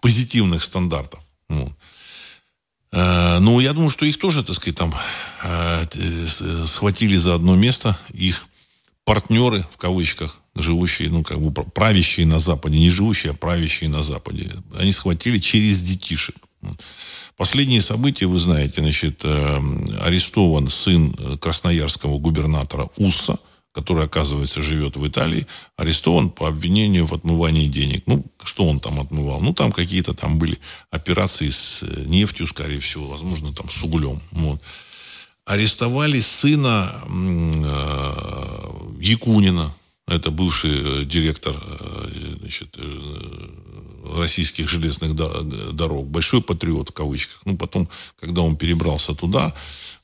позитивных 0.01 0.63
стандартов. 0.63 1.21
Э, 2.93 3.39
ну, 3.39 3.59
я 3.59 3.73
думаю, 3.73 3.89
что 3.89 4.05
их 4.05 4.17
тоже, 4.17 4.43
так 4.43 4.55
сказать, 4.55 4.75
там 4.75 4.93
э, 5.43 5.85
схватили 6.65 7.15
за 7.15 7.35
одно 7.35 7.55
место. 7.55 7.97
Их 8.13 8.47
партнеры, 9.05 9.65
в 9.71 9.77
кавычках, 9.77 10.41
живущие, 10.55 11.09
ну, 11.09 11.23
как 11.23 11.39
бы 11.39 11.51
правящие 11.51 12.25
на 12.25 12.39
Западе, 12.39 12.79
не 12.79 12.89
живущие, 12.89 13.31
а 13.31 13.35
правящие 13.35 13.89
на 13.89 14.03
Западе, 14.03 14.49
они 14.77 14.91
схватили 14.91 15.39
через 15.39 15.81
детишек. 15.81 16.35
Последние 17.37 17.81
события, 17.81 18.27
вы 18.27 18.37
знаете, 18.37 18.81
значит, 18.81 19.21
э, 19.23 19.61
арестован 20.01 20.67
сын 20.67 21.13
красноярского 21.39 22.19
губернатора 22.19 22.89
Уса, 22.97 23.39
который, 23.71 24.05
оказывается, 24.05 24.61
живет 24.61 24.95
в 24.95 25.07
Италии, 25.07 25.47
арестован 25.77 26.29
по 26.29 26.47
обвинению 26.47 27.05
в 27.05 27.13
отмывании 27.13 27.67
денег. 27.67 28.03
Ну, 28.05 28.25
что 28.43 28.65
он 28.65 28.79
там 28.79 28.99
отмывал? 28.99 29.39
Ну, 29.41 29.53
там 29.53 29.71
какие-то 29.71 30.13
там 30.13 30.37
были 30.39 30.59
операции 30.89 31.49
с 31.49 31.83
э, 31.83 32.03
нефтью, 32.05 32.47
скорее 32.47 32.79
всего, 32.79 33.07
возможно, 33.07 33.53
там 33.53 33.69
с 33.69 33.83
углем. 33.83 34.21
Вот 34.31 34.61
арестовали 35.45 36.21
сына 36.21 36.91
э, 37.05 38.11
Якунина, 38.99 39.73
это 40.07 40.31
бывший 40.31 41.01
э, 41.01 41.05
директор 41.05 41.55
э, 41.55 42.35
значит, 42.39 42.77
российских 44.15 44.69
железных 44.69 45.15
дорог, 45.15 46.07
большой 46.07 46.41
патриот 46.41 46.89
в 46.89 46.93
кавычках. 46.93 47.41
Ну, 47.45 47.57
потом, 47.57 47.89
когда 48.19 48.41
он 48.41 48.55
перебрался 48.55 49.13
туда, 49.13 49.53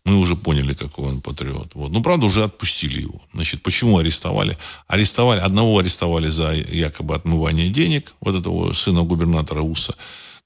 мы 0.05 0.17
уже 0.19 0.35
поняли, 0.35 0.73
какой 0.73 1.09
он 1.09 1.21
патриот. 1.21 1.75
Вот. 1.75 1.91
Ну, 1.91 2.01
правда, 2.01 2.25
уже 2.25 2.43
отпустили 2.43 3.01
его. 3.01 3.21
Значит, 3.33 3.61
почему 3.63 3.97
арестовали? 3.97 4.57
Арестовали, 4.87 5.39
одного 5.39 5.79
арестовали 5.79 6.29
за 6.29 6.53
якобы 6.53 7.15
отмывание 7.15 7.69
денег, 7.69 8.13
вот 8.21 8.35
этого 8.35 8.73
сына 8.73 9.03
губернатора 9.03 9.61
УСА. 9.61 9.95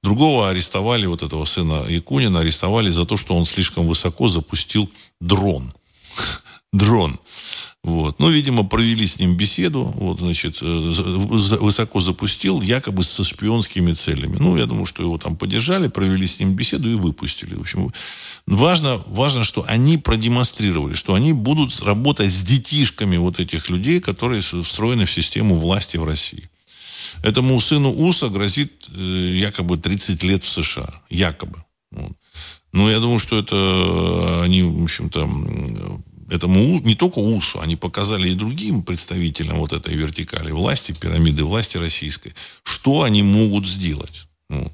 Другого 0.03 0.49
арестовали, 0.49 1.05
вот 1.05 1.21
этого 1.21 1.45
сына 1.45 1.85
Якунина, 1.87 2.39
арестовали 2.39 2.89
за 2.89 3.05
то, 3.05 3.17
что 3.17 3.35
он 3.35 3.45
слишком 3.45 3.87
высоко 3.87 4.27
запустил 4.29 4.89
дрон. 5.19 5.73
Дрон. 6.73 7.19
Вот. 7.83 8.19
Ну, 8.19 8.29
видимо, 8.29 8.63
провели 8.63 9.05
с 9.05 9.19
ним 9.19 9.35
беседу, 9.35 9.83
вот, 9.95 10.19
значит, 10.19 10.59
э, 10.61 10.65
высоко 10.65 11.99
запустил, 11.99 12.61
якобы 12.61 13.03
со 13.03 13.23
шпионскими 13.23 13.93
целями. 13.93 14.37
Ну, 14.39 14.55
я 14.55 14.67
думаю, 14.67 14.85
что 14.85 15.01
его 15.01 15.17
там 15.17 15.35
поддержали, 15.35 15.87
провели 15.87 16.27
с 16.27 16.39
ним 16.39 16.53
беседу 16.53 16.89
и 16.89 16.93
выпустили. 16.93 17.55
В 17.55 17.61
общем, 17.61 17.91
важно, 18.45 19.01
важно, 19.07 19.43
что 19.43 19.65
они 19.67 19.97
продемонстрировали, 19.97 20.93
что 20.93 21.15
они 21.15 21.33
будут 21.33 21.81
работать 21.81 22.31
с 22.31 22.43
детишками 22.43 23.17
вот 23.17 23.39
этих 23.39 23.67
людей, 23.69 23.99
которые 23.99 24.41
встроены 24.41 25.05
в 25.05 25.11
систему 25.11 25.55
власти 25.55 25.97
в 25.97 26.05
России. 26.05 26.49
Этому 27.23 27.59
сыну 27.59 27.91
Уса 27.91 28.29
грозит 28.29 28.71
э, 28.95 29.33
якобы 29.35 29.77
30 29.77 30.23
лет 30.23 30.43
в 30.43 30.49
США. 30.49 31.01
Якобы. 31.09 31.63
Вот. 31.91 32.13
Но 32.71 32.89
я 32.89 32.99
думаю, 32.99 33.19
что 33.19 33.37
это 33.39 33.55
э, 33.55 34.43
они, 34.43 34.63
в 34.63 34.83
общем-то, 34.83 35.27
этому 36.31 36.79
не 36.79 36.95
только 36.95 37.19
УСу, 37.19 37.59
они 37.59 37.75
показали 37.75 38.29
и 38.29 38.35
другим 38.35 38.83
представителям 38.83 39.57
вот 39.57 39.73
этой 39.73 39.93
вертикали 39.93 40.51
власти, 40.51 40.93
пирамиды 40.93 41.43
власти 41.43 41.77
российской, 41.77 42.33
что 42.63 43.03
они 43.03 43.21
могут 43.21 43.67
сделать. 43.67 44.27
Вот. 44.49 44.71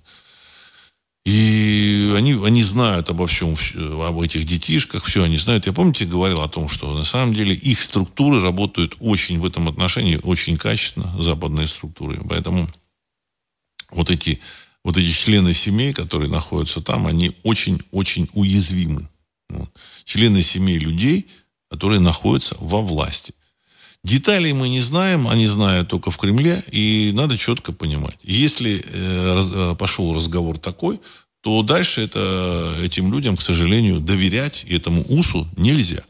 И 1.25 2.13
они, 2.15 2.33
они 2.45 2.63
знают 2.63 3.09
обо 3.09 3.27
всем, 3.27 3.55
об 4.01 4.21
этих 4.21 4.45
детишках, 4.45 5.03
все 5.03 5.23
они 5.23 5.37
знают. 5.37 5.65
Я, 5.65 5.73
помните, 5.73 6.05
говорил 6.05 6.41
о 6.41 6.47
том, 6.47 6.69
что 6.69 6.97
на 6.97 7.03
самом 7.03 7.33
деле 7.33 7.53
их 7.53 7.81
структуры 7.81 8.39
работают 8.39 8.95
очень 8.99 9.39
в 9.39 9.45
этом 9.45 9.67
отношении, 9.67 10.21
очень 10.23 10.57
качественно, 10.57 11.11
западные 11.21 11.67
структуры. 11.67 12.21
Поэтому 12.29 12.69
вот 13.89 14.09
эти, 14.09 14.39
вот 14.85 14.95
эти 14.95 15.11
члены 15.11 15.53
семей, 15.53 15.91
которые 15.91 16.29
находятся 16.29 16.81
там, 16.81 17.07
они 17.07 17.35
очень-очень 17.43 18.29
уязвимы. 18.31 19.09
Члены 20.05 20.41
семей 20.43 20.77
людей, 20.77 21.27
которые 21.69 21.99
находятся 21.99 22.55
во 22.59 22.81
власти. 22.81 23.33
Деталей 24.03 24.53
мы 24.53 24.69
не 24.69 24.79
знаем, 24.79 25.27
они 25.27 25.47
знают 25.47 25.89
только 25.89 26.11
в 26.11 26.17
Кремле, 26.17 26.63
и 26.71 27.11
надо 27.13 27.37
четко 27.37 27.73
понимать. 27.73 28.19
Если 28.23 28.83
э, 28.85 29.41
э, 29.53 29.75
пошел 29.77 30.13
разговор 30.13 30.57
такой, 30.57 30.99
то 31.41 31.61
дальше 31.61 32.01
это, 32.01 32.75
этим 32.83 33.11
людям, 33.11 33.35
к 33.35 33.41
сожалению, 33.41 33.99
доверять 33.99 34.65
этому 34.69 35.03
УСу 35.09 35.47
нельзя. 35.57 36.03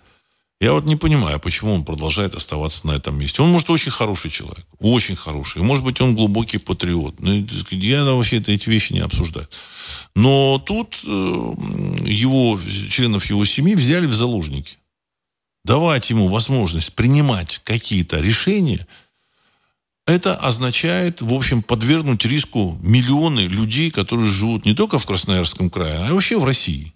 Я 0.60 0.74
вот 0.74 0.86
не 0.86 0.96
понимаю, 0.96 1.40
почему 1.40 1.74
он 1.74 1.86
продолжает 1.86 2.34
оставаться 2.34 2.88
на 2.88 2.92
этом 2.92 3.18
месте. 3.18 3.44
Он, 3.44 3.50
может, 3.50 3.70
очень 3.70 3.92
хороший 3.92 4.32
человек. 4.32 4.66
Очень 4.80 5.16
хороший. 5.16 5.62
Может 5.62 5.84
быть, 5.84 6.02
он 6.02 6.16
глубокий 6.16 6.58
патриот. 6.58 7.20
Ну, 7.20 7.46
я 7.72 8.04
вообще 8.06 8.38
эти 8.38 8.68
вещи 8.70 8.94
не 8.94 9.00
обсуждаю. 9.00 9.48
Но 10.16 10.58
тут 10.66 11.00
э, 11.06 11.08
его, 11.08 12.60
членов 12.90 13.26
его 13.28 13.46
семьи 13.46 13.76
взяли 13.76 14.08
в 14.08 14.16
заложники 14.16 14.78
давать 15.68 16.10
ему 16.10 16.30
возможность 16.30 16.94
принимать 16.94 17.62
какие-то 17.64 18.20
решения, 18.20 18.88
это 20.08 20.36
означает, 20.36 21.22
в 21.22 21.34
общем, 21.34 21.62
подвергнуть 21.62 22.26
риску 22.26 22.80
миллионы 22.82 23.42
людей, 23.42 23.92
которые 23.92 24.32
живут 24.32 24.66
не 24.66 24.74
только 24.74 24.98
в 24.98 25.06
Красноярском 25.06 25.70
крае, 25.70 25.98
а 25.98 26.14
вообще 26.14 26.40
в 26.40 26.46
России. 26.46 26.94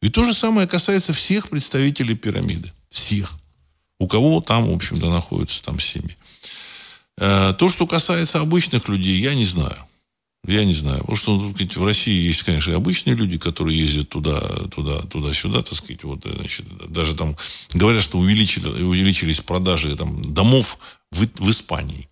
И 0.00 0.08
то 0.08 0.22
же 0.22 0.32
самое 0.32 0.68
касается 0.68 1.12
всех 1.12 1.48
представителей 1.48 2.14
пирамиды. 2.14 2.72
Всех. 2.88 3.38
У 3.98 4.06
кого 4.06 4.40
там, 4.40 4.70
в 4.70 4.74
общем-то, 4.74 5.10
находятся 5.10 5.62
там 5.64 5.80
семьи. 5.80 6.16
Э, 7.18 7.54
то, 7.58 7.68
что 7.68 7.86
касается 7.86 8.40
обычных 8.40 8.88
людей, 8.88 9.18
я 9.20 9.34
не 9.34 9.44
знаю. 9.44 9.76
Я 10.44 10.64
не 10.64 10.74
знаю. 10.74 10.98
Потому 10.98 11.16
что 11.16 11.36
ну, 11.36 11.54
в 11.54 11.84
России 11.84 12.26
есть, 12.26 12.42
конечно, 12.42 12.74
обычные 12.74 13.14
люди, 13.14 13.38
которые 13.38 13.78
ездят 13.78 14.08
туда, 14.08 14.40
туда, 14.74 15.00
туда-сюда, 15.02 15.62
так 15.62 15.74
сказать. 15.74 16.02
Вот, 16.02 16.26
э, 16.26 16.30
значит, 16.34 16.66
даже 16.88 17.14
там 17.14 17.36
говорят, 17.74 18.02
что 18.02 18.18
увеличили, 18.18 18.66
увеличились 18.66 19.40
продажи 19.40 19.94
там, 19.96 20.34
домов 20.34 20.78
в, 21.12 21.26
в 21.38 21.50
Испании. 21.50 22.08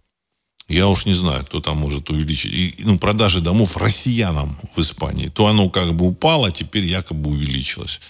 Я 0.68 0.86
уж 0.86 1.06
не 1.06 1.14
знаю, 1.14 1.44
кто 1.44 1.60
там 1.60 1.78
может 1.78 2.10
увеличить. 2.10 2.52
И, 2.52 2.74
ну, 2.84 2.96
продажи 3.00 3.40
домов 3.40 3.76
россиянам 3.76 4.56
в 4.76 4.80
Испании. 4.80 5.26
То 5.26 5.48
оно 5.48 5.68
как 5.68 5.96
бы 5.96 6.06
упало, 6.06 6.46
а 6.46 6.52
теперь 6.52 6.84
якобы 6.84 7.30
увеличилось. 7.30 8.00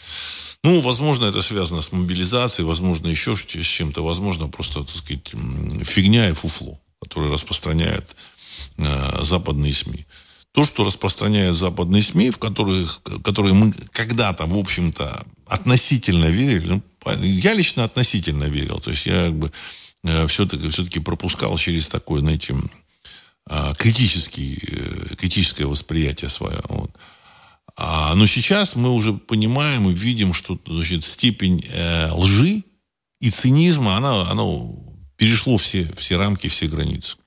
Ну, 0.63 0.83
возможно, 0.83 1.25
это 1.25 1.41
связано 1.41 1.81
с 1.81 1.93
мобилизацией, 1.93 2.67
возможно, 2.67 3.09
еще 3.09 3.35
с 3.35 3.47
чем-то. 3.47 4.05
Возможно, 4.05 4.49
просто, 4.49 4.85
так 4.85 4.95
сказать, 4.95 5.33
фигня 5.85 6.29
и 6.29 6.35
фуфло, 6.35 6.79
которое 7.01 7.31
распространяет 7.31 8.15
Э, 8.83 9.23
западные 9.23 9.75
СМИ. 9.75 10.07
То, 10.53 10.65
что 10.65 10.85
распространяют 10.85 11.57
западные 11.57 12.03
СМИ, 12.03 12.31
в 12.31 12.39
которых, 12.39 13.03
которые 13.23 13.55
мы 13.55 13.73
когда-то, 13.93 14.47
в 14.47 14.57
общем-то, 14.57 15.27
относительно 15.47 16.27
верили, 16.27 16.67
ну, 16.67 16.83
я 17.21 17.53
лично 17.53 17.85
относительно 17.85 18.45
верил, 18.45 18.81
то 18.81 18.91
есть 18.91 19.07
я 19.07 19.27
как 19.27 19.39
бы 19.39 19.53
э, 20.05 20.27
все-таки, 20.27 20.71
все-таки 20.71 20.99
пропускал 20.99 21.57
через 21.59 21.89
такое, 21.89 22.21
знаете, 22.21 22.57
э, 23.51 23.75
критический, 23.77 24.57
критическое 25.19 25.67
восприятие 25.67 26.31
свое. 26.31 26.61
Вот. 26.69 26.91
А, 27.77 28.15
но 28.15 28.27
сейчас 28.27 28.77
мы 28.77 28.91
уже 28.91 29.13
понимаем 29.13 29.91
и 29.91 29.95
видим, 29.95 30.33
что 30.33 30.59
значит, 30.67 31.05
степень 31.05 31.63
э, 31.71 32.11
лжи 32.13 32.65
и 33.21 33.31
цинизма, 33.31 33.97
она, 33.97 34.31
она 34.31 34.43
перешло 35.17 35.59
все, 35.59 35.91
все 35.97 36.17
рамки, 36.17 36.49
все 36.49 36.67
границы. 36.67 37.19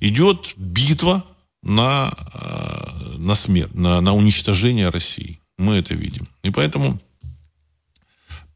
Идет 0.00 0.54
битва 0.56 1.24
на, 1.62 2.10
э, 2.34 3.16
на 3.18 3.34
смерть, 3.34 3.74
на, 3.74 4.00
на 4.00 4.14
уничтожение 4.14 4.88
России. 4.88 5.40
Мы 5.56 5.76
это 5.76 5.94
видим. 5.94 6.28
И 6.42 6.50
поэтому 6.50 7.00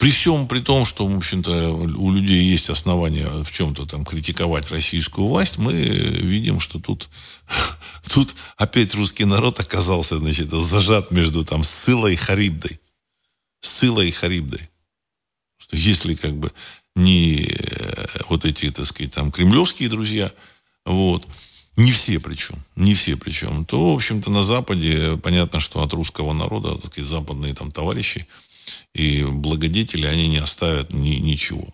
при 0.03 0.11
всем 0.11 0.49
при 0.49 0.59
том, 0.59 0.85
что, 0.85 1.07
в 1.07 1.17
общем-то, 1.17 1.71
у 1.71 2.11
людей 2.11 2.43
есть 2.43 2.71
основания 2.71 3.29
в 3.29 3.53
чем-то 3.53 3.87
там 3.87 4.05
критиковать 4.05 4.69
российскую 4.73 5.29
власть, 5.29 5.59
мы 5.59 5.73
видим, 5.73 6.59
что 6.59 6.81
тут, 6.81 7.09
тут 8.13 8.35
опять 8.57 8.97
русский 8.97 9.25
народ 9.25 9.61
оказался, 9.61 10.19
значит, 10.19 10.51
зажат 10.51 11.13
между 11.13 11.45
там 11.45 11.63
Сцилой 11.63 12.15
и 12.15 12.17
Харибдой. 12.17 12.81
Сцилой 13.61 14.09
и 14.09 14.11
Харибдой. 14.11 14.69
Что 15.59 15.77
если 15.77 16.17
как 16.17 16.37
бы 16.37 16.53
не 16.97 17.47
э, 17.49 18.07
вот 18.29 18.45
эти, 18.45 18.73
так 18.73 18.87
сказать, 18.87 19.15
там 19.15 19.31
кремлевские 19.31 19.89
друзья, 19.89 20.33
вот, 20.85 21.27
не 21.77 21.91
все 21.93 22.21
причем, 22.21 22.57
не 22.77 22.95
все 22.95 23.17
причем, 23.17 23.65
то, 23.65 23.93
в 23.93 23.95
общем-то, 23.95 24.31
на 24.31 24.45
Западе 24.45 25.17
понятно, 25.17 25.61
что 25.61 25.83
от 25.83 25.93
русского 25.93 26.33
народа, 26.33 26.77
так 26.77 26.93
сказать, 26.93 27.09
западные 27.09 27.55
там 27.55 27.73
товарищи, 27.73 28.27
и 28.95 29.25
благодетели, 29.25 30.07
они 30.07 30.29
не 30.29 30.39
оставят 30.39 30.93
ни, 30.93 31.17
ничего. 31.17 31.67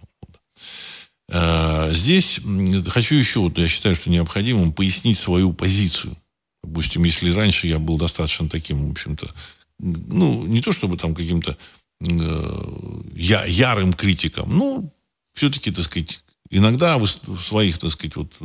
А, 1.31 1.91
здесь 1.93 2.41
хочу 2.87 3.15
еще, 3.17 3.41
вот 3.41 3.59
я 3.59 3.69
считаю, 3.69 3.95
что 3.95 4.11
необходимо 4.11 4.73
пояснить 4.73 5.19
свою 5.19 5.53
позицию. 5.53 6.17
Допустим, 6.63 7.05
если 7.05 7.33
раньше 7.33 7.67
я 7.67 7.79
был 7.79 7.99
достаточно 7.99 8.49
таким, 8.49 8.89
в 8.89 8.91
общем-то, 8.93 9.31
ну, 9.79 10.45
не 10.47 10.61
то 10.61 10.73
чтобы 10.73 10.97
там 10.97 11.15
каким-то 11.15 11.57
э, 12.01 13.03
ярым 13.15 13.93
критиком, 13.93 14.57
ну, 14.57 14.93
все-таки, 15.35 15.71
так 15.71 15.85
сказать, 15.85 16.25
иногда 16.51 16.99
в 16.99 17.07
своих, 17.07 17.79
так 17.79 17.91
сказать, 17.91 18.17
вот, 18.17 18.37
э, 18.41 18.45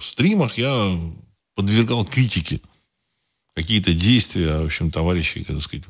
стримах 0.00 0.58
я 0.58 0.98
подвергал 1.54 2.04
критике 2.04 2.60
какие-то 3.54 3.92
действия, 3.92 4.58
в 4.58 4.66
общем, 4.66 4.90
товарищей, 4.92 5.42
так 5.42 5.60
сказать, 5.60 5.84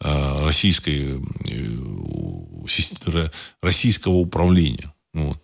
а, 0.00 0.44
российской, 0.44 1.22
э, 1.48 3.28
российского 3.62 4.14
управления. 4.14 4.92
Вот. 5.14 5.42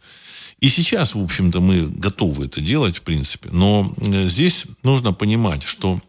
И 0.63 0.69
сейчас, 0.69 1.17
в 1.17 1.21
общем-то, 1.21 1.61
мы 1.61 1.89
готовы 1.89 2.45
это 2.45 2.61
делать, 2.61 2.99
в 2.99 3.03
принципе. 3.03 3.49
Но 3.51 3.93
э, 3.97 4.29
здесь 4.29 4.67
нужно 4.85 5.13
понимать, 5.13 5.65
что, 5.65 6.01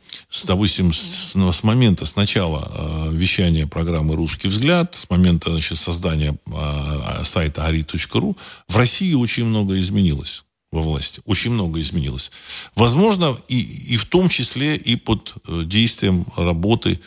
допустим, 0.46 0.94
с, 0.94 1.34
с 1.34 1.64
момента, 1.64 2.06
с 2.06 2.16
начала 2.16 2.72
э, 2.72 3.10
вещания 3.14 3.66
программы 3.66 4.16
«Русский 4.16 4.50
взгляд», 4.50 4.94
с 4.94 5.10
момента 5.10 5.50
значит, 5.50 5.80
создания 5.80 6.38
э, 6.46 7.24
сайта 7.24 7.68
ari.ru, 7.68 8.38
в 8.68 8.78
России 8.78 9.16
очень 9.16 9.46
много 9.46 9.80
изменилось 9.80 10.46
во 10.72 10.84
власти. 10.84 11.20
Очень 11.26 11.54
много 11.54 11.82
изменилось. 11.82 12.32
Возможно, 12.76 13.36
и, 13.48 13.60
и 13.60 13.98
в 13.98 14.06
том 14.06 14.30
числе 14.30 14.76
и 14.76 14.96
под 14.98 15.34
э, 15.48 15.64
действием 15.66 16.28
работы 16.38 17.00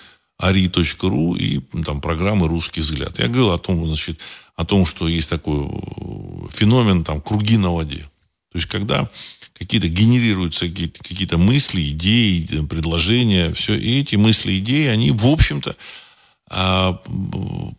ari.ru 0.43 1.39
и 1.39 1.61
там, 1.85 2.01
программы 2.01 2.49
«Русский 2.49 2.81
взгляд». 2.81 3.21
Я 3.21 3.29
говорил 3.29 3.53
о 3.53 3.59
том, 3.59 3.87
значит, 3.87 4.21
о 4.57 4.65
том, 4.65 4.87
что 4.87 5.07
есть 5.07 5.31
такой 5.31 5.67
э, 5.67 6.49
феномен 6.51 7.05
там, 7.05 7.21
круги 7.21 7.59
на 7.59 7.73
воде. 7.73 8.09
То 8.53 8.59
есть, 8.59 8.67
когда 8.67 9.09
какие-то 9.59 9.89
генерируются 9.89 10.67
какие-то, 10.67 11.39
мысли, 11.39 11.91
идеи, 11.91 12.65
предложения, 12.69 13.53
все, 13.53 13.75
и 13.75 14.01
эти 14.01 14.17
мысли, 14.17 14.59
идеи, 14.59 14.87
они, 14.87 15.11
в 15.11 15.27
общем-то, 15.27 15.77
а, 16.49 17.03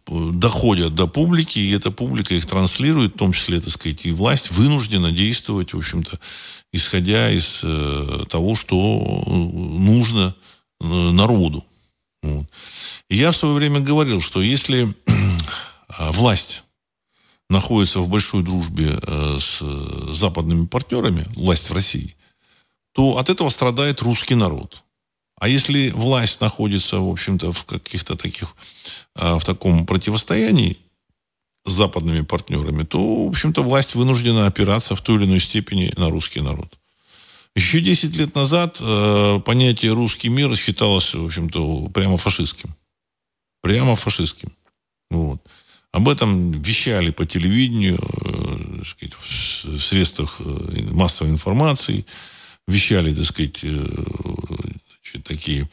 доходят 0.08 0.94
до 0.94 1.08
публики, 1.08 1.58
и 1.58 1.72
эта 1.72 1.90
публика 1.90 2.36
их 2.36 2.46
транслирует, 2.46 3.16
в 3.16 3.18
том 3.18 3.32
числе, 3.32 3.62
так 3.62 3.70
сказать, 3.70 4.06
и 4.06 4.12
власть 4.12 4.52
вынуждена 4.52 5.12
действовать, 5.12 5.74
в 5.74 5.78
общем-то, 5.78 6.20
исходя 6.74 7.32
из 7.32 7.62
э, 7.64 8.26
того, 8.30 8.56
что 8.56 9.24
нужно 9.26 10.36
э, 10.82 10.86
народу. 10.86 11.66
Вот. 12.22 12.46
И 13.10 13.16
я 13.16 13.32
в 13.32 13.38
свое 13.38 13.56
время 13.56 13.80
говорил, 13.80 14.20
что 14.20 14.42
если 14.42 14.94
а, 15.88 16.12
власть 16.12 16.66
находится 17.50 18.00
в 18.00 18.10
большой 18.10 18.44
дружбе 18.44 19.00
э, 19.02 19.38
с 19.40 19.62
западными 20.14 20.66
партнерами, 20.66 21.26
власть 21.36 21.70
в 21.70 21.74
России, 21.74 22.16
то 22.94 23.18
от 23.18 23.30
этого 23.30 23.50
страдает 23.50 24.02
русский 24.02 24.36
народ. 24.36 24.84
А 25.40 25.48
если 25.48 25.92
власть 25.92 26.42
находится, 26.42 27.00
в 27.00 27.10
общем-то, 27.10 27.52
в 27.52 27.64
каких-то 27.66 28.16
таких, 28.16 28.56
а, 29.14 29.38
в 29.38 29.46
таком 29.46 29.86
противостоянии 29.86 30.80
с 31.64 31.72
западными 31.74 32.22
партнерами, 32.22 32.84
то, 32.84 33.26
в 33.26 33.30
общем-то, 33.30 33.62
власть 33.62 33.94
вынуждена 33.94 34.48
опираться 34.48 34.96
в 34.96 35.02
той 35.02 35.18
или 35.18 35.26
иной 35.26 35.40
степени 35.40 35.94
на 35.96 36.10
русский 36.10 36.42
народ. 36.42 36.74
Еще 37.56 37.82
10 37.82 38.16
лет 38.16 38.36
назад 38.36 38.80
э, 38.82 39.40
понятие 39.46 39.94
«русский 39.94 40.30
мир» 40.30 40.56
считалось, 40.56 41.14
в 41.14 41.26
общем-то, 41.26 41.90
прямо 41.90 42.18
фашистским. 42.18 42.76
Прямо 43.62 43.96
фашистским. 43.96 44.52
Вот. 45.10 45.42
Об 45.92 46.10
этом 46.10 46.52
вещали 46.52 47.12
по 47.12 47.26
телевидению, 47.26 47.98
э, 47.98 48.84
сказать, 48.86 49.16
в 49.16 49.80
средствах 49.80 50.40
э, 50.40 50.82
массовой 50.92 51.32
информации, 51.32 52.06
вещали, 52.68 53.14
так 53.14 53.26
сказать, 53.26 53.60
э, 53.64 53.86
такие 55.24 55.70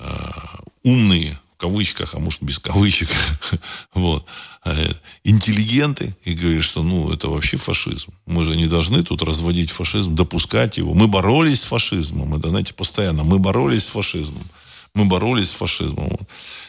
а, 0.00 0.60
умные, 0.82 1.38
в 1.54 1.56
кавычках, 1.56 2.14
а 2.14 2.18
может 2.18 2.42
без 2.42 2.58
кавычек, 2.58 3.08
вот, 3.94 4.26
э, 4.64 4.92
интеллигенты, 5.22 6.16
и 6.24 6.34
говорят, 6.34 6.64
что 6.64 6.82
ну 6.82 7.12
это 7.12 7.28
вообще 7.28 7.56
фашизм. 7.56 8.12
Мы 8.26 8.44
же 8.44 8.56
не 8.56 8.66
должны 8.66 9.02
тут 9.02 9.22
разводить 9.22 9.70
фашизм, 9.70 10.14
допускать 10.14 10.78
его. 10.78 10.94
Мы 10.94 11.06
боролись 11.06 11.60
с 11.60 11.64
фашизмом, 11.64 12.34
это, 12.34 12.48
знаете, 12.48 12.74
постоянно. 12.74 13.22
Мы 13.24 13.38
боролись 13.38 13.84
с 13.84 13.88
фашизмом. 13.88 14.44
Мы 14.94 15.06
боролись 15.06 15.50
с 15.50 15.52
фашизмом. 15.52 16.18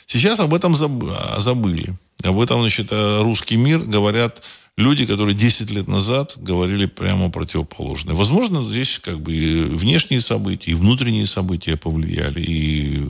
Сейчас 0.07 0.39
об 0.39 0.53
этом 0.53 0.75
забыли. 0.75 1.95
Об 2.23 2.39
этом, 2.39 2.61
значит, 2.61 2.87
э, 2.91 3.21
русский 3.21 3.57
мир 3.57 3.79
говорят 3.79 4.41
люди, 4.77 5.05
которые 5.05 5.35
10 5.35 5.69
лет 5.69 5.87
назад 5.87 6.35
говорили 6.37 6.85
прямо 6.85 7.29
противоположное. 7.29 8.15
Возможно, 8.15 8.63
здесь 8.63 8.99
как 8.99 9.19
бы 9.21 9.33
и 9.33 9.63
внешние 9.63 10.21
события, 10.21 10.71
и 10.71 10.75
внутренние 10.75 11.27
события 11.27 11.77
повлияли, 11.77 12.41
и, 12.41 13.07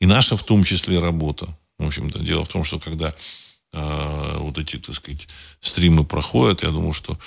и 0.00 0.06
наша 0.06 0.36
в 0.36 0.42
том 0.42 0.64
числе 0.64 0.98
работа. 0.98 1.46
В 1.78 1.86
общем-то, 1.86 2.18
дело 2.18 2.44
в 2.44 2.48
том, 2.48 2.64
что 2.64 2.78
когда 2.78 3.14
э, 3.72 4.36
вот 4.38 4.58
эти, 4.58 4.76
так 4.76 4.94
сказать, 4.94 5.28
стримы 5.60 6.04
проходят, 6.04 6.62
я 6.62 6.70
думаю, 6.70 6.92
что 6.92 7.18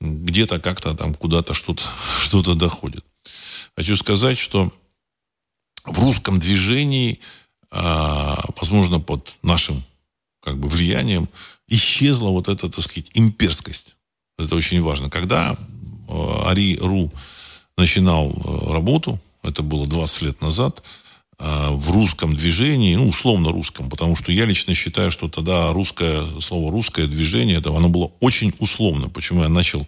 где-то 0.00 0.58
как-то 0.58 0.94
там 0.94 1.14
куда-то 1.14 1.54
что-то 1.54 1.82
что 2.22 2.54
доходит. 2.54 3.04
Хочу 3.76 3.96
сказать, 3.96 4.38
что 4.38 4.72
в 5.84 5.98
русском 6.00 6.38
движении, 6.38 7.20
э, 7.70 8.34
возможно, 8.60 9.00
под 9.00 9.36
нашим 9.42 9.82
как 10.42 10.58
бы 10.58 10.68
влиянием, 10.68 11.28
исчезла 11.68 12.30
вот 12.30 12.48
эта, 12.48 12.68
так 12.68 12.84
сказать, 12.84 13.10
имперскость. 13.14 13.96
Это 14.38 14.54
очень 14.56 14.82
важно. 14.82 15.08
Когда 15.08 15.52
э, 16.08 16.42
Ари.ру 16.46 17.12
начинал 17.76 18.30
э, 18.30 18.72
работу, 18.72 19.20
это 19.42 19.62
было 19.62 19.86
20 19.86 20.22
лет 20.22 20.42
назад, 20.42 20.82
э, 21.38 21.68
в 21.70 21.90
русском 21.92 22.34
движении, 22.34 22.94
ну, 22.96 23.08
условно 23.08 23.52
русском, 23.52 23.88
потому 23.88 24.16
что 24.16 24.32
я 24.32 24.44
лично 24.44 24.74
считаю, 24.74 25.10
что 25.10 25.28
тогда 25.28 25.72
русское, 25.72 26.24
слово 26.40 26.70
русское 26.72 27.06
движение, 27.06 27.58
это, 27.58 27.74
оно 27.74 27.88
было 27.88 28.10
очень 28.20 28.52
условно. 28.58 29.08
Почему 29.08 29.42
я 29.42 29.48
начал 29.48 29.86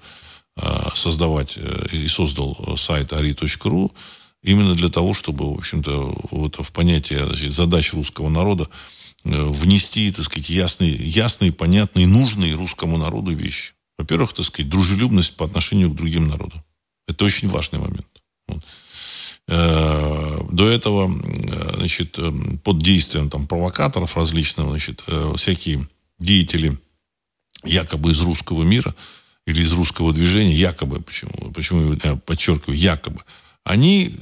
создавать 0.95 1.59
и 1.91 2.07
создал 2.07 2.77
сайт 2.77 3.13
ari.ru, 3.13 3.91
именно 4.45 4.75
для 4.75 4.89
того, 4.89 5.13
чтобы, 5.15 5.53
в 5.53 5.59
общем-то, 5.59 6.17
вот 6.31 6.57
в 6.65 6.71
понятие 6.71 7.27
значит, 7.27 7.53
задач 7.53 7.93
русского 7.93 8.29
народа 8.29 8.69
Э, 9.25 9.45
внести, 9.51 10.11
так 10.13 10.25
сказать, 10.25 10.51
ясные, 10.51 10.93
ясные, 10.93 11.51
понятные, 11.51 12.07
нужные 12.07 12.55
русскому 12.55 12.99
народу 12.99 13.33
вещи. 13.33 13.73
Во-первых, 13.97 14.35
так 14.35 14.45
сказать, 14.45 14.69
дружелюбность 14.69 15.37
по 15.37 15.47
отношению 15.47 15.91
к 15.91 15.95
другим 15.95 16.29
народам. 16.29 16.63
Это 17.09 17.25
очень 17.25 17.49
важный 17.49 17.79
момент. 17.79 18.07
Вот. 18.49 18.63
Э, 19.49 20.41
до 20.51 20.69
этого, 20.69 21.11
э, 21.11 21.77
значит, 21.79 22.19
под 22.63 22.83
действием 22.83 23.31
там, 23.31 23.47
провокаторов 23.47 24.15
различных, 24.15 24.69
значит, 24.69 25.03
всякие 25.37 25.89
деятели 26.19 26.79
якобы 27.65 28.13
из 28.13 28.21
русского 28.21 28.63
мира 28.63 28.95
или 29.47 29.63
из 29.63 29.73
русского 29.73 30.13
движения, 30.13 30.55
якобы, 30.55 31.01
почему, 31.01 31.51
почему 31.55 31.95
я 32.05 32.17
подчеркиваю, 32.17 32.79
якобы, 32.79 33.23
они 33.65 34.15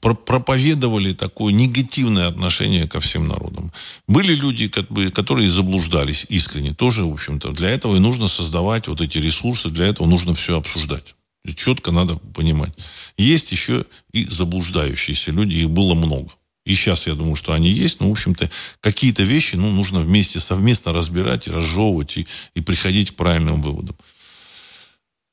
проповедовали 0.00 1.12
такое 1.12 1.52
негативное 1.52 2.26
отношение 2.26 2.86
ко 2.86 3.00
всем 3.00 3.28
народам. 3.28 3.72
Были 4.06 4.34
люди, 4.34 4.68
как 4.68 4.88
бы, 4.88 5.10
которые 5.10 5.50
заблуждались 5.50 6.26
искренне. 6.28 6.74
Тоже, 6.74 7.04
в 7.04 7.12
общем-то, 7.12 7.52
для 7.52 7.70
этого 7.70 7.96
и 7.96 8.00
нужно 8.00 8.28
создавать 8.28 8.88
вот 8.88 9.00
эти 9.00 9.18
ресурсы, 9.18 9.70
для 9.70 9.86
этого 9.86 10.06
нужно 10.06 10.34
все 10.34 10.56
обсуждать. 10.56 11.14
Четко 11.56 11.90
надо 11.90 12.16
понимать. 12.16 12.72
Есть 13.16 13.50
еще 13.52 13.84
и 14.12 14.24
заблуждающиеся 14.24 15.32
люди, 15.32 15.58
их 15.58 15.70
было 15.70 15.94
много. 15.94 16.30
И 16.64 16.74
сейчас 16.76 17.08
я 17.08 17.14
думаю, 17.14 17.34
что 17.34 17.52
они 17.52 17.68
есть. 17.68 18.00
Но, 18.00 18.08
в 18.08 18.12
общем-то, 18.12 18.48
какие-то 18.80 19.24
вещи 19.24 19.56
ну, 19.56 19.70
нужно 19.70 20.00
вместе, 20.00 20.38
совместно 20.38 20.92
разбирать 20.92 21.48
и 21.48 21.50
разжевывать, 21.50 22.16
и, 22.18 22.26
и 22.54 22.60
приходить 22.60 23.10
к 23.10 23.14
правильным 23.14 23.60
выводам. 23.60 23.96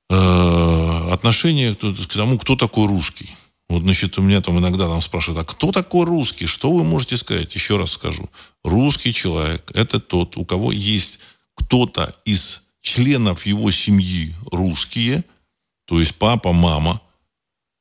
Э, 0.09 1.09
отношение 1.11 1.75
к 1.75 2.13
тому, 2.13 2.37
кто 2.39 2.55
такой 2.55 2.87
русский. 2.87 3.29
Вот, 3.69 3.83
значит, 3.83 4.17
у 4.17 4.23
меня 4.23 4.41
там 4.41 4.57
иногда 4.57 4.87
там 4.87 5.01
спрашивают, 5.01 5.41
а 5.41 5.51
кто 5.51 5.71
такой 5.71 6.05
русский? 6.05 6.47
Что 6.47 6.71
вы 6.71 6.83
можете 6.83 7.17
сказать? 7.17 7.53
Еще 7.53 7.77
раз 7.77 7.91
скажу. 7.91 8.27
Русский 8.63 9.13
человек– 9.13 9.71
это 9.75 9.99
тот, 9.99 10.37
у 10.37 10.45
кого 10.45 10.71
есть 10.71 11.19
кто-то 11.53 12.15
из 12.25 12.63
членов 12.81 13.45
его 13.45 13.69
семьи 13.69 14.33
русские, 14.51 15.23
то 15.85 15.99
есть 15.99 16.15
папа, 16.15 16.53
мама, 16.53 17.01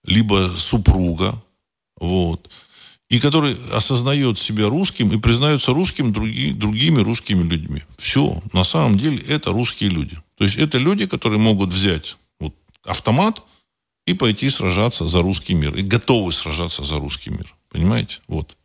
либо 0.04 0.52
супруга, 0.54 1.42
вот, 1.98 2.50
и 3.08 3.20
который 3.20 3.56
осознает 3.72 4.36
себя 4.36 4.68
русским 4.68 5.10
и 5.10 5.18
признается 5.18 5.72
русским 5.72 6.12
други, 6.12 6.52
другими 6.52 7.00
русскими 7.00 7.48
людьми. 7.48 7.82
Все. 7.96 8.42
На 8.52 8.64
самом 8.64 8.98
деле 8.98 9.18
это 9.28 9.52
русские 9.52 9.88
люди. 9.88 10.18
То 10.38 10.44
есть 10.44 10.56
это 10.56 10.78
люди, 10.78 11.06
которые 11.06 11.38
могут 11.38 11.70
взять 11.70 12.16
вот, 12.38 12.54
автомат 12.84 13.42
и 14.06 14.14
пойти 14.14 14.48
сражаться 14.50 15.08
за 15.08 15.20
русский 15.20 15.54
мир. 15.54 15.74
И 15.74 15.82
готовы 15.82 16.32
сражаться 16.32 16.84
за 16.84 16.96
русский 16.96 17.30
мир. 17.30 17.54
Понимаете? 17.68 18.20
Вот. 18.28 18.56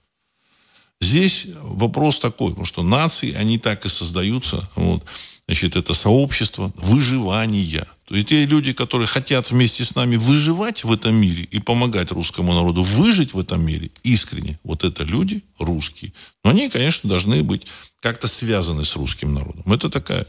Здесь 1.02 1.48
вопрос 1.62 2.20
такой, 2.20 2.50
потому 2.50 2.66
что 2.66 2.84
нации, 2.84 3.34
они 3.34 3.58
так 3.58 3.86
и 3.86 3.90
создаются. 3.90 4.70
Вот. 4.76 5.04
Значит, 5.48 5.76
это 5.76 5.94
сообщество 5.94 6.72
выживания. 6.78 7.86
То 8.08 8.16
есть 8.16 8.30
те 8.30 8.46
люди, 8.46 8.72
которые 8.72 9.08
хотят 9.08 9.52
вместе 9.52 9.84
с 9.84 9.96
нами 9.96 10.16
выживать 10.16 10.84
в 10.84 10.92
этом 10.92 11.16
мире 11.16 11.44
и 11.44 11.60
помогать 11.60 12.12
русскому 12.12 12.54
народу 12.54 12.84
выжить 12.84 13.34
в 13.34 13.40
этом 13.40 13.66
мире 13.66 13.90
искренне, 14.04 14.60
вот 14.64 14.84
это 14.84 15.04
люди 15.04 15.44
русские. 15.60 16.14
Но 16.44 16.52
они, 16.52 16.70
конечно, 16.70 17.10
должны 17.10 17.44
быть 17.44 17.68
как-то 18.00 18.28
связаны 18.28 18.86
с 18.86 18.96
русским 18.96 19.34
народом. 19.34 19.72
Это 19.74 19.90
такая, 19.90 20.26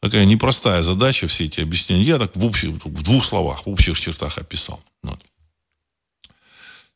такая 0.00 0.24
непростая 0.24 0.82
задача, 0.82 1.28
все 1.28 1.44
эти 1.44 1.60
объяснения. 1.60 2.02
Я 2.02 2.18
так 2.18 2.34
в, 2.34 2.44
общем, 2.44 2.80
в 2.84 3.02
двух 3.02 3.24
словах, 3.24 3.66
в 3.66 3.70
общих 3.70 3.98
чертах 4.00 4.36
описал. 4.38 4.82
Вот. 5.02 5.20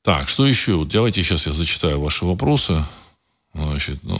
Так, 0.03 0.29
что 0.29 0.47
еще? 0.47 0.75
Вот 0.75 0.89
давайте 0.89 1.23
сейчас 1.23 1.47
я 1.47 1.53
зачитаю 1.53 2.01
ваши 2.01 2.25
вопросы. 2.25 2.85
Значит, 3.55 4.03
ну, 4.03 4.19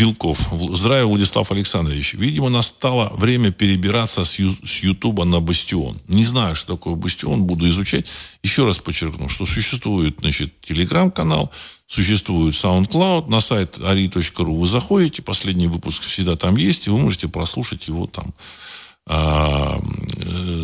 Вилков. 0.00 0.48
Здравия, 0.72 1.04
Владислав 1.04 1.50
Александрович. 1.52 2.14
Видимо, 2.14 2.48
настало 2.48 3.12
время 3.16 3.50
перебираться 3.50 4.24
с, 4.24 4.38
Ютуба 4.38 5.24
на 5.24 5.40
Бастион. 5.40 6.00
Не 6.08 6.24
знаю, 6.24 6.56
что 6.56 6.76
такое 6.76 6.94
Бастион, 6.94 7.42
буду 7.42 7.68
изучать. 7.68 8.06
Еще 8.42 8.64
раз 8.64 8.78
подчеркну, 8.78 9.28
что 9.28 9.46
существует, 9.46 10.16
значит, 10.20 10.58
телеграм-канал, 10.62 11.50
существует 11.86 12.54
SoundCloud, 12.54 13.28
на 13.28 13.40
сайт 13.40 13.78
ari.ru 13.78 14.56
вы 14.56 14.66
заходите, 14.66 15.22
последний 15.22 15.68
выпуск 15.68 16.02
всегда 16.02 16.36
там 16.36 16.56
есть, 16.56 16.86
и 16.86 16.90
вы 16.90 16.98
можете 16.98 17.28
прослушать 17.28 17.88
его 17.88 18.06
там. 18.06 18.32
А, 19.06 19.82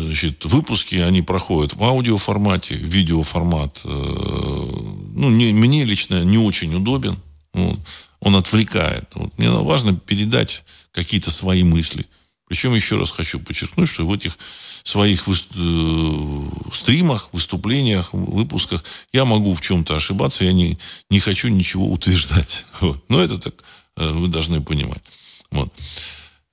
значит, 0.05 0.45
выпуски, 0.45 0.95
они 0.95 1.21
проходят 1.21 1.75
в 1.75 1.83
аудиоформате, 1.83 2.75
видеоформат. 2.75 3.81
Э, 3.83 3.89
ну, 3.89 5.29
не, 5.29 5.51
мне 5.53 5.83
лично 5.83 6.23
не 6.23 6.37
очень 6.37 6.73
удобен. 6.73 7.17
Вот 7.57 7.79
он 8.19 8.35
отвлекает. 8.35 9.05
Вот 9.15 9.37
мне 9.37 9.49
важно 9.49 9.95
передать 9.95 10.63
какие-то 10.91 11.31
свои 11.31 11.63
мысли. 11.63 12.05
Причем 12.47 12.73
еще 12.73 12.97
раз 12.97 13.11
хочу 13.11 13.39
подчеркнуть, 13.39 13.89
что 13.89 14.07
в 14.07 14.13
этих 14.13 14.37
своих 14.83 15.27
вы, 15.27 15.35
э, 15.35 16.73
стримах, 16.73 17.29
выступлениях, 17.33 18.13
выпусках 18.13 18.83
я 19.11 19.25
могу 19.25 19.53
в 19.53 19.61
чем-то 19.61 19.95
ошибаться, 19.95 20.45
я 20.45 20.53
не, 20.53 20.77
не 21.09 21.19
хочу 21.19 21.49
ничего 21.49 21.91
утверждать. 21.91 22.65
Вот. 22.79 23.03
Но 23.09 23.21
это 23.21 23.37
так 23.37 23.55
э, 23.97 24.09
вы 24.09 24.27
должны 24.27 24.61
понимать. 24.61 25.03
Вот. 25.51 25.73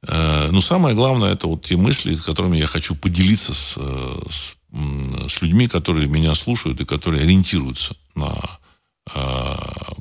Э, 0.08 0.48
но 0.50 0.60
самое 0.60 0.96
главное, 0.96 1.32
это 1.32 1.46
вот 1.46 1.62
те 1.62 1.76
мысли, 1.76 2.16
которыми 2.16 2.56
я 2.56 2.66
хочу 2.66 2.96
поделиться 2.96 3.54
с, 3.54 3.78
с, 4.28 4.56
с 5.28 5.42
людьми, 5.42 5.68
которые 5.68 6.08
меня 6.08 6.34
слушают 6.34 6.80
и 6.80 6.84
которые 6.84 7.22
ориентируются 7.22 7.94
на 8.16 8.58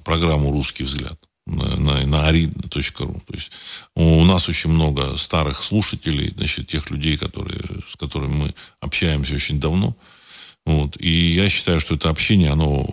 программу 0.03 0.51
«Русский 0.51 0.83
взгляд» 0.83 1.19
на, 1.45 1.75
на, 1.75 2.05
на. 2.05 2.31
То 2.69 2.79
есть 2.79 3.51
у 3.95 4.23
нас 4.23 4.47
очень 4.49 4.69
много 4.69 5.17
старых 5.17 5.61
слушателей, 5.61 6.33
значит, 6.35 6.67
тех 6.67 6.89
людей, 6.89 7.17
которые, 7.17 7.61
с 7.87 7.95
которыми 7.95 8.33
мы 8.33 8.55
общаемся 8.79 9.35
очень 9.35 9.59
давно. 9.59 9.95
Вот. 10.65 10.95
И 10.99 11.09
я 11.09 11.49
считаю, 11.49 11.81
что 11.81 11.95
это 11.95 12.09
общение, 12.09 12.51
оно 12.51 12.85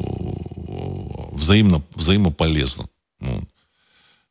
взаимно, 1.32 1.82
взаимополезно. 1.94 2.88
Вот. 3.20 3.44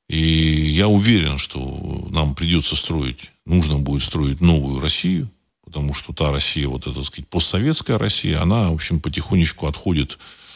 И 0.10 0.18
я 0.18 0.88
уверен, 0.88 1.38
что 1.38 2.08
нам 2.12 2.36
придется 2.36 2.76
строить, 2.76 3.32
нужно 3.46 3.78
будет 3.78 4.04
строить 4.04 4.42
новую 4.42 4.82
Россию, 4.82 5.30
потому 5.64 5.94
что 5.94 6.14
та 6.14 6.32
Россия, 6.32 6.68
вот 6.68 6.88
эта, 6.88 6.96
так 6.96 7.06
сказать, 7.06 7.28
постсоветская 7.28 7.98
Россия, 7.98 8.42
она, 8.42 8.72
в 8.72 8.74
общем, 8.74 9.00
потихонечку 9.00 9.68
отходит 9.68 10.18
э, 10.18 10.49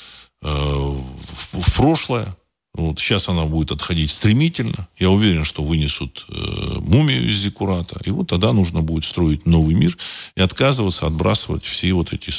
в, 0.48 1.62
в 1.62 1.76
прошлое, 1.76 2.36
вот 2.76 2.98
сейчас 2.98 3.30
она 3.30 3.46
будет 3.46 3.72
отходить 3.72 4.10
стремительно. 4.10 4.88
Я 4.98 5.12
уверен, 5.12 5.44
что 5.44 5.64
вынесут 5.64 6.26
э, 6.28 6.80
мумию 6.80 7.28
из 7.28 7.36
Зиккурата. 7.36 8.00
И 8.04 8.10
вот 8.10 8.28
тогда 8.28 8.52
нужно 8.52 8.82
будет 8.82 9.04
строить 9.04 9.46
новый 9.46 9.76
мир 9.76 9.96
и 10.36 10.41
отказываться, 10.41 11.06
отбрасывать 11.06 11.64
все 11.64 11.94
вот 11.94 12.14
эти 12.14 12.32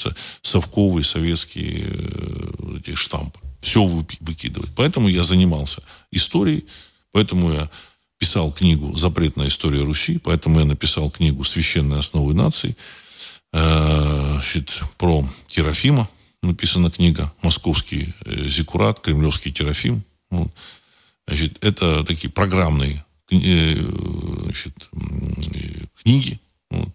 совковые 0.42 1.05
советские 1.05 1.86
э, 1.86 2.78
эти 2.78 2.96
штампы. 2.96 3.38
Все 3.61 3.84
выкидывать. 3.84 4.70
Поэтому 4.74 5.09
я 5.09 5.22
занимался 5.22 5.82
историей, 6.11 6.66
поэтому 7.12 7.52
я 7.52 7.70
писал 8.18 8.50
книгу 8.50 8.96
«Запретная 8.98 9.48
история 9.48 9.82
Руси», 9.82 10.18
поэтому 10.18 10.59
я 10.59 10.64
написал 10.64 11.11
книгу 11.11 11.44
«Священные 11.44 12.00
основы 12.00 12.34
нации», 12.34 12.76
э, 13.52 14.32
значит, 14.32 14.82
про 14.98 15.26
Терафима, 15.46 16.09
написана 16.45 16.90
книга 16.90 17.32
«Московский 17.42 18.14
э, 18.24 18.49
Зиккурат», 18.49 19.01
«Кремлевский 19.01 19.53
Терафим», 19.53 20.03
вот. 20.30 20.51
Значит, 21.26 21.64
это 21.64 22.05
такие 22.05 22.30
программные 22.30 23.05
э, 23.30 23.74
значит, 24.42 24.90
книги. 26.03 26.38
Вот. 26.70 26.88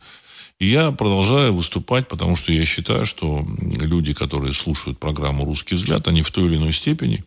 И 0.59 0.67
я 0.67 0.91
продолжаю 0.91 1.53
выступать, 1.53 2.07
потому 2.07 2.35
что 2.35 2.51
я 2.51 2.65
считаю, 2.65 3.05
что 3.05 3.47
люди, 3.81 4.13
которые 4.13 4.53
слушают 4.53 4.99
программу 4.99 5.45
«Русский 5.45 5.75
взгляд», 5.75 6.07
они 6.07 6.21
в 6.21 6.31
той 6.31 6.45
или 6.45 6.57
иной 6.57 6.73
степени 6.73 7.23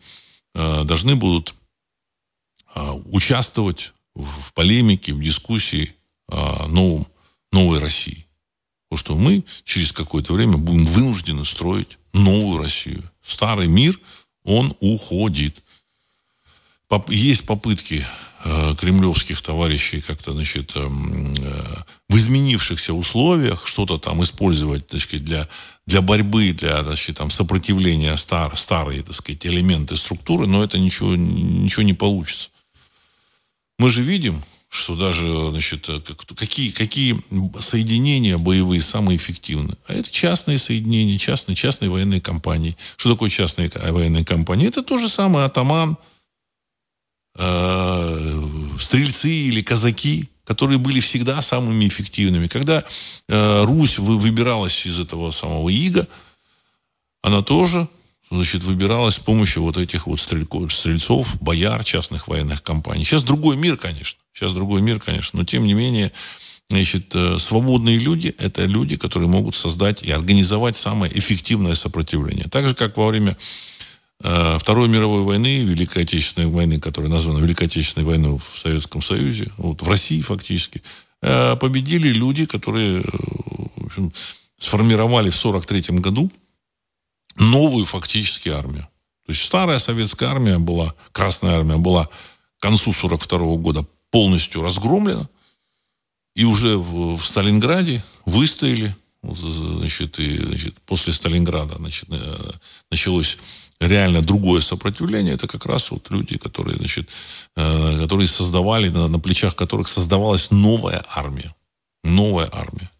э, 0.54 0.84
должны 0.84 1.16
будут 1.16 1.54
участвовать 3.04 3.92
в 4.14 4.54
полемике, 4.54 5.12
в 5.12 5.20
дискуссии 5.20 5.94
о 6.26 6.66
новом, 6.68 7.06
новой 7.50 7.78
России. 7.80 8.21
Потому 8.92 8.98
что 8.98 9.14
мы 9.16 9.42
через 9.64 9.90
какое-то 9.90 10.34
время 10.34 10.58
будем 10.58 10.84
вынуждены 10.84 11.46
строить 11.46 11.96
новую 12.12 12.58
Россию. 12.58 13.02
Старый 13.22 13.66
мир, 13.66 13.98
он 14.44 14.76
уходит 14.80 15.62
есть 17.08 17.46
попытки 17.46 18.04
э, 18.44 18.74
кремлевских 18.78 19.40
товарищей 19.40 20.02
как-то, 20.02 20.34
значит, 20.34 20.76
эм, 20.76 21.32
э, 21.32 21.84
в 22.10 22.16
изменившихся 22.18 22.92
условиях 22.92 23.66
что-то 23.66 23.96
там 23.96 24.22
использовать, 24.22 24.86
так 24.86 25.00
сказать, 25.00 25.24
для, 25.24 25.48
для 25.86 26.02
борьбы, 26.02 26.52
для, 26.52 26.82
значит, 26.82 27.16
там, 27.16 27.30
сопротивления 27.30 28.14
стар, 28.18 28.54
старые, 28.58 29.02
так 29.02 29.14
сказать, 29.14 29.46
элементы 29.46 29.96
структуры, 29.96 30.46
но 30.46 30.62
это 30.62 30.78
ничего, 30.78 31.16
ничего 31.16 31.82
не 31.82 31.94
получится. 31.94 32.50
Мы 33.78 33.88
же 33.88 34.02
видим, 34.02 34.44
что 34.72 34.96
даже, 34.96 35.50
значит, 35.50 35.86
э, 35.90 36.00
какие, 36.34 36.70
какие 36.70 37.22
соединения 37.60 38.38
боевые 38.38 38.80
самые 38.80 39.18
эффективные. 39.18 39.76
А 39.86 39.92
это 39.92 40.10
частные 40.10 40.56
соединения, 40.56 41.18
частные, 41.18 41.54
частные 41.54 41.90
военные 41.90 42.22
компании. 42.22 42.74
Что 42.96 43.12
такое 43.12 43.28
частные 43.28 43.70
военные 43.90 44.24
компании? 44.24 44.66
Это 44.66 44.82
то 44.82 44.96
же 44.96 45.10
самое 45.10 45.44
атаман, 45.44 45.98
э, 47.36 48.44
стрельцы 48.78 49.28
или 49.28 49.60
казаки, 49.60 50.30
которые 50.44 50.78
были 50.78 51.00
всегда 51.00 51.42
самыми 51.42 51.86
эффективными. 51.86 52.46
Когда 52.46 52.82
э, 53.28 53.64
Русь 53.64 53.98
вы, 53.98 54.18
выбиралась 54.18 54.86
из 54.86 54.98
этого 54.98 55.32
самого 55.32 55.68
ига, 55.68 56.08
она 57.20 57.42
тоже 57.42 57.86
значит, 58.30 58.62
выбиралась 58.62 59.16
с 59.16 59.20
помощью 59.20 59.64
вот 59.64 59.76
этих 59.76 60.06
вот 60.06 60.18
стрельков, 60.18 60.72
стрельцов, 60.72 61.38
бояр, 61.42 61.84
частных 61.84 62.26
военных 62.26 62.62
компаний. 62.62 63.04
Сейчас 63.04 63.22
другой 63.22 63.56
мир, 63.56 63.76
конечно. 63.76 64.21
Сейчас 64.32 64.54
другой 64.54 64.82
мир, 64.82 64.98
конечно. 64.98 65.38
Но, 65.38 65.44
тем 65.44 65.64
не 65.64 65.74
менее, 65.74 66.12
значит, 66.70 67.14
э, 67.14 67.38
свободные 67.38 67.98
люди– 67.98 68.34
это 68.38 68.64
люди, 68.64 68.96
которые 68.96 69.28
могут 69.28 69.54
создать 69.54 70.02
и 70.02 70.10
организовать 70.10 70.76
самое 70.76 71.16
эффективное 71.16 71.74
сопротивление. 71.74 72.48
Так 72.48 72.66
же, 72.66 72.74
как 72.74 72.96
во 72.96 73.08
время 73.08 73.36
Э, 74.22 74.56
Второй 74.58 74.88
мировой 74.88 75.22
войны, 75.22 75.64
Великой 75.64 76.04
Отечественной 76.04 76.46
войны, 76.46 76.80
которая 76.80 77.10
названа 77.10 77.38
Великой 77.38 77.64
Отечественной 77.64 78.06
войной 78.06 78.38
в 78.38 78.58
Советском 78.58 79.02
Союзе, 79.02 79.50
вот 79.56 79.82
в 79.82 79.88
России 79.88 80.20
фактически, 80.20 80.82
э, 81.22 81.56
победили 81.56 82.08
люди, 82.08 82.46
которые 82.46 83.02
в 83.02 83.86
общем, 83.86 84.12
сформировали 84.56 85.30
в 85.30 85.36
1943 85.36 85.98
году 85.98 86.30
новую 87.36 87.84
фактически 87.84 88.48
армию. 88.48 88.88
То 89.26 89.32
есть 89.32 89.44
старая 89.44 89.78
советская 89.78 90.28
армия 90.28 90.58
была, 90.58 90.94
Красная 91.10 91.56
армия 91.56 91.76
была 91.76 92.06
к 92.06 92.62
концу 92.62 92.92
42 92.92 93.56
года 93.56 93.84
полностью 94.12 94.62
разгромлена. 94.62 95.28
И 96.36 96.44
уже 96.44 96.76
в, 96.76 97.16
в 97.16 97.24
Сталинграде 97.24 98.04
выстояли. 98.24 98.94
Значит, 99.22 100.18
и, 100.18 100.36
значит, 100.36 100.80
после 100.86 101.12
Сталинграда 101.12 101.76
значит, 101.76 102.08
э, 102.10 102.50
началось 102.90 103.38
реально 103.80 104.22
другое 104.22 104.60
сопротивление. 104.60 105.34
Это 105.34 105.46
как 105.46 105.66
раз 105.66 105.90
вот 105.90 106.10
люди, 106.10 106.38
которые, 106.38 106.76
значит, 106.76 107.08
э, 107.56 107.98
которые 108.00 108.26
создавали, 108.28 108.88
на, 108.88 109.08
на 109.08 109.18
плечах 109.18 109.56
которых 109.56 109.88
создавалась 109.88 110.50
новая 110.50 111.04
армия. 111.08 111.54
Новая 112.04 112.48
армия. 112.52 112.90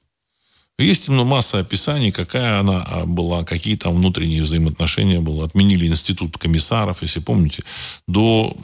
Есть 0.83 1.09
ну, 1.09 1.25
масса 1.25 1.59
описаний, 1.59 2.13
какая 2.13 2.61
она 2.61 2.83
а, 2.83 3.07
была, 3.07 3.45
какие 3.45 3.77
там 3.77 3.95
внутренние 3.95 4.43
взаимоотношения 4.43 5.21
были. 5.21 5.45
Отменили 5.45 5.87
институт 5.87 6.39
комиссаров, 6.39 7.03
если 7.03 7.21
помните. 7.21 7.63
До 8.07 8.57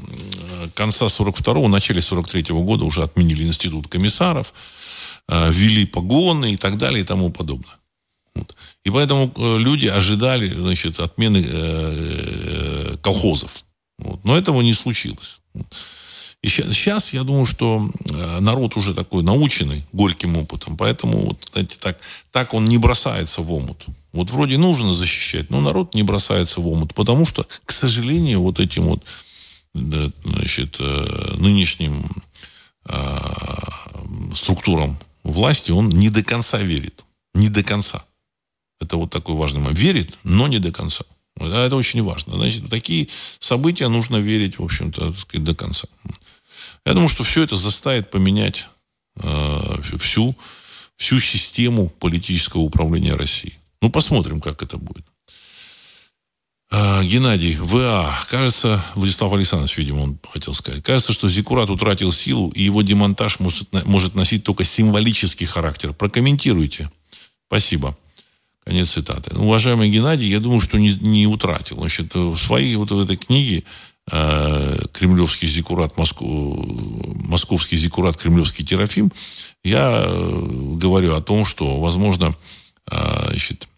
конца 0.75 1.07
42-го, 1.07 1.69
начале 1.69 2.01
43-го 2.01 2.63
года 2.63 2.85
уже 2.85 3.03
отменили 3.03 3.45
институт 3.45 3.89
комиссаров, 3.89 4.53
а, 5.29 5.51
ввели 5.51 5.87
погоны 5.87 6.53
и 6.53 6.57
так 6.57 6.79
далее 6.79 7.01
и 7.01 7.05
тому 7.05 7.31
подобное. 7.31 7.79
Вот. 8.35 8.57
И 8.85 8.91
поэтому 8.91 9.33
э, 9.37 9.59
люди 9.59 9.87
ожидали 9.87 10.49
значит, 10.49 11.01
отмены 11.01 11.45
э, 11.45 12.93
э, 12.93 12.97
колхозов. 13.03 13.65
Вот. 13.99 14.25
Но 14.25 14.37
этого 14.37 14.61
не 14.63 14.75
случилось. 14.75 15.41
И 16.43 16.49
сейчас, 16.49 17.13
я 17.13 17.25
думаю, 17.25 17.47
что 17.47 17.91
э, 18.11 18.39
народ 18.41 18.77
уже 18.77 18.95
такой 18.95 19.25
наученный 19.25 19.85
горьким 19.93 20.37
опытом, 20.37 20.77
поэтому 20.77 21.27
вот, 21.27 21.49
знаете, 21.53 21.77
так, 21.81 21.99
так 22.31 22.55
он 22.55 22.65
не 22.65 22.79
бросается 22.79 23.43
в 23.43 23.53
омут. 23.53 23.87
Вот 24.13 24.31
вроде 24.31 24.57
нужно 24.57 24.95
защищать, 24.95 25.51
но 25.51 25.61
народ 25.61 25.95
не 25.95 26.05
бросается 26.05 26.61
в 26.61 26.69
омут, 26.69 26.95
потому 26.95 27.27
что, 27.27 27.47
к 27.65 27.73
сожалению, 27.73 28.41
вот 28.43 28.61
этим 28.61 28.85
вот 28.85 29.03
да, 29.75 30.11
значит, 30.25 30.77
э, 30.81 31.35
нынешним 31.39 32.09
э, 32.87 33.19
структурам 34.35 34.99
власти 35.25 35.71
он 35.71 35.89
не 35.89 36.11
до 36.11 36.23
конца 36.23 36.59
верит. 36.59 37.05
Не 37.35 37.49
до 37.49 37.63
конца. 37.63 38.05
Это 38.81 38.97
вот 38.97 39.11
такой 39.11 39.35
важный 39.35 39.61
момент. 39.61 39.79
Верит, 39.79 40.19
но 40.23 40.49
не 40.49 40.59
до 40.59 40.73
конца. 40.73 41.05
Это 41.37 41.77
очень 41.77 42.03
важно. 42.03 42.37
Значит, 42.37 42.69
такие 42.69 43.09
события 43.39 43.89
нужно 43.89 44.17
верить, 44.17 44.59
в 44.59 44.65
общем-то, 44.65 45.13
сказать, 45.13 45.45
до 45.45 45.55
конца. 45.55 45.87
Я 46.85 46.95
думаю, 46.95 47.09
что 47.09 47.23
все 47.23 47.43
это 47.43 47.57
заставит 47.57 48.11
поменять 48.11 48.69
э, 49.23 49.81
всю, 49.99 50.37
всю 50.97 51.19
систему 51.21 51.89
политического 51.89 52.63
управления 52.63 53.15
Россией. 53.15 53.59
Ну, 53.81 53.91
посмотрим, 53.91 54.41
как 54.41 54.63
это 54.63 54.79
будет. 54.79 55.05
Э, 56.71 57.03
Геннадий, 57.05 57.57
ВА. 57.57 58.15
Кажется, 58.29 58.85
Владислав 58.95 59.33
Александрович, 59.33 59.79
видимо, 59.79 60.01
он 60.01 60.19
хотел 60.29 60.55
сказать. 60.55 60.83
Кажется, 60.83 61.13
что 61.13 61.29
Зикурат 61.29 61.71
утратил 61.71 62.13
силу, 62.13 62.51
и 62.51 62.63
его 62.63 62.83
демонтаж 62.83 63.41
может, 63.41 63.73
может 63.87 64.15
носить 64.15 64.45
только 64.45 64.65
символический 64.65 65.47
характер. 65.47 65.95
Прокомментируйте. 65.95 66.91
Спасибо. 67.47 67.97
Конец 68.65 68.91
цитаты. 68.91 69.35
Уважаемый 69.35 69.89
Геннадий, 69.89 70.29
я 70.29 70.41
думаю, 70.41 70.61
что 70.61 70.79
не, 70.79 70.93
не 71.01 71.27
утратил. 71.27 71.79
Значит, 71.79 72.15
в 72.15 72.37
своей 72.37 72.77
вот 72.77 72.91
в 72.91 73.01
этой 73.01 73.17
книге 73.17 73.65
Кремлевский 74.93 75.49
зикурат, 75.49 75.97
Москву, 75.99 77.15
Московский 77.25 77.77
зикурат, 77.77 78.17
Кремлевский 78.17 78.65
терафим, 78.65 79.13
я 79.65 80.05
э, 80.07 80.49
говорю 80.77 81.15
о 81.15 81.21
том, 81.21 81.45
что, 81.45 81.81
возможно, 81.81 82.35
э, 82.91 83.27
значит, 83.29 83.69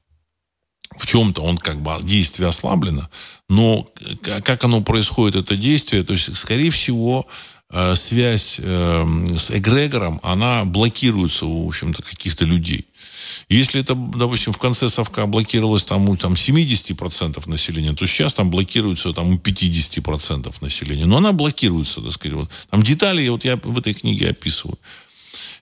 в 0.96 1.06
чем-то 1.06 1.42
он 1.42 1.56
как 1.56 1.82
бы 1.82 1.96
действие 2.02 2.48
ослаблено, 2.48 3.08
но 3.48 3.88
как 4.44 4.64
оно 4.64 4.82
происходит, 4.82 5.36
это 5.36 5.56
действие, 5.56 6.02
то 6.02 6.12
есть, 6.12 6.36
скорее 6.36 6.70
всего, 6.70 7.26
э, 7.70 7.94
связь 7.94 8.56
э, 8.58 9.06
с 9.38 9.50
эгрегором, 9.50 10.20
она 10.22 10.64
блокируется 10.64 11.46
в 11.46 11.68
общем-то, 11.68 12.02
каких-то 12.02 12.44
людей. 12.44 12.86
Если 13.48 13.80
это, 13.80 13.94
допустим, 13.94 14.52
в 14.52 14.58
конце 14.58 14.88
совка 14.88 15.26
блокировалось 15.26 15.84
там 15.84 16.08
у 16.08 16.16
там, 16.16 16.34
70% 16.34 17.48
населения, 17.48 17.92
то 17.94 18.06
сейчас 18.06 18.34
там 18.34 18.50
блокируется 18.50 19.12
там, 19.12 19.30
у 19.30 19.36
50% 19.36 20.54
населения. 20.60 21.06
Но 21.06 21.18
она 21.18 21.32
блокируется, 21.32 22.00
так 22.00 22.12
сказать. 22.12 22.36
Вот. 22.36 22.50
Там 22.70 22.82
детали 22.82 23.28
вот 23.28 23.44
я 23.44 23.56
в 23.56 23.78
этой 23.78 23.94
книге 23.94 24.30
описываю. 24.30 24.78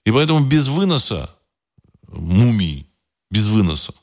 И 0.05 0.11
поэтому 0.11 0.45
без 0.45 0.67
выноса 0.67 1.29
мумий, 2.07 2.87
без 3.31 3.47
выноса, 3.47 3.93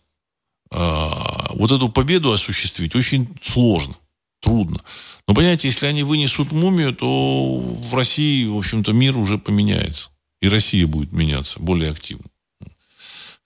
э, 0.70 1.10
вот 1.54 1.72
эту 1.72 1.88
победу 1.88 2.32
осуществить 2.32 2.94
очень 2.94 3.28
сложно 3.42 3.96
трудно. 4.40 4.78
Но, 5.26 5.34
понимаете, 5.34 5.68
если 5.68 5.86
они 5.86 6.02
вынесут 6.02 6.52
мумию, 6.52 6.94
то 6.94 7.58
в 7.58 7.94
России, 7.94 8.46
в 8.46 8.56
общем-то, 8.56 8.92
мир 8.92 9.16
уже 9.16 9.38
поменяется. 9.38 10.10
И 10.40 10.48
Россия 10.48 10.86
будет 10.86 11.12
меняться 11.12 11.58
более 11.58 11.90
активно. 11.90 12.24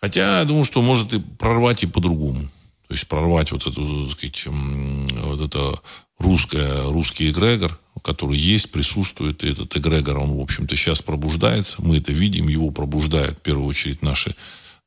Хотя 0.00 0.40
я 0.40 0.44
думаю, 0.44 0.64
что 0.64 0.82
может 0.82 1.12
и 1.12 1.20
прорвать 1.20 1.82
и 1.82 1.86
по-другому. 1.86 2.48
То 2.88 2.94
есть 2.94 3.06
прорвать 3.06 3.52
вот 3.52 3.66
эту, 3.66 4.06
так 4.06 4.16
сказать, 4.16 4.46
вот 4.46 5.40
это 5.40 5.80
русское, 6.18 6.90
русский 6.90 7.30
эгрегор, 7.30 7.78
который 8.02 8.36
есть, 8.36 8.72
присутствует. 8.72 9.44
И 9.44 9.50
этот 9.50 9.76
эгрегор, 9.76 10.18
он, 10.18 10.32
в 10.32 10.40
общем-то, 10.40 10.74
сейчас 10.74 11.02
пробуждается. 11.02 11.82
Мы 11.82 11.98
это 11.98 12.12
видим, 12.12 12.48
его 12.48 12.70
пробуждают 12.70 13.38
в 13.38 13.42
первую 13.42 13.68
очередь 13.68 14.02
наши, 14.02 14.34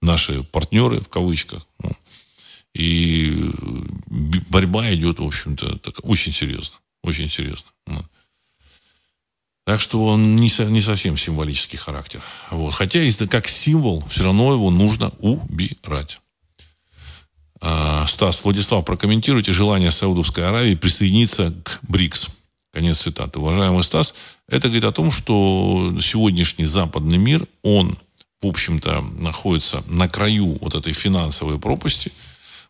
наши 0.02 0.44
партнеры, 0.44 1.00
в 1.00 1.08
кавычках. 1.08 1.66
Ну. 1.82 1.92
И 2.74 3.52
борьба 4.50 4.94
идет, 4.94 5.20
в 5.20 5.26
общем-то, 5.26 5.78
так, 5.78 5.96
очень 6.04 6.32
серьезно. 6.32 6.80
Очень 7.04 7.30
серьезно. 7.30 7.70
Так 9.66 9.80
что 9.80 10.06
он 10.06 10.36
не, 10.36 10.52
не 10.70 10.82
совсем 10.82 11.18
символический 11.18 11.78
характер. 11.78 12.22
Вот. 12.52 12.74
Хотя, 12.74 13.00
если 13.00 13.28
как 13.28 13.48
символ, 13.48 14.04
все 14.10 14.24
равно 14.24 14.54
его 14.54 14.70
нужно 14.70 15.12
убирать. 15.20 16.20
А, 17.62 18.06
Стас, 18.06 18.44
Владислав, 18.44 18.84
прокомментируйте 18.84 19.54
желание 19.54 19.90
Саудовской 19.90 20.46
Аравии 20.48 20.76
присоединиться 20.76 21.54
к 21.64 21.80
БРИКС. 21.84 22.30
Конец 22.74 23.02
цитаты. 23.02 23.40
Уважаемый 23.40 23.84
Стас, 23.84 24.14
это 24.50 24.68
говорит 24.68 24.84
о 24.84 24.92
том, 24.92 25.12
что 25.12 25.96
сегодняшний 26.02 26.66
западный 26.66 27.18
мир, 27.18 27.48
он, 27.62 27.98
в 28.42 28.48
общем-то, 28.48 29.00
находится 29.18 29.82
на 29.88 30.10
краю 30.10 30.58
вот 30.60 30.76
этой 30.76 30.92
финансовой 30.92 31.58
пропасти. 31.58 32.12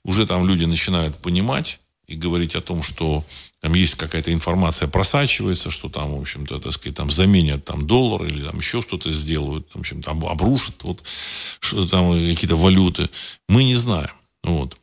Уже 0.04 0.28
там 0.28 0.46
люди 0.46 0.66
начинают 0.66 1.18
понимать 1.18 1.80
и 2.08 2.16
говорить 2.16 2.56
о 2.56 2.62
том, 2.62 2.84
что 2.84 3.26
там 3.62 3.74
есть 3.74 3.96
какая-то 3.96 4.34
информация 4.34 4.88
просачивается, 4.88 5.72
что 5.72 5.90
там, 5.90 6.16
в 6.16 6.22
общем-то, 6.22 6.60
так 6.60 6.74
сказать, 6.74 6.98
там 6.98 7.10
заменят 7.10 7.64
там 7.64 7.88
доллар 7.88 8.26
или 8.26 8.42
там 8.46 8.58
еще 8.58 8.82
что-то 8.82 9.12
сделают, 9.12 9.68
там 10.04 10.26
обрушат 10.26 10.84
вот 10.84 11.02
что 11.06 11.88
там 11.88 12.12
какие-то 12.12 12.58
валюты. 12.58 13.10
Мы 13.48 13.64
не 13.64 13.76
знаем. 13.76 14.12
Вот. 14.44 14.78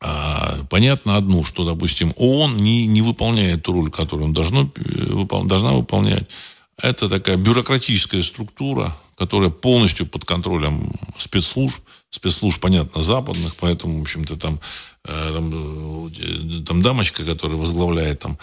А, 0.00 0.58
понятно 0.68 1.16
одно, 1.16 1.44
что, 1.44 1.64
допустим, 1.64 2.12
ООН 2.16 2.56
не, 2.56 2.86
не 2.86 3.02
выполняет 3.02 3.62
ту 3.62 3.72
роль, 3.72 3.90
которую 3.90 4.26
он 4.26 4.32
должно, 4.32 4.70
выпол, 4.74 5.44
должна 5.44 5.72
выполнять. 5.72 6.28
Это 6.76 7.08
такая 7.08 7.36
бюрократическая 7.36 8.22
структура, 8.22 8.96
которая 9.16 9.50
полностью 9.50 10.06
под 10.06 10.24
контролем 10.24 10.92
спецслужб, 11.16 11.80
спецслужб, 12.12 12.60
понятно, 12.60 13.02
западных, 13.02 13.56
поэтому, 13.56 13.98
в 13.98 14.02
общем-то, 14.02 14.36
там, 14.36 14.60
э, 15.04 15.30
там, 15.34 16.08
э, 16.08 16.64
там 16.64 16.82
дамочка, 16.82 17.24
которая 17.24 17.56
возглавляет 17.56 18.20
там 18.20 18.38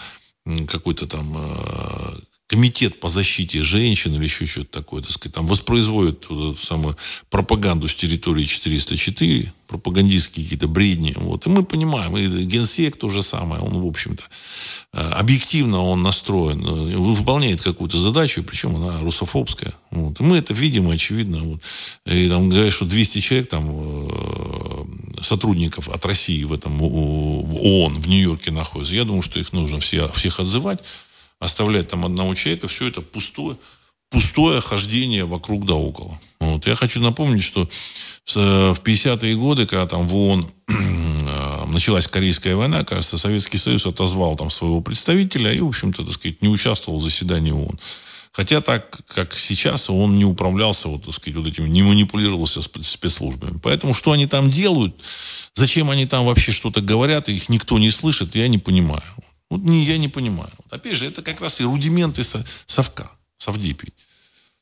какой-то 0.66 1.06
там 1.06 1.36
э, 1.36 2.20
комитет 2.50 2.98
по 2.98 3.08
защите 3.08 3.62
женщин 3.62 4.12
или 4.16 4.24
еще 4.24 4.44
что-то 4.44 4.80
такое, 4.80 5.02
так 5.02 5.12
сказать, 5.12 5.36
там 5.36 5.46
воспроизводит 5.46 6.28
вот 6.28 6.54
эту 6.54 6.60
самую 6.60 6.96
пропаганду 7.30 7.86
с 7.86 7.94
территории 7.94 8.42
404, 8.42 9.52
пропагандистские 9.68 10.44
какие-то 10.44 10.66
бредни. 10.66 11.14
Вот. 11.14 11.46
И 11.46 11.48
мы 11.48 11.62
понимаем, 11.62 12.16
и 12.16 12.26
генсек 12.26 12.96
то 12.96 13.08
же 13.08 13.22
самое, 13.22 13.62
он, 13.62 13.80
в 13.80 13.86
общем-то, 13.86 14.24
э, 14.94 15.10
объективно 15.12 15.80
он 15.80 16.02
настроен, 16.02 16.66
э, 16.66 16.96
выполняет 16.96 17.62
какую-то 17.62 17.98
задачу, 17.98 18.42
причем 18.42 18.74
она 18.74 18.98
русофобская. 18.98 19.72
Вот. 19.92 20.18
И 20.18 20.24
мы 20.24 20.38
это 20.38 20.52
видим, 20.52 20.90
очевидно. 20.90 21.38
Вот. 21.38 21.62
И 22.06 22.28
там 22.28 22.48
говорят, 22.48 22.72
что 22.72 22.84
200 22.84 23.20
человек 23.20 23.48
там 23.48 23.64
э, 23.70 25.22
сотрудников 25.22 25.88
от 25.88 26.04
России 26.04 26.42
в 26.42 26.52
этом 26.52 26.76
в 26.78 27.54
ООН 27.64 28.02
в 28.02 28.08
Нью-Йорке 28.08 28.50
находятся. 28.50 28.96
Я 28.96 29.04
думаю, 29.04 29.22
что 29.22 29.38
их 29.38 29.52
нужно 29.52 29.78
все, 29.78 30.08
всех 30.08 30.40
отзывать 30.40 30.80
оставлять 31.40 31.88
там 31.88 32.04
одного 32.04 32.34
человека, 32.34 32.68
все 32.68 32.86
это 32.86 33.00
пустое, 33.00 33.56
пустое 34.10 34.60
хождение 34.60 35.24
вокруг 35.24 35.64
да 35.64 35.74
около. 35.74 36.20
Вот. 36.38 36.66
Я 36.66 36.74
хочу 36.74 37.00
напомнить, 37.00 37.42
что 37.42 37.68
в 38.26 38.80
50-е 38.84 39.36
годы, 39.36 39.66
когда 39.66 39.86
там 39.86 40.06
в 40.06 40.14
ООН 40.14 40.50
э, 40.68 41.64
началась 41.66 42.06
Корейская 42.06 42.54
война, 42.54 42.84
кажется, 42.84 43.18
Советский 43.18 43.58
Союз 43.58 43.86
отозвал 43.86 44.36
там 44.36 44.50
своего 44.50 44.80
представителя 44.80 45.52
и, 45.52 45.60
в 45.60 45.68
общем-то, 45.68 46.04
так 46.04 46.14
сказать, 46.14 46.42
не 46.42 46.48
участвовал 46.48 46.98
в 46.98 47.02
заседании 47.02 47.52
ООН. 47.52 47.78
Хотя 48.32 48.60
так, 48.60 49.00
как 49.06 49.34
сейчас, 49.34 49.90
он 49.90 50.14
не 50.14 50.24
управлялся, 50.24 50.88
вот, 50.88 51.04
так 51.04 51.14
сказать, 51.14 51.36
вот 51.36 51.48
этим, 51.48 51.66
не 51.66 51.82
манипулировался 51.82 52.62
спецслужбами. 52.62 53.58
Поэтому 53.60 53.92
что 53.92 54.12
они 54.12 54.26
там 54.26 54.50
делают, 54.50 54.94
зачем 55.54 55.90
они 55.90 56.06
там 56.06 56.24
вообще 56.24 56.52
что-то 56.52 56.80
говорят, 56.80 57.28
их 57.28 57.48
никто 57.48 57.78
не 57.78 57.90
слышит, 57.90 58.36
я 58.36 58.46
не 58.46 58.58
понимаю. 58.58 59.02
Вот 59.50 59.60
не, 59.62 59.84
я 59.84 59.98
не 59.98 60.08
понимаю. 60.08 60.50
Вот, 60.58 60.72
опять 60.72 60.96
же, 60.96 61.06
это 61.06 61.22
как 61.22 61.40
раз 61.40 61.60
и 61.60 61.64
рудименты 61.64 62.22
совка, 62.66 63.10
совдепий. 63.36 63.92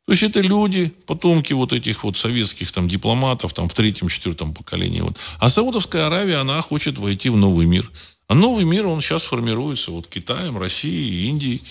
То 0.07 0.13
есть 0.13 0.23
это 0.23 0.41
люди, 0.41 0.91
потомки 1.05 1.53
вот 1.53 1.75
этих 1.75 2.03
вот 2.03 2.17
советских 2.17 2.73
там 2.73 2.89
дипломатов 2.89 3.53
там 3.53 3.69
в 3.69 3.75
третьем, 3.75 4.09
четвертом 4.09 4.55
поколении. 4.55 5.03
Вот. 5.03 5.19
А 5.39 5.51
Саудовская 5.51 6.07
Аравия, 6.07 6.37
она 6.37 6.63
хочет 6.63 6.97
войти 6.97 7.29
в 7.29 7.37
новый 7.37 7.67
мир. 7.67 7.91
А 8.27 8.35
новый 8.35 8.65
мир, 8.65 8.87
он 8.87 9.03
сейчас 9.03 9.25
формируется 9.25 9.91
вот 9.91 10.07
Китаем, 10.07 10.57
Россией, 10.57 11.29
Индией. 11.29 11.63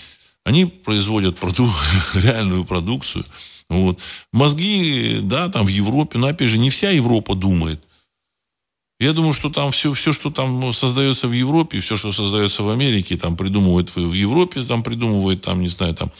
Они 0.44 0.66
производят 0.66 1.36
проду 1.36 1.68
реальную 2.14 2.64
продукцию. 2.64 3.24
Вот. 3.68 3.98
Мозги, 4.32 5.18
да, 5.20 5.48
там 5.48 5.66
в 5.66 5.70
Европе, 5.70 6.18
но 6.18 6.28
опять 6.28 6.48
же, 6.48 6.58
не 6.58 6.70
вся 6.70 6.90
Европа 6.90 7.34
думает. 7.34 7.82
Я 9.00 9.12
думаю, 9.12 9.32
что 9.32 9.48
там 9.48 9.70
все, 9.70 9.92
все, 9.92 10.12
что 10.12 10.30
там 10.30 10.72
создается 10.72 11.28
в 11.28 11.32
Европе, 11.32 11.80
все, 11.80 11.96
что 11.96 12.12
создается 12.12 12.64
в 12.64 12.70
Америке, 12.70 13.16
там 13.16 13.36
придумывает 13.36 13.94
в 13.94 14.12
Европе, 14.12 14.62
там 14.62 14.82
придумывает, 14.82 15.40
там, 15.42 15.60
не 15.60 15.68
знаю, 15.68 15.94
там 15.94 16.10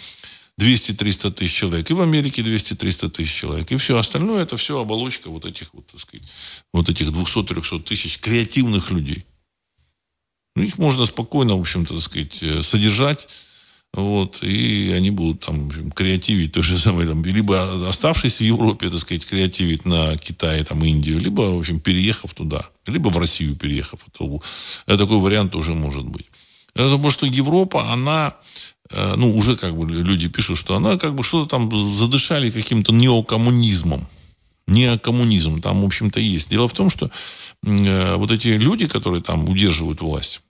200-300 0.61 1.33
тысяч 1.33 1.55
человек. 1.55 1.91
И 1.91 1.95
в 1.95 2.01
Америке 2.01 2.43
200-300 2.43 3.11
тысяч 3.11 3.35
человек. 3.35 3.72
И 3.72 3.76
все 3.76 3.99
остальное, 3.99 4.45
это 4.45 4.57
все 4.57 4.81
оболочка 4.81 5.29
вот 5.29 5.45
этих 5.45 5.74
вот, 5.74 5.87
так 5.87 6.01
сказать, 6.01 6.26
вот 6.72 6.89
этих 6.89 7.09
200-300 7.09 7.83
тысяч 7.83 8.18
креативных 8.20 8.91
людей. 8.91 9.24
Ну, 10.55 10.62
их 10.62 10.79
можно 10.79 11.05
спокойно, 11.07 11.57
в 11.57 11.61
общем-то, 11.61 11.95
так 11.95 12.03
сказать, 12.03 12.43
э, 12.43 12.62
содержать. 12.62 13.29
Вот, 13.95 14.43
и 14.43 14.93
они 14.95 15.11
будут 15.11 15.41
там 15.41 15.70
креативить 15.93 16.53
то 16.53 16.62
же 16.62 16.78
самое, 16.78 17.09
там, 17.09 17.24
либо 17.24 17.89
оставшись 17.89 18.39
в 18.39 18.45
Европе, 18.45 18.91
так 18.91 19.01
сказать, 19.01 19.26
креативить 19.26 19.86
на 19.86 20.16
Китай, 20.16 20.62
там, 20.62 20.84
Индию, 20.84 21.18
либо, 21.18 21.41
в 21.41 21.59
общем, 21.59 21.80
переехав 21.80 22.34
туда, 22.34 22.68
либо 22.86 23.09
в 23.09 23.18
Россию 23.18 23.57
переехав. 23.57 24.01
Это, 24.07 24.24
это 24.86 24.99
такой 24.99 25.18
вариант 25.18 25.53
тоже 25.53 25.74
может 25.74 26.05
быть. 26.05 26.26
Я 26.76 26.89
думаю, 26.89 27.11
что 27.11 27.26
Европа, 27.26 27.91
она 27.93 28.34
Э, 28.91 29.14
ну, 29.16 29.36
уже 29.36 29.57
как 29.57 29.76
бы 29.76 29.86
люди 29.86 30.28
пишут, 30.28 30.59
что 30.59 30.76
она 30.76 30.97
как 30.97 31.14
бы 31.14 31.22
что-то 31.22 31.49
там 31.49 31.70
задышали 31.97 32.51
каким-то 32.51 32.93
неокоммунизмом. 32.93 34.07
Неокоммунизм 34.66 35.61
там, 35.61 35.82
в 35.82 35.86
общем-то, 35.86 36.20
есть. 36.20 36.51
Дело 36.51 36.68
в 36.68 36.72
том, 36.72 36.91
что 36.91 37.11
э, 37.66 38.16
вот 38.16 38.32
эти 38.32 38.49
люди, 38.49 38.86
которые 38.86 39.22
там 39.22 39.49
удерживают 39.49 40.01
власть, 40.01 40.43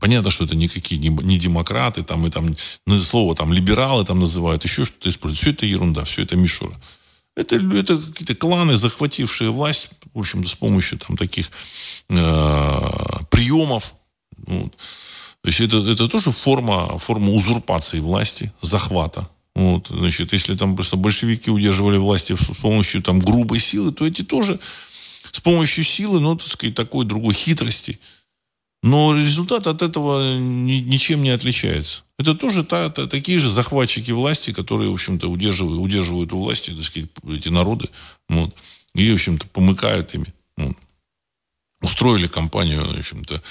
понятно, 0.00 0.30
что 0.30 0.44
это 0.44 0.56
никакие 0.56 1.00
не, 1.00 1.08
не 1.08 1.38
демократы, 1.38 2.02
там, 2.02 2.26
и 2.26 2.30
там 2.30 2.54
слово 3.02 3.34
там 3.34 3.52
либералы 3.52 4.04
там 4.04 4.18
называют, 4.18 4.64
еще 4.64 4.84
что-то 4.84 5.08
используют. 5.08 5.40
Все 5.40 5.50
это 5.50 5.66
ерунда, 5.66 6.04
все 6.04 6.22
это 6.22 6.36
мишура. 6.36 6.78
Это, 7.36 7.56
это 7.56 7.98
какие-то 7.98 8.34
кланы, 8.36 8.76
захватившие 8.76 9.50
власть, 9.50 9.90
в 10.12 10.18
общем-то, 10.18 10.48
с 10.48 10.54
помощью 10.54 10.98
там 10.98 11.16
таких 11.16 11.50
э, 12.08 12.80
приемов. 13.30 13.94
Вот. 14.46 14.76
То 15.42 15.48
есть 15.48 15.60
это, 15.60 15.78
это 15.78 16.08
тоже 16.08 16.30
форма, 16.30 16.96
форма 16.98 17.32
узурпации 17.32 17.98
власти, 17.98 18.52
захвата. 18.62 19.28
Вот, 19.54 19.88
значит, 19.88 20.32
если 20.32 20.54
там 20.56 20.74
просто 20.74 20.96
большевики 20.96 21.50
удерживали 21.50 21.96
власти 21.96 22.36
с 22.36 22.56
помощью 22.60 23.02
там 23.02 23.20
грубой 23.20 23.60
силы, 23.60 23.92
то 23.92 24.06
эти 24.06 24.22
тоже 24.22 24.58
с 25.30 25.40
помощью 25.40 25.84
силы, 25.84 26.20
ну, 26.20 26.36
так 26.36 26.48
сказать, 26.48 26.74
такой 26.74 27.04
другой 27.04 27.34
хитрости. 27.34 27.98
Но 28.84 29.14
результат 29.14 29.66
от 29.66 29.80
этого 29.80 30.38
ни, 30.38 30.74
ничем 30.74 31.22
не 31.22 31.30
отличается. 31.30 32.02
Это 32.18 32.34
тоже 32.34 32.64
та, 32.64 32.90
та, 32.90 33.06
такие 33.06 33.38
же 33.38 33.48
захватчики 33.48 34.10
власти, 34.10 34.52
которые, 34.52 34.90
в 34.90 34.92
общем-то, 34.92 35.26
удерживают, 35.30 35.80
удерживают 35.80 36.34
у 36.34 36.38
власти, 36.38 36.68
так 36.68 36.84
сказать, 36.84 37.08
эти 37.30 37.48
народы. 37.48 37.88
Вот, 38.28 38.54
и, 38.94 39.10
в 39.10 39.14
общем-то, 39.14 39.46
помыкают 39.46 40.14
ими. 40.14 40.26
Вот. 40.58 40.76
Устроили 41.80 42.26
кампанию, 42.26 42.86
в 42.86 42.98
общем-то, 42.98 43.42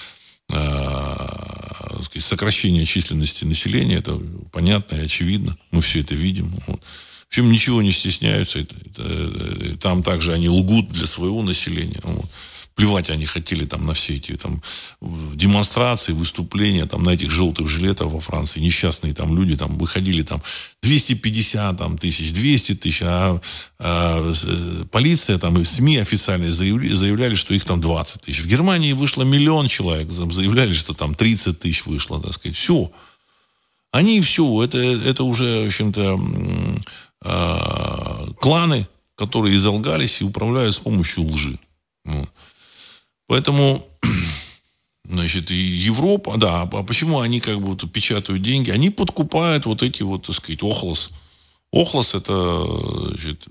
э, 0.52 2.20
сокращение 2.20 2.86
численности 2.86 3.44
населения, 3.44 3.96
это 3.96 4.22
понятно 4.52 4.98
и 4.98 5.06
очевидно. 5.06 5.58
Мы 5.72 5.82
все 5.82 6.02
это 6.02 6.14
видим. 6.14 6.54
Вот. 6.68 6.80
В 6.84 7.28
общем, 7.30 7.52
ничего 7.52 7.82
не 7.82 7.92
стесняются. 7.92 8.60
Это, 8.60 8.76
это, 8.86 9.02
это, 9.02 9.78
там 9.80 10.04
также 10.04 10.32
они 10.32 10.48
лгут 10.48 10.90
для 10.90 11.08
своего 11.08 11.42
населения. 11.42 12.02
Вот 12.04 12.30
плевать 12.76 13.10
они 13.10 13.26
хотели 13.26 13.66
там 13.66 13.86
на 13.86 13.94
все 13.94 14.16
эти 14.16 14.34
там 14.34 14.62
демонстрации, 15.02 16.14
выступления 16.14 16.86
там 16.86 17.04
на 17.04 17.12
этих 17.12 17.30
желтых 17.32 17.68
жилетах 17.68 18.08
во 18.08 18.20
Франции. 18.20 18.60
Несчастные 18.60 19.14
там 19.14 19.36
люди 19.36 19.56
там 19.56 19.78
выходили 19.78 20.24
там 20.24 20.42
250 20.82 21.78
там, 21.78 21.98
тысяч, 21.98 22.34
200 22.34 22.76
тысяч, 22.76 23.02
а, 23.04 23.40
а 23.80 24.34
э, 24.34 24.86
полиция 24.92 25.38
там 25.38 25.60
и 25.60 25.66
СМИ 25.66 25.98
официально 25.98 26.52
заявляли, 26.52 26.94
заявляли, 26.94 27.36
что 27.36 27.54
их 27.54 27.64
там 27.66 27.80
20 27.80 28.22
тысяч. 28.22 28.42
В 28.42 28.48
Германии 28.48 28.94
вышло 28.94 29.24
миллион 29.24 29.68
человек, 29.68 30.12
заявляли, 30.12 30.74
что 30.74 30.94
там 30.94 31.16
30 31.16 31.60
тысяч 31.60 31.86
вышло, 31.86 32.22
так 32.22 32.34
сказать. 32.34 32.58
Все. 32.58 32.92
Они 33.92 34.22
все, 34.22 34.64
это, 34.64 34.80
это 34.80 35.24
уже, 35.24 35.64
в 35.64 35.68
общем-то, 35.68 36.20
э, 37.24 38.32
кланы, 38.40 38.88
которые 39.16 39.56
изолгались 39.56 40.22
и 40.22 40.26
управляют 40.26 40.74
с 40.74 40.80
помощью 40.80 41.26
лжи. 41.26 41.60
Поэтому, 43.28 43.88
значит, 45.06 45.52
и 45.52 45.56
Европа, 45.56 46.38
да, 46.38 46.62
а 46.64 46.84
почему 46.84 47.20
они 47.20 47.40
как 47.40 47.62
бы 47.62 47.76
печатают 47.88 48.42
деньги? 48.42 48.72
Они 48.72 48.90
подкупают 48.90 49.66
вот 49.66 49.84
эти 49.84 50.04
вот, 50.04 50.24
так 50.24 50.36
сказать, 50.36 50.64
охлос. 50.64 51.12
Охлос 51.72 52.14
это, 52.14 52.66
значит, 53.08 53.48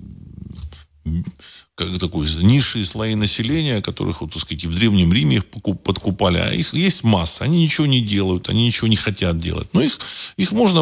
как 1.75 1.99
такой 1.99 2.29
низшие 2.43 2.85
слои 2.85 3.15
населения, 3.15 3.81
которых, 3.83 4.21
вот, 4.21 4.33
так 4.33 4.43
сказать, 4.43 4.65
в 4.65 4.75
Древнем 4.75 5.13
Риме 5.13 5.37
их 5.37 5.47
подкупали, 5.47 6.39
а 6.39 6.53
их 6.53 6.75
есть 6.75 7.03
масса, 7.03 7.45
они 7.45 7.63
ничего 7.63 7.87
не 7.87 8.01
делают, 8.01 8.49
они 8.49 8.67
ничего 8.67 8.89
не 8.89 8.97
хотят 8.97 9.39
делать. 9.39 9.69
Но 9.73 9.81
их, 9.81 9.99
их 10.37 10.53
можно 10.53 10.81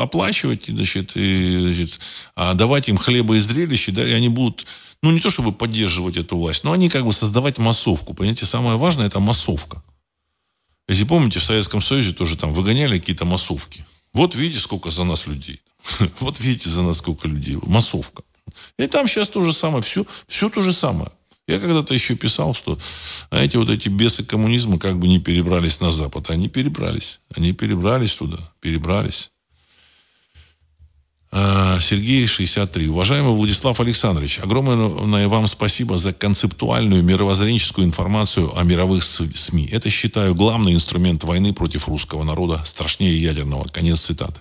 оплачивать, 0.00 0.66
значит, 0.66 1.12
и, 1.16 1.60
значит, 1.60 2.00
а 2.34 2.54
давать 2.54 2.88
им 2.88 2.98
хлеба 2.98 3.36
и 3.36 3.40
зрелища, 3.40 3.92
да, 3.92 4.06
и 4.06 4.12
они 4.12 4.28
будут 4.28 4.66
ну, 5.02 5.10
не 5.10 5.20
то 5.20 5.30
чтобы 5.30 5.52
поддерживать 5.52 6.16
эту 6.16 6.36
власть, 6.36 6.64
но 6.64 6.72
они 6.72 6.88
как 6.88 7.04
бы 7.04 7.12
создавать 7.12 7.58
массовку. 7.58 8.14
Понимаете, 8.14 8.46
самое 8.46 8.76
важное– 8.76 9.06
это 9.08 9.18
массовка. 9.18 9.82
Если 10.88 11.04
помните, 11.04 11.40
в 11.40 11.44
Советском 11.44 11.82
Союзе 11.82 12.12
тоже 12.12 12.36
там 12.36 12.52
выгоняли 12.52 12.98
какие-то 12.98 13.24
массовки. 13.24 13.84
Вот 14.12 14.34
видите, 14.34 14.60
сколько 14.60 14.90
за 14.90 15.04
нас 15.04 15.26
людей. 15.26 15.60
Вот 16.20 16.38
видите, 16.40 16.68
за 16.68 16.82
нас 16.82 16.98
сколько 16.98 17.26
людей. 17.26 17.58
Массовка. 17.62 18.22
И 18.78 18.86
там 18.86 19.08
сейчас 19.08 19.28
то 19.28 19.42
же 19.42 19.52
самое. 19.52 19.82
Все, 19.82 20.04
все 20.26 20.48
то 20.48 20.62
же 20.62 20.72
самое. 20.72 21.10
Я 21.48 21.58
когда-то 21.58 21.92
еще 21.92 22.14
писал, 22.14 22.54
что 22.54 22.78
знаете, 23.30 23.58
вот 23.58 23.68
эти 23.68 23.88
бесы 23.88 24.22
коммунизма 24.22 24.78
как 24.78 24.98
бы 24.98 25.08
не 25.08 25.18
перебрались 25.18 25.80
на 25.80 25.90
Запад. 25.90 26.30
Они 26.30 26.48
перебрались. 26.48 27.20
Они 27.36 27.52
перебрались 27.52 28.14
туда. 28.14 28.38
Перебрались. 28.60 29.32
Э, 31.32 31.78
Сергей, 31.80 32.26
63. 32.26 32.88
Уважаемый 32.88 33.34
Владислав 33.34 33.80
Александрович, 33.80 34.38
огромное 34.40 35.28
вам 35.28 35.46
спасибо 35.48 35.98
за 35.98 36.12
концептуальную 36.12 37.02
мировоззренческую 37.02 37.86
информацию 37.86 38.56
о 38.56 38.62
мировых 38.62 39.02
СМИ. 39.02 39.68
Это, 39.72 39.90
считаю, 39.90 40.34
главный 40.34 40.74
инструмент 40.74 41.24
войны 41.24 41.52
против 41.52 41.88
русского 41.88 42.22
народа, 42.22 42.60
страшнее 42.64 43.20
ядерного. 43.20 43.66
Конец 43.68 44.00
цитаты. 44.00 44.40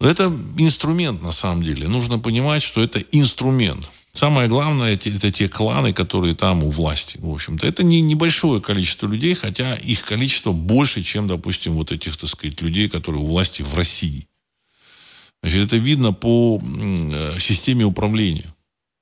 Это 0.00 0.32
инструмент, 0.56 1.22
на 1.22 1.32
самом 1.32 1.62
деле. 1.62 1.86
Нужно 1.86 2.18
понимать, 2.18 2.62
что 2.62 2.82
это 2.82 3.00
инструмент. 3.12 3.90
Самое 4.12 4.48
главное, 4.48 4.94
это, 4.94 5.08
это 5.10 5.30
те 5.30 5.48
кланы, 5.48 5.92
которые 5.92 6.34
там 6.34 6.64
у 6.64 6.70
власти. 6.70 7.18
В 7.20 7.30
общем-то, 7.30 7.66
это 7.66 7.84
не 7.84 8.00
небольшое 8.00 8.60
количество 8.60 9.06
людей, 9.06 9.34
хотя 9.34 9.74
их 9.74 10.04
количество 10.04 10.52
больше, 10.52 11.02
чем, 11.02 11.28
допустим, 11.28 11.74
вот 11.74 11.92
этих, 11.92 12.16
так 12.16 12.28
сказать, 12.28 12.60
людей, 12.60 12.88
которые 12.88 13.22
у 13.22 13.26
власти 13.26 13.62
в 13.62 13.74
России. 13.74 14.26
Значит, 15.42 15.66
это 15.66 15.76
видно 15.76 16.12
по 16.12 16.60
э, 16.60 17.38
системе 17.38 17.84
управления. 17.84 18.52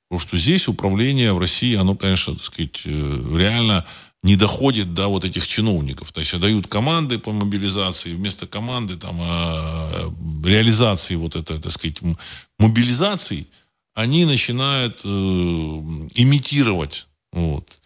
Потому 0.09 0.21
что 0.21 0.39
здесь 0.39 0.69
управление 0.69 1.33
в 1.33 1.39
России, 1.39 1.75
оно, 1.75 1.95
конечно, 1.95 2.35
так 2.35 2.45
сказать, 2.45 2.83
э, 2.85 3.37
реально 3.37 3.87
не 4.23 4.37
доходит 4.37 4.95
до 4.95 5.09
вот 5.09 5.25
этих 5.25 5.47
чиновников. 5.47 6.11
То 6.12 6.21
есть 6.21 6.39
дают 6.39 6.66
команды 6.66 7.19
по 7.19 7.33
мобилизации, 7.33 8.14
вместо 8.14 8.47
команды 8.47 8.97
там, 8.97 9.19
э, 9.21 10.11
реализации 10.45 11.14
вот 11.14 11.37
этой, 11.37 11.59
так 11.61 11.73
сказать, 11.73 11.99
мобилизации, 12.59 13.47
они 13.95 14.25
начинают 14.25 15.03
э, 15.05 15.09
имитировать 15.09 17.07
вот, 17.33 17.79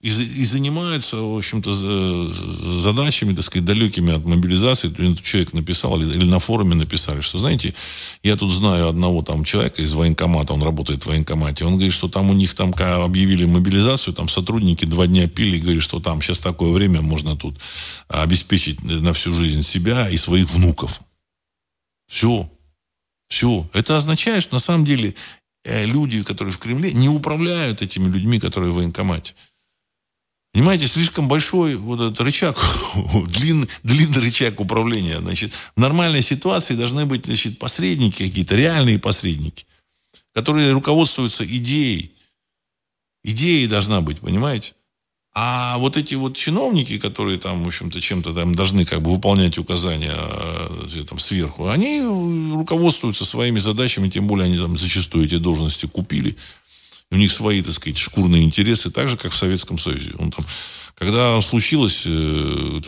и, 0.00 0.08
и 0.08 0.44
занимаются, 0.44 1.16
в 1.16 1.36
общем-то, 1.36 1.72
задачами, 1.72 3.34
так 3.34 3.44
сказать, 3.44 3.64
далекими 3.64 4.12
от 4.12 4.24
мобилизации. 4.24 4.94
Человек 5.22 5.52
написал 5.52 6.00
или, 6.00 6.08
или 6.16 6.24
на 6.24 6.38
форуме 6.38 6.76
написали, 6.76 7.20
что, 7.20 7.38
знаете, 7.38 7.74
я 8.22 8.36
тут 8.36 8.52
знаю 8.52 8.88
одного 8.88 9.22
там 9.22 9.42
человека 9.42 9.82
из 9.82 9.92
военкомата, 9.92 10.52
он 10.52 10.62
работает 10.62 11.02
в 11.02 11.08
военкомате, 11.08 11.64
он 11.64 11.72
говорит, 11.74 11.92
что 11.92 12.08
там 12.08 12.30
у 12.30 12.32
них 12.32 12.54
там 12.54 12.72
объявили 12.78 13.44
мобилизацию, 13.44 14.14
там 14.14 14.28
сотрудники 14.28 14.84
два 14.84 15.08
дня 15.08 15.28
пили, 15.28 15.56
и 15.56 15.60
говорит, 15.60 15.82
что 15.82 15.98
там 15.98 16.22
сейчас 16.22 16.40
такое 16.40 16.72
время 16.72 17.02
можно 17.02 17.36
тут 17.36 17.56
обеспечить 18.06 18.80
на 18.82 19.12
всю 19.12 19.34
жизнь 19.34 19.62
себя 19.62 20.08
и 20.08 20.16
своих 20.16 20.48
внуков. 20.50 21.00
Все. 22.06 22.48
Все. 23.28 23.68
Это 23.72 23.96
означает, 23.96 24.44
что 24.44 24.54
на 24.54 24.60
самом 24.60 24.84
деле 24.84 25.14
э, 25.64 25.84
люди, 25.84 26.22
которые 26.22 26.52
в 26.52 26.58
Кремле, 26.58 26.92
не 26.92 27.08
управляют 27.08 27.82
этими 27.82 28.08
людьми, 28.08 28.38
которые 28.38 28.70
в 28.70 28.76
военкомате. 28.76 29.34
Понимаете, 30.52 30.88
слишком 30.88 31.28
большой 31.28 31.76
вот 31.76 32.00
этот 32.00 32.20
рычаг, 32.20 32.58
длинный, 33.26 33.68
длинный 33.82 34.20
рычаг 34.20 34.60
управления. 34.60 35.18
Значит, 35.18 35.52
в 35.76 35.80
нормальной 35.80 36.22
ситуации 36.22 36.74
должны 36.74 37.06
быть 37.06 37.26
значит, 37.26 37.58
посредники 37.58 38.26
какие-то, 38.26 38.56
реальные 38.56 38.98
посредники, 38.98 39.66
которые 40.34 40.72
руководствуются 40.72 41.44
идеей. 41.44 42.14
Идеей 43.24 43.66
должна 43.66 44.00
быть, 44.00 44.20
понимаете? 44.20 44.74
А 45.34 45.78
вот 45.78 45.96
эти 45.96 46.14
вот 46.14 46.34
чиновники, 46.34 46.98
которые 46.98 47.38
там, 47.38 47.62
в 47.62 47.68
общем-то, 47.68 48.00
чем-то 48.00 48.34
там 48.34 48.54
должны 48.54 48.84
как 48.84 49.02
бы 49.02 49.12
выполнять 49.12 49.58
указания 49.58 50.16
э, 50.16 51.04
там 51.08 51.18
сверху, 51.20 51.68
они 51.68 52.00
руководствуются 52.54 53.24
своими 53.24 53.60
задачами, 53.60 54.08
тем 54.08 54.26
более 54.26 54.46
они 54.46 54.58
там 54.58 54.76
зачастую 54.76 55.26
эти 55.26 55.36
должности 55.36 55.86
купили 55.86 56.36
у 57.10 57.16
них 57.16 57.32
свои, 57.32 57.62
так 57.62 57.72
сказать, 57.72 57.98
шкурные 57.98 58.44
интересы, 58.44 58.90
так 58.90 59.08
же, 59.08 59.16
как 59.16 59.32
в 59.32 59.36
Советском 59.36 59.78
Союзе. 59.78 60.12
Он 60.18 60.30
там, 60.30 60.44
когда 60.94 61.40
случилось 61.40 62.02
э, 62.06 62.80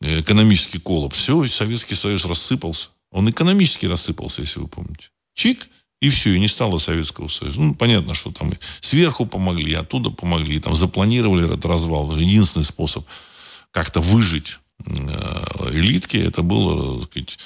экономический 0.00 0.78
коллапс, 0.78 1.18
все, 1.18 1.46
Советский 1.46 1.94
Союз 1.94 2.24
рассыпался. 2.24 2.88
Он 3.10 3.28
экономически 3.28 3.86
рассыпался, 3.86 4.40
если 4.40 4.60
вы 4.60 4.68
помните. 4.68 5.08
Чик, 5.34 5.68
и 6.00 6.10
все, 6.10 6.32
и 6.32 6.40
не 6.40 6.48
стало 6.48 6.78
Советского 6.78 7.28
Союза. 7.28 7.60
Ну, 7.60 7.74
понятно, 7.74 8.14
что 8.14 8.30
там 8.30 8.52
сверху 8.80 9.26
помогли, 9.26 9.74
оттуда 9.74 10.10
помогли, 10.10 10.60
там 10.60 10.74
запланировали 10.74 11.44
этот 11.44 11.64
развал. 11.66 12.16
Единственный 12.16 12.64
способ 12.64 13.06
как-то 13.70 14.00
выжить 14.00 14.58
э, 14.86 15.70
элитки, 15.72 16.16
это 16.16 16.42
было, 16.42 17.00
так 17.00 17.10
сказать, 17.10 17.38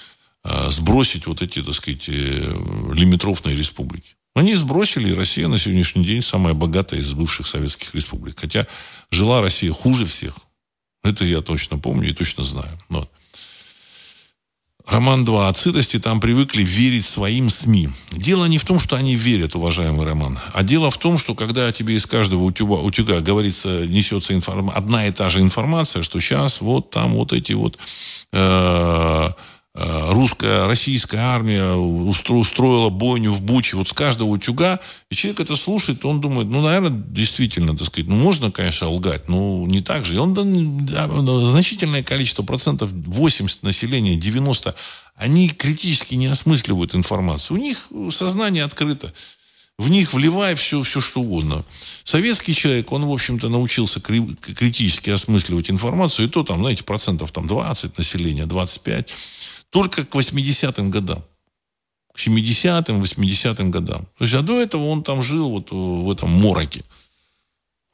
э, 0.44 0.70
сбросить 0.70 1.26
вот 1.26 1.42
эти, 1.42 1.62
так 1.62 1.74
сказать, 1.74 2.06
лимитрофные 2.06 3.56
республики. 3.56 4.14
Они 4.34 4.54
сбросили, 4.54 5.10
и 5.10 5.14
Россия 5.14 5.48
на 5.48 5.58
сегодняшний 5.58 6.04
день 6.04 6.22
самая 6.22 6.54
богатая 6.54 7.00
из 7.00 7.12
бывших 7.12 7.46
советских 7.46 7.94
республик. 7.94 8.38
Хотя 8.38 8.66
жила 9.10 9.40
Россия 9.40 9.72
хуже 9.72 10.06
всех. 10.06 10.34
Это 11.02 11.24
я 11.24 11.40
точно 11.40 11.78
помню 11.78 12.10
и 12.10 12.12
точно 12.14 12.44
знаю. 12.44 12.78
Вот. 12.88 13.10
Роман 14.86 15.24
2. 15.24 15.48
От 15.48 15.56
сытости 15.56 16.00
там 16.00 16.20
привыкли 16.20 16.62
верить 16.62 17.04
своим 17.04 17.50
СМИ. 17.50 17.90
Дело 18.10 18.46
не 18.46 18.58
в 18.58 18.64
том, 18.64 18.80
что 18.80 18.96
они 18.96 19.14
верят, 19.14 19.54
уважаемый 19.54 20.04
Роман, 20.04 20.38
а 20.54 20.62
дело 20.64 20.90
в 20.90 20.98
том, 20.98 21.18
что 21.18 21.34
когда 21.36 21.70
тебе 21.70 21.94
из 21.94 22.06
каждого 22.06 22.42
утюга, 22.42 22.76
утюга 22.76 23.20
говорится, 23.20 23.86
несется 23.86 24.34
информ... 24.34 24.72
одна 24.74 25.06
и 25.06 25.12
та 25.12 25.28
же 25.28 25.40
информация, 25.40 26.02
что 26.02 26.18
сейчас 26.20 26.60
вот 26.60 26.90
там 26.90 27.12
вот 27.12 27.32
эти 27.32 27.52
вот 27.52 27.78
Э, 28.32 29.30
русская, 29.74 30.66
российская 30.66 31.20
армия 31.20 31.72
устроила 31.72 32.90
бойню 32.90 33.30
в 33.30 33.40
Буче 33.40 33.76
вот 33.76 33.88
с 33.88 33.94
каждого 33.94 34.28
утюга, 34.28 34.80
и 35.10 35.14
человек 35.14 35.40
это 35.40 35.56
слушает, 35.56 36.04
он 36.04 36.20
думает, 36.20 36.48
ну, 36.48 36.60
наверное, 36.60 36.90
действительно, 36.90 37.74
так 37.76 37.86
сказать, 37.86 38.08
ну, 38.08 38.16
можно, 38.16 38.50
конечно, 38.50 38.90
лгать, 38.90 39.30
но 39.30 39.66
не 39.66 39.80
так 39.80 40.04
же. 40.04 40.14
И 40.14 40.18
он, 40.18 40.34
да, 40.84 41.08
значительное 41.08 42.02
количество, 42.02 42.42
процентов 42.42 42.90
80 42.92 43.62
населения, 43.62 44.16
90, 44.16 44.74
они 45.16 45.48
критически 45.48 46.16
не 46.16 46.26
осмысливают 46.26 46.94
информацию. 46.94 47.58
У 47.58 47.60
них 47.62 47.88
сознание 48.10 48.64
открыто. 48.64 49.12
В 49.78 49.88
них 49.88 50.12
вливай 50.12 50.54
все, 50.54 50.82
все 50.82 51.00
что 51.00 51.22
угодно. 51.22 51.64
Советский 52.04 52.54
человек, 52.54 52.92
он, 52.92 53.06
в 53.06 53.12
общем-то, 53.12 53.48
научился 53.48 54.00
критически 54.00 55.08
осмысливать 55.08 55.70
информацию, 55.70 56.28
и 56.28 56.30
то 56.30 56.44
там, 56.44 56.60
знаете, 56.60 56.84
процентов 56.84 57.32
там 57.32 57.46
20 57.46 57.96
населения, 57.96 58.44
25 58.44 59.14
только 59.72 60.04
к 60.04 60.14
80-м 60.14 60.90
годам. 60.90 61.24
К 62.12 62.18
70-м, 62.18 63.02
80-м 63.02 63.70
годам. 63.70 64.06
То 64.18 64.24
есть, 64.24 64.34
а 64.34 64.42
до 64.42 64.60
этого 64.60 64.86
он 64.88 65.02
там 65.02 65.22
жил 65.22 65.48
вот 65.48 65.70
в 65.70 66.10
этом 66.10 66.30
мороке. 66.30 66.84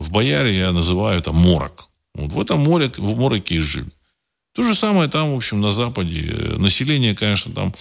В 0.01 0.11
Бояре 0.11 0.59
я 0.59 0.73
называю 0.73 1.21
это 1.21 1.33
морок. 1.33 1.89
Вот 2.15 2.33
в 2.33 2.41
этом 2.41 2.61
море, 2.61 2.91
в 2.99 3.17
мороке 3.17 3.55
и 3.55 3.61
жили. 3.61 3.91
То 4.55 4.65
же 4.65 4.75
самое 4.75 5.09
там, 5.09 5.33
в 5.33 5.37
общем, 5.37 5.61
на 5.61 5.71
Западе. 5.71 6.35
Население, 6.57 7.15
конечно, 7.15 7.53
там 7.53 7.73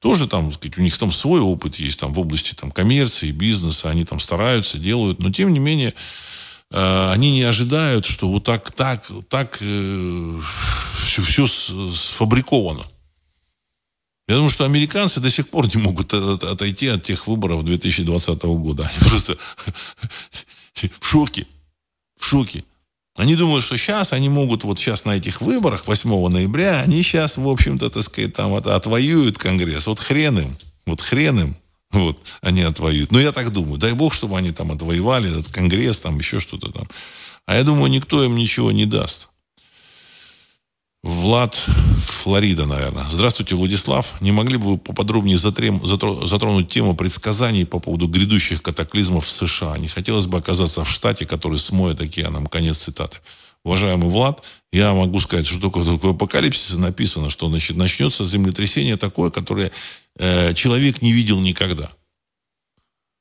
тоже 0.00 0.28
там, 0.28 0.52
сказать, 0.52 0.76
у 0.76 0.82
них 0.82 0.96
там 0.98 1.10
свой 1.10 1.40
опыт 1.40 1.76
есть 1.76 1.98
там 1.98 2.12
в 2.12 2.18
области 2.18 2.54
там 2.54 2.70
коммерции, 2.70 3.30
бизнеса, 3.30 3.88
они 3.88 4.04
там 4.04 4.20
стараются, 4.20 4.76
делают, 4.78 5.18
но 5.18 5.32
тем 5.32 5.54
не 5.54 5.60
менее 5.60 5.94
э, 6.70 7.10
они 7.10 7.32
не 7.32 7.42
ожидают, 7.42 8.04
что 8.04 8.28
вот 8.28 8.44
так, 8.44 8.70
так, 8.72 9.10
так 9.30 9.56
э, 9.62 10.40
все, 10.98 11.22
все 11.22 11.46
сфабриковано. 11.46 12.84
Я 14.28 14.34
думаю, 14.34 14.50
что 14.50 14.64
американцы 14.64 15.20
до 15.20 15.30
сих 15.30 15.48
пор 15.48 15.72
не 15.74 15.80
могут 15.80 16.12
отойти 16.12 16.88
от 16.88 17.02
тех 17.02 17.26
выборов 17.28 17.64
2020 17.64 18.42
года. 18.42 18.90
Они 18.90 19.08
просто 19.08 19.36
в 21.00 21.06
шоке. 21.06 21.46
В 22.18 22.24
шоке. 22.24 22.64
Они 23.16 23.34
думают, 23.34 23.64
что 23.64 23.76
сейчас 23.78 24.12
они 24.12 24.28
могут 24.28 24.64
вот 24.64 24.78
сейчас 24.78 25.04
на 25.04 25.16
этих 25.16 25.40
выборах 25.40 25.86
8 25.86 26.28
ноября, 26.28 26.80
они 26.80 27.02
сейчас, 27.02 27.38
в 27.38 27.48
общем-то, 27.48 27.88
так 27.88 28.02
сказать, 28.02 28.34
там 28.34 28.54
отвоюют 28.54 29.38
Конгресс. 29.38 29.86
Вот 29.86 30.00
хрен 30.00 30.38
им. 30.38 30.58
Вот 30.86 31.00
хрен 31.00 31.38
им. 31.38 31.56
Вот, 31.92 32.18
они 32.42 32.62
отвоюют. 32.62 33.12
Но 33.12 33.20
я 33.20 33.32
так 33.32 33.52
думаю. 33.52 33.78
Дай 33.78 33.92
бог, 33.92 34.12
чтобы 34.12 34.36
они 34.36 34.50
там 34.50 34.72
отвоевали 34.72 35.30
этот 35.30 35.48
Конгресс, 35.48 36.00
там 36.00 36.18
еще 36.18 36.40
что-то 36.40 36.70
там. 36.70 36.86
А 37.46 37.56
я 37.56 37.62
думаю, 37.62 37.90
никто 37.90 38.22
им 38.24 38.36
ничего 38.36 38.72
не 38.72 38.86
даст. 38.86 39.30
Влад 41.06 41.54
Флорида, 41.54 42.66
наверное. 42.66 43.06
Здравствуйте, 43.08 43.54
Владислав. 43.54 44.20
Не 44.20 44.32
могли 44.32 44.56
бы 44.56 44.70
вы 44.70 44.76
поподробнее 44.76 45.38
затрем, 45.38 45.80
затро, 45.86 46.26
затронуть 46.26 46.66
тему 46.66 46.96
предсказаний 46.96 47.64
по 47.64 47.78
поводу 47.78 48.08
грядущих 48.08 48.60
катаклизмов 48.60 49.24
в 49.24 49.30
США? 49.30 49.78
Не 49.78 49.86
хотелось 49.86 50.26
бы 50.26 50.38
оказаться 50.38 50.82
в 50.82 50.90
штате, 50.90 51.24
который 51.24 51.58
смоет 51.58 52.00
океаном. 52.00 52.48
Конец 52.48 52.78
цитаты. 52.78 53.18
Уважаемый 53.62 54.10
Влад, 54.10 54.42
я 54.72 54.94
могу 54.94 55.20
сказать, 55.20 55.46
что 55.46 55.60
такое, 55.60 55.84
такое 55.84 56.10
апокалипсис 56.10 56.76
написано, 56.76 57.30
что 57.30 57.48
значит, 57.48 57.76
начнется 57.76 58.26
землетрясение 58.26 58.96
такое, 58.96 59.30
которое 59.30 59.70
э, 60.18 60.54
человек 60.54 61.02
не 61.02 61.12
видел 61.12 61.38
никогда. 61.38 61.88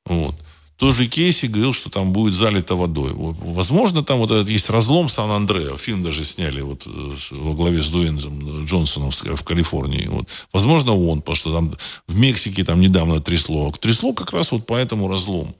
Вот. 0.08 0.36
Тоже 0.78 1.08
Кейси 1.08 1.46
говорил, 1.46 1.72
что 1.72 1.90
там 1.90 2.12
будет 2.12 2.34
залито 2.34 2.76
водой. 2.76 3.12
Возможно, 3.14 4.04
там 4.04 4.20
вот 4.20 4.32
этот 4.32 4.50
есть 4.50 4.70
разлом 4.70 5.08
Сан-Андреа. 5.08 5.78
Фильм 5.78 6.04
даже 6.04 6.26
сняли 6.26 6.60
вот 6.62 6.86
э, 6.86 7.16
во 7.32 7.54
главе 7.54 7.82
с 7.82 7.90
Дуэйном 7.90 8.66
Джонсоном 8.66 9.12
в 9.12 9.44
Калифорнии. 9.44 10.08
Вот. 10.08 10.28
Возможно, 10.52 10.94
он, 10.94 11.22
потому 11.22 11.36
что 11.36 11.54
там 11.54 11.74
в 12.08 12.16
Мексике 12.18 12.66
там 12.66 12.82
недавно 12.82 13.22
трясло. 13.22 13.72
Трясло 13.72 14.14
как 14.14 14.34
раз 14.34 14.52
вот 14.52 14.66
по 14.66 14.76
этому 14.76 15.08
разлому. 15.08 15.56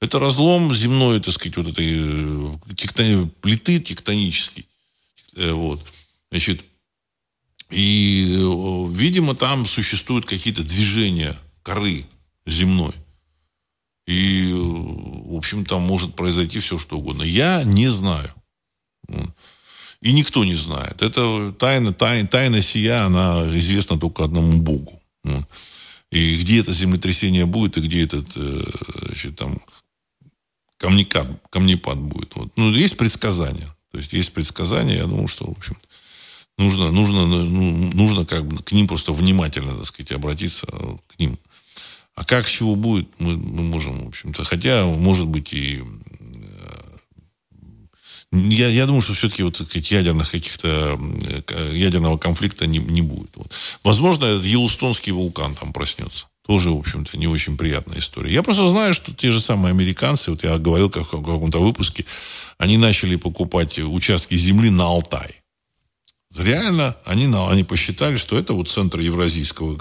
Это 0.00 0.20
разлом 0.20 0.72
земной, 0.72 1.18
так 1.20 1.34
сказать, 1.34 1.56
вот 1.56 1.68
этой 1.68 1.88
э, 1.90 2.50
тектони... 2.76 3.28
плиты 3.40 3.80
тектонический. 3.80 4.68
Э, 5.34 5.50
вот. 5.50 5.80
Значит, 6.30 6.62
и, 7.70 8.38
видимо, 8.92 9.34
там 9.34 9.66
существуют 9.66 10.26
какие-то 10.26 10.62
движения 10.62 11.36
коры 11.62 12.06
земной. 12.46 12.92
И, 14.08 14.50
в 14.54 15.36
общем, 15.36 15.66
там 15.66 15.82
может 15.82 16.14
произойти 16.14 16.60
все, 16.60 16.78
что 16.78 16.96
угодно. 16.96 17.22
Я 17.22 17.62
не 17.64 17.88
знаю. 17.88 18.32
И 20.00 20.12
никто 20.12 20.44
не 20.44 20.54
знает. 20.54 21.02
Это 21.02 21.52
тайна, 21.58 21.92
тайна, 21.92 22.26
тайна 22.26 22.62
сия, 22.62 23.04
она 23.04 23.44
известна 23.58 23.98
только 23.98 24.24
одному 24.24 24.62
Богу. 24.62 25.02
И 26.10 26.40
где 26.40 26.60
это 26.60 26.72
землетрясение 26.72 27.44
будет, 27.44 27.76
и 27.76 27.80
где 27.80 28.04
этот 28.04 28.26
э, 28.34 28.64
значит, 29.02 29.36
там, 29.36 29.58
камнепад, 30.78 31.28
камнепад 31.50 31.98
будет. 31.98 32.34
Вот. 32.34 32.50
Ну, 32.56 32.72
есть 32.72 32.96
предсказания. 32.96 33.76
То 33.92 33.98
есть 33.98 34.14
есть 34.14 34.32
предсказания, 34.32 34.96
я 34.96 35.04
думаю, 35.04 35.28
что, 35.28 35.44
в 35.44 35.50
общем 35.50 35.76
нужно, 36.58 36.90
нужно, 36.90 37.26
ну, 37.26 37.92
нужно 37.94 38.26
как 38.26 38.46
бы 38.46 38.62
к 38.62 38.72
ним 38.72 38.86
просто 38.86 39.12
внимательно, 39.12 39.76
так 39.76 39.86
сказать, 39.86 40.12
обратиться 40.12 40.66
к 40.66 41.18
ним. 41.18 41.38
А 42.18 42.24
как, 42.24 42.48
чего 42.48 42.74
будет, 42.74 43.06
мы, 43.20 43.36
мы 43.36 43.62
можем, 43.62 44.04
в 44.04 44.08
общем-то. 44.08 44.42
Хотя, 44.42 44.84
может 44.86 45.28
быть, 45.28 45.52
и... 45.52 45.84
Э, 46.32 46.96
я, 48.32 48.66
я 48.66 48.86
думаю, 48.86 49.02
что 49.02 49.12
все-таки 49.12 49.44
вот 49.44 49.60
ядерных 49.60 50.28
каких-то 50.28 50.98
э, 51.48 51.72
ядерного 51.76 52.18
конфликта 52.18 52.66
не, 52.66 52.80
не 52.80 53.02
будет. 53.02 53.30
Вот. 53.36 53.52
Возможно, 53.84 54.24
Йеллоустонский 54.24 55.12
вулкан 55.12 55.54
там 55.54 55.72
проснется. 55.72 56.26
Тоже, 56.44 56.72
в 56.72 56.78
общем-то, 56.78 57.16
не 57.16 57.28
очень 57.28 57.56
приятная 57.56 58.00
история. 58.00 58.32
Я 58.32 58.42
просто 58.42 58.66
знаю, 58.66 58.94
что 58.94 59.14
те 59.14 59.30
же 59.30 59.38
самые 59.38 59.70
американцы, 59.70 60.32
вот 60.32 60.42
я 60.42 60.58
говорил 60.58 60.90
как, 60.90 61.04
в 61.04 61.22
каком-то 61.22 61.60
выпуске, 61.60 62.04
они 62.58 62.78
начали 62.78 63.14
покупать 63.14 63.78
участки 63.78 64.34
земли 64.34 64.70
на 64.70 64.86
Алтай. 64.86 65.40
Реально, 66.36 66.96
они, 67.04 67.32
они 67.32 67.62
посчитали, 67.62 68.16
что 68.16 68.36
это 68.36 68.54
вот 68.54 68.68
центр 68.68 68.98
евразийского 68.98 69.78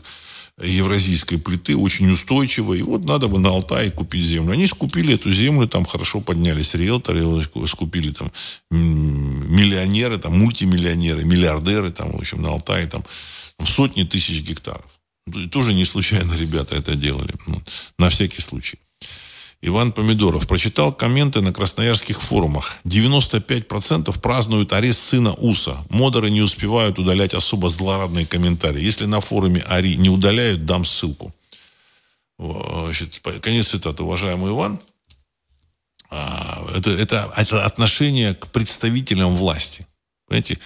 евразийской 0.61 1.37
плиты, 1.37 1.75
очень 1.75 2.09
устойчивой. 2.11 2.79
И 2.79 2.83
вот 2.83 3.05
надо 3.05 3.27
бы 3.27 3.39
на 3.39 3.49
Алтае 3.49 3.91
купить 3.91 4.23
землю. 4.23 4.53
Они 4.53 4.67
скупили 4.67 5.13
эту 5.13 5.31
землю, 5.31 5.67
там 5.67 5.85
хорошо 5.85 6.19
поднялись 6.19 6.73
риэлторы, 6.73 7.43
скупили 7.67 8.11
там 8.11 8.31
миллионеры, 8.71 10.17
там 10.17 10.39
мультимиллионеры, 10.39 11.25
миллиардеры, 11.25 11.91
там, 11.91 12.11
в 12.11 12.15
общем, 12.17 12.41
на 12.41 12.49
Алтае 12.49 12.87
там 12.87 13.03
сотни 13.63 14.03
тысяч 14.03 14.41
гектаров. 14.41 14.85
Тоже 15.51 15.73
не 15.73 15.85
случайно 15.85 16.33
ребята 16.33 16.75
это 16.75 16.95
делали. 16.95 17.33
Ну, 17.45 17.61
на 17.99 18.09
всякий 18.09 18.41
случай. 18.41 18.79
Иван 19.61 19.91
Помидоров 19.91 20.47
прочитал 20.47 20.93
комменты 20.93 21.41
на 21.41 21.51
красноярских 21.51 22.21
форумах. 22.21 22.77
95% 22.85 24.19
празднуют 24.19 24.71
арест 24.71 24.99
сына 24.99 25.33
Уса. 25.33 25.83
Модеры 25.89 26.29
не 26.29 26.41
успевают 26.41 26.99
удалять 26.99 27.33
особо 27.33 27.69
злорадные 27.69 28.27
комментарии. 28.27 28.83
Если 28.83 29.05
на 29.05 29.19
форуме 29.19 29.61
Ари 29.61 29.95
не 29.95 30.09
удаляют, 30.09 30.65
дам 30.65 30.85
ссылку. 30.85 31.33
Значит, 32.37 33.19
конец 33.41 33.69
цитаты. 33.69 34.03
Уважаемый 34.03 34.51
Иван, 34.51 34.79
а, 36.11 36.63
это, 36.75 36.91
это, 36.91 37.33
это 37.35 37.65
отношение 37.65 38.35
к 38.35 38.47
представителям 38.47 39.35
власти. 39.35 39.87
Понимаете? 40.27 40.59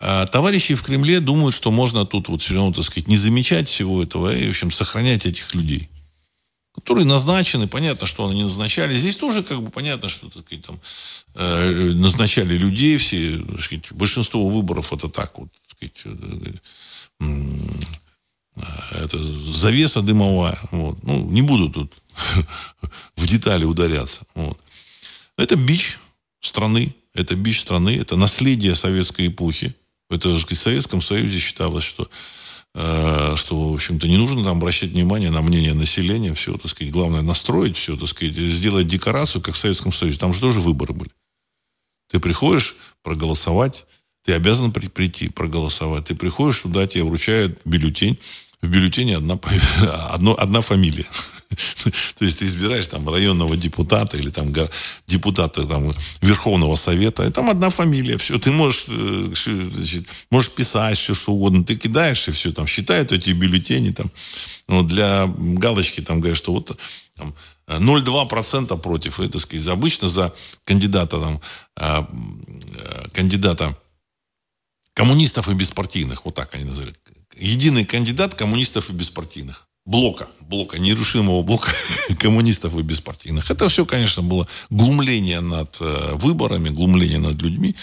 А 0.00 0.24
товарищи 0.26 0.74
в 0.74 0.82
Кремле 0.82 1.20
думают, 1.20 1.54
что 1.54 1.70
можно 1.70 2.06
тут 2.06 2.28
вот 2.28 2.40
все 2.40 2.54
равно, 2.54 2.72
так 2.72 2.84
сказать, 2.84 3.06
не 3.06 3.18
замечать 3.18 3.68
всего 3.68 4.02
этого 4.02 4.34
и, 4.34 4.46
в 4.46 4.50
общем, 4.50 4.70
сохранять 4.70 5.26
этих 5.26 5.54
людей 5.54 5.90
которые 6.74 7.04
назначены, 7.04 7.66
понятно, 7.66 8.06
что 8.06 8.28
они 8.28 8.42
назначали. 8.42 8.96
Здесь 8.96 9.16
тоже 9.16 9.42
как 9.42 9.62
бы 9.62 9.70
понятно, 9.70 10.08
что 10.08 10.28
так 10.28 10.46
сказать, 10.46 10.64
там, 10.64 10.80
э, 11.34 11.92
назначали 11.94 12.56
людей 12.56 12.96
все. 12.98 13.44
Сказать, 13.58 13.92
большинство 13.92 14.48
выборов 14.48 14.92
это 14.92 15.08
так 15.08 15.36
вот, 15.38 15.48
сказать, 15.66 16.02
э, 16.04 16.52
э, 17.20 18.62
это 18.92 19.18
завеса 19.18 20.02
дымовая. 20.02 20.58
Вот. 20.70 21.02
Ну, 21.02 21.28
не 21.30 21.42
буду 21.42 21.70
тут 21.70 21.92
в 23.16 23.26
детали 23.26 23.64
ударяться. 23.64 24.22
Вот. 24.34 24.58
Это 25.36 25.56
бич 25.56 25.98
страны, 26.40 26.94
это 27.14 27.34
бич 27.34 27.60
страны, 27.60 27.96
это 27.96 28.16
наследие 28.16 28.74
советской 28.74 29.26
эпохи. 29.28 29.74
Это 30.08 30.28
в 30.30 30.54
Советском 30.54 31.00
Союзе 31.00 31.38
считалось, 31.38 31.84
что 31.84 32.10
что, 32.74 33.68
в 33.70 33.74
общем-то, 33.74 34.06
не 34.06 34.16
нужно 34.16 34.44
там 34.44 34.58
обращать 34.58 34.90
внимание 34.90 35.30
на 35.30 35.42
мнение 35.42 35.74
населения, 35.74 36.34
все, 36.34 36.56
так 36.56 36.70
сказать, 36.70 36.92
главное 36.92 37.22
настроить 37.22 37.76
все, 37.76 37.96
так 37.96 38.08
сказать, 38.08 38.34
сделать 38.34 38.86
декорацию, 38.86 39.42
как 39.42 39.54
в 39.54 39.58
Советском 39.58 39.92
Союзе. 39.92 40.18
Там 40.18 40.32
же 40.32 40.40
тоже 40.40 40.60
выборы 40.60 40.94
были. 40.94 41.10
Ты 42.10 42.20
приходишь 42.20 42.76
проголосовать, 43.02 43.86
ты 44.22 44.34
обязан 44.34 44.72
прийти 44.72 45.28
проголосовать. 45.28 46.06
Ты 46.06 46.14
приходишь 46.14 46.60
туда, 46.60 46.86
тебе 46.86 47.04
вручают 47.04 47.60
бюллетень, 47.64 48.18
в 48.60 48.68
бюллетене 48.68 49.16
одна, 49.16 49.38
одно, 50.10 50.36
одна 50.38 50.60
фамилия. 50.60 51.06
То 52.18 52.24
есть 52.24 52.38
ты 52.38 52.44
избираешь 52.46 52.86
там 52.86 53.08
районного 53.08 53.56
депутата 53.56 54.16
или 54.16 54.30
там 54.30 54.52
депутата 55.06 55.66
там, 55.66 55.92
Верховного 56.20 56.76
Совета, 56.76 57.26
и 57.26 57.30
там 57.30 57.50
одна 57.50 57.70
фамилия, 57.70 58.16
все, 58.18 58.38
ты 58.38 58.50
можешь, 58.52 58.84
э, 58.88 59.32
значит, 59.74 60.06
можешь 60.30 60.50
писать 60.50 60.98
все, 60.98 61.14
что 61.14 61.32
угодно, 61.32 61.64
ты 61.64 61.76
кидаешь, 61.76 62.28
и 62.28 62.30
все, 62.30 62.52
там, 62.52 62.66
считают 62.66 63.12
эти 63.12 63.30
бюллетени, 63.30 63.90
там, 63.90 64.10
ну, 64.68 64.82
для 64.82 65.26
галочки, 65.26 66.00
там, 66.00 66.20
говорят, 66.20 66.38
что 66.38 66.52
вот 66.52 66.78
там, 67.16 67.34
0,2% 67.66 68.78
против, 68.78 69.20
это, 69.20 69.38
сказать, 69.38 69.66
обычно 69.66 70.08
за 70.08 70.32
кандидата, 70.64 71.20
там, 71.20 71.40
а, 71.76 72.08
э, 72.08 73.08
кандидата 73.12 73.76
коммунистов 74.94 75.48
и 75.48 75.54
беспартийных, 75.54 76.24
вот 76.24 76.34
так 76.34 76.54
они 76.54 76.64
называют, 76.64 76.96
единый 77.36 77.84
кандидат 77.84 78.34
коммунистов 78.34 78.90
и 78.90 78.92
беспартийных. 78.92 79.66
Блока, 79.86 80.28
блока, 80.40 80.78
нерушимого 80.78 81.42
блока 81.42 81.72
коммунистов 82.18 82.76
и 82.76 82.82
беспартийных. 82.82 83.50
Это 83.50 83.68
все, 83.68 83.86
конечно, 83.86 84.22
было 84.22 84.46
глумление 84.68 85.40
над 85.40 85.78
э, 85.80 86.14
выборами, 86.14 86.68
глумление 86.68 87.18
над 87.18 87.40
людьми. 87.40 87.74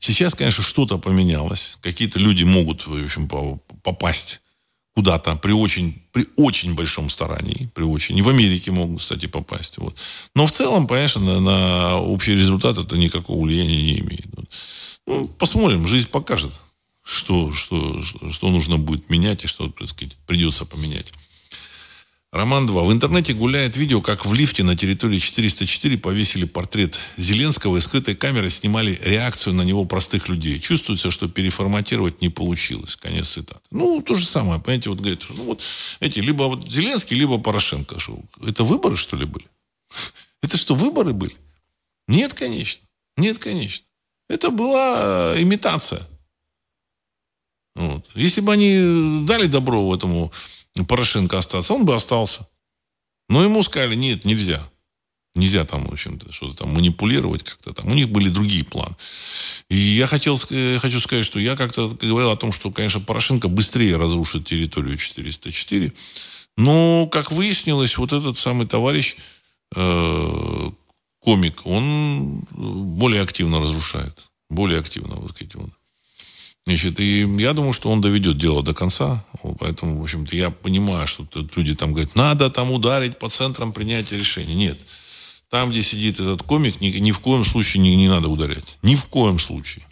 Сейчас, 0.00 0.34
конечно, 0.34 0.62
что-то 0.62 0.98
поменялось. 0.98 1.78
Какие-то 1.80 2.20
люди 2.20 2.44
могут, 2.44 2.86
в 2.86 3.04
общем, 3.04 3.28
попасть 3.82 4.40
куда-то 4.94 5.36
при 5.36 5.52
очень, 5.52 6.02
при 6.12 6.26
очень 6.36 6.74
большом 6.74 7.10
старании, 7.10 7.68
при 7.74 7.84
очень. 7.84 8.16
И 8.16 8.22
в 8.22 8.28
Америке 8.28 8.70
могут, 8.70 9.00
кстати, 9.00 9.26
попасть. 9.26 9.76
Вот. 9.78 9.94
Но 10.34 10.46
в 10.46 10.50
целом, 10.50 10.86
конечно, 10.86 11.20
на, 11.20 11.40
на 11.40 11.96
общий 12.00 12.34
результат 12.34 12.78
это 12.78 12.96
никакого 12.96 13.44
влияния 13.44 13.76
не 13.76 13.98
имеет. 13.98 14.26
Ну, 15.06 15.26
посмотрим, 15.38 15.86
жизнь 15.86 16.08
покажет 16.08 16.52
что, 17.06 17.52
что, 17.52 18.02
что 18.02 18.50
нужно 18.50 18.78
будет 18.78 19.08
менять 19.10 19.44
и 19.44 19.46
что, 19.46 19.68
так 19.70 19.88
сказать, 19.88 20.16
придется 20.26 20.64
поменять. 20.64 21.12
Роман 22.32 22.66
2. 22.66 22.82
В 22.82 22.92
интернете 22.92 23.32
гуляет 23.32 23.76
видео, 23.76 24.02
как 24.02 24.26
в 24.26 24.34
лифте 24.34 24.64
на 24.64 24.76
территории 24.76 25.18
404 25.18 25.96
повесили 25.98 26.44
портрет 26.44 26.98
Зеленского 27.16 27.76
и 27.76 27.80
скрытой 27.80 28.16
камерой 28.16 28.50
снимали 28.50 28.98
реакцию 29.04 29.54
на 29.54 29.62
него 29.62 29.84
простых 29.84 30.28
людей. 30.28 30.58
Чувствуется, 30.58 31.12
что 31.12 31.28
переформатировать 31.28 32.20
не 32.20 32.28
получилось. 32.28 32.96
Конец 32.96 33.28
цитаты. 33.28 33.60
Ну, 33.70 34.02
то 34.02 34.16
же 34.16 34.26
самое. 34.26 34.60
Понимаете, 34.60 34.90
вот 34.90 34.98
говорит, 34.98 35.24
ну 35.30 35.44
вот 35.44 35.62
эти, 36.00 36.18
либо 36.18 36.42
вот 36.42 36.70
Зеленский, 36.70 37.16
либо 37.16 37.38
Порошенко. 37.38 38.00
Что, 38.00 38.18
это 38.44 38.64
выборы, 38.64 38.96
что 38.96 39.16
ли, 39.16 39.24
были? 39.24 39.46
Это 40.42 40.58
что, 40.58 40.74
выборы 40.74 41.12
были? 41.12 41.34
Нет, 42.08 42.34
конечно. 42.34 42.84
Нет, 43.16 43.38
конечно. 43.38 43.86
Это 44.28 44.50
была 44.50 45.34
имитация. 45.38 46.06
Вот. 47.76 48.06
Если 48.14 48.40
бы 48.40 48.52
они 48.52 49.26
дали 49.26 49.46
добро 49.46 49.94
этому 49.94 50.32
Порошенко 50.88 51.38
остаться, 51.38 51.74
он 51.74 51.84
бы 51.84 51.94
остался. 51.94 52.48
Но 53.28 53.44
ему 53.44 53.62
сказали, 53.62 53.94
нет, 53.94 54.24
нельзя. 54.24 54.66
Нельзя 55.34 55.66
там, 55.66 55.86
в 55.86 55.92
общем-то, 55.92 56.32
что-то 56.32 56.56
там 56.56 56.70
манипулировать 56.70 57.42
как-то 57.42 57.74
там. 57.74 57.88
У 57.88 57.94
них 57.94 58.08
были 58.08 58.30
другие 58.30 58.64
планы. 58.64 58.96
И 59.68 59.76
я 59.76 60.06
хотел, 60.06 60.40
э, 60.48 60.78
хочу 60.78 60.98
сказать, 61.00 61.26
что 61.26 61.38
я 61.38 61.56
как-то 61.56 61.88
говорил 62.00 62.30
о 62.30 62.36
том, 62.36 62.52
что, 62.52 62.70
конечно, 62.70 63.00
Порошенко 63.00 63.48
быстрее 63.48 63.96
разрушит 63.96 64.46
территорию 64.46 64.96
404. 64.96 65.92
Но, 66.56 67.06
как 67.12 67.30
выяснилось, 67.32 67.98
вот 67.98 68.14
этот 68.14 68.38
самый 68.38 68.66
товарищ, 68.66 69.16
э, 69.74 70.70
комик, 71.20 71.66
он 71.66 72.40
более 72.52 73.20
активно 73.20 73.60
разрушает. 73.60 74.24
Более 74.48 74.80
активно, 74.80 75.16
вот 75.16 75.32
сказать, 75.32 75.56
он. 75.56 75.72
Значит, 76.66 76.98
и 76.98 77.20
я 77.38 77.52
думаю, 77.52 77.72
что 77.72 77.90
он 77.90 78.00
доведет 78.00 78.36
дело 78.36 78.60
до 78.60 78.74
конца. 78.74 79.24
Поэтому, 79.60 80.00
в 80.00 80.02
общем-то, 80.02 80.34
я 80.34 80.50
понимаю, 80.50 81.06
что 81.06 81.24
тут 81.24 81.56
люди 81.56 81.76
там 81.76 81.92
говорят, 81.92 82.16
надо 82.16 82.50
там 82.50 82.72
ударить 82.72 83.18
по 83.18 83.28
центрам 83.28 83.72
принятия 83.72 84.18
решений. 84.18 84.54
Нет. 84.54 84.78
Там, 85.48 85.70
где 85.70 85.84
сидит 85.84 86.18
этот 86.18 86.42
комик, 86.42 86.80
ни, 86.80 86.88
ни 86.88 87.12
в 87.12 87.20
коем 87.20 87.44
случае 87.44 87.84
не, 87.84 87.94
не 87.94 88.08
надо 88.08 88.28
ударять. 88.28 88.78
Ни 88.82 88.96
в 88.96 89.06
коем 89.06 89.38
случае. 89.38 89.84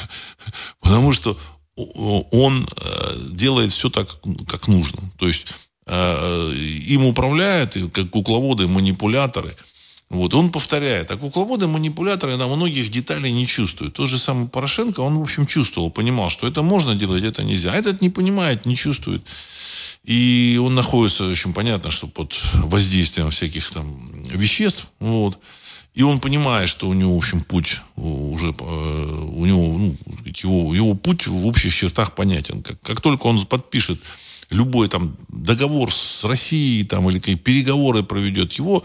Потому 0.80 1.12
что 1.12 1.38
он 1.76 2.66
э, 2.66 3.16
делает 3.32 3.72
все 3.72 3.90
так, 3.90 4.08
как 4.48 4.66
нужно. 4.66 5.12
То 5.18 5.28
есть 5.28 5.48
э, 5.86 6.52
им 6.86 7.04
управляют, 7.04 7.76
как 7.92 8.08
кукловоды, 8.08 8.66
манипуляторы– 8.66 9.54
вот, 10.10 10.32
он 10.32 10.50
повторяет. 10.50 11.10
А 11.10 11.16
кукловоды, 11.16 11.66
манипуляторы 11.66 12.36
на 12.36 12.46
многих 12.46 12.90
деталей 12.90 13.30
не 13.30 13.46
чувствуют. 13.46 13.94
Тот 13.94 14.08
же 14.08 14.18
самый 14.18 14.48
Порошенко, 14.48 15.00
он, 15.00 15.18
в 15.18 15.22
общем, 15.22 15.46
чувствовал, 15.46 15.90
понимал, 15.90 16.30
что 16.30 16.46
это 16.46 16.62
можно 16.62 16.94
делать, 16.94 17.24
это 17.24 17.44
нельзя. 17.44 17.72
А 17.72 17.76
этот 17.76 18.00
не 18.00 18.08
понимает, 18.08 18.64
не 18.64 18.74
чувствует. 18.74 19.22
И 20.04 20.58
он 20.62 20.74
находится, 20.74 21.24
в 21.24 21.30
общем, 21.30 21.52
понятно, 21.52 21.90
что 21.90 22.06
под 22.06 22.40
воздействием 22.54 23.30
всяких 23.30 23.70
там 23.70 24.10
веществ. 24.32 24.86
Вот. 24.98 25.38
И 25.92 26.02
он 26.02 26.20
понимает, 26.20 26.70
что 26.70 26.88
у 26.88 26.94
него, 26.94 27.14
в 27.14 27.18
общем, 27.18 27.42
путь 27.42 27.80
уже, 27.96 28.54
э, 28.58 29.28
у 29.30 29.44
него, 29.44 29.78
ну, 29.78 29.96
его, 30.24 30.74
его 30.74 30.94
путь 30.94 31.26
в 31.26 31.46
общих 31.46 31.74
чертах 31.74 32.14
понятен. 32.14 32.62
Как, 32.62 32.80
как 32.80 33.00
только 33.02 33.26
он 33.26 33.44
подпишет 33.44 34.00
любой 34.50 34.88
там 34.88 35.16
договор 35.28 35.92
с 35.92 36.24
Россией 36.24 36.84
там, 36.84 37.10
или 37.10 37.18
какие 37.18 37.34
переговоры 37.34 38.02
проведет, 38.02 38.54
его 38.54 38.82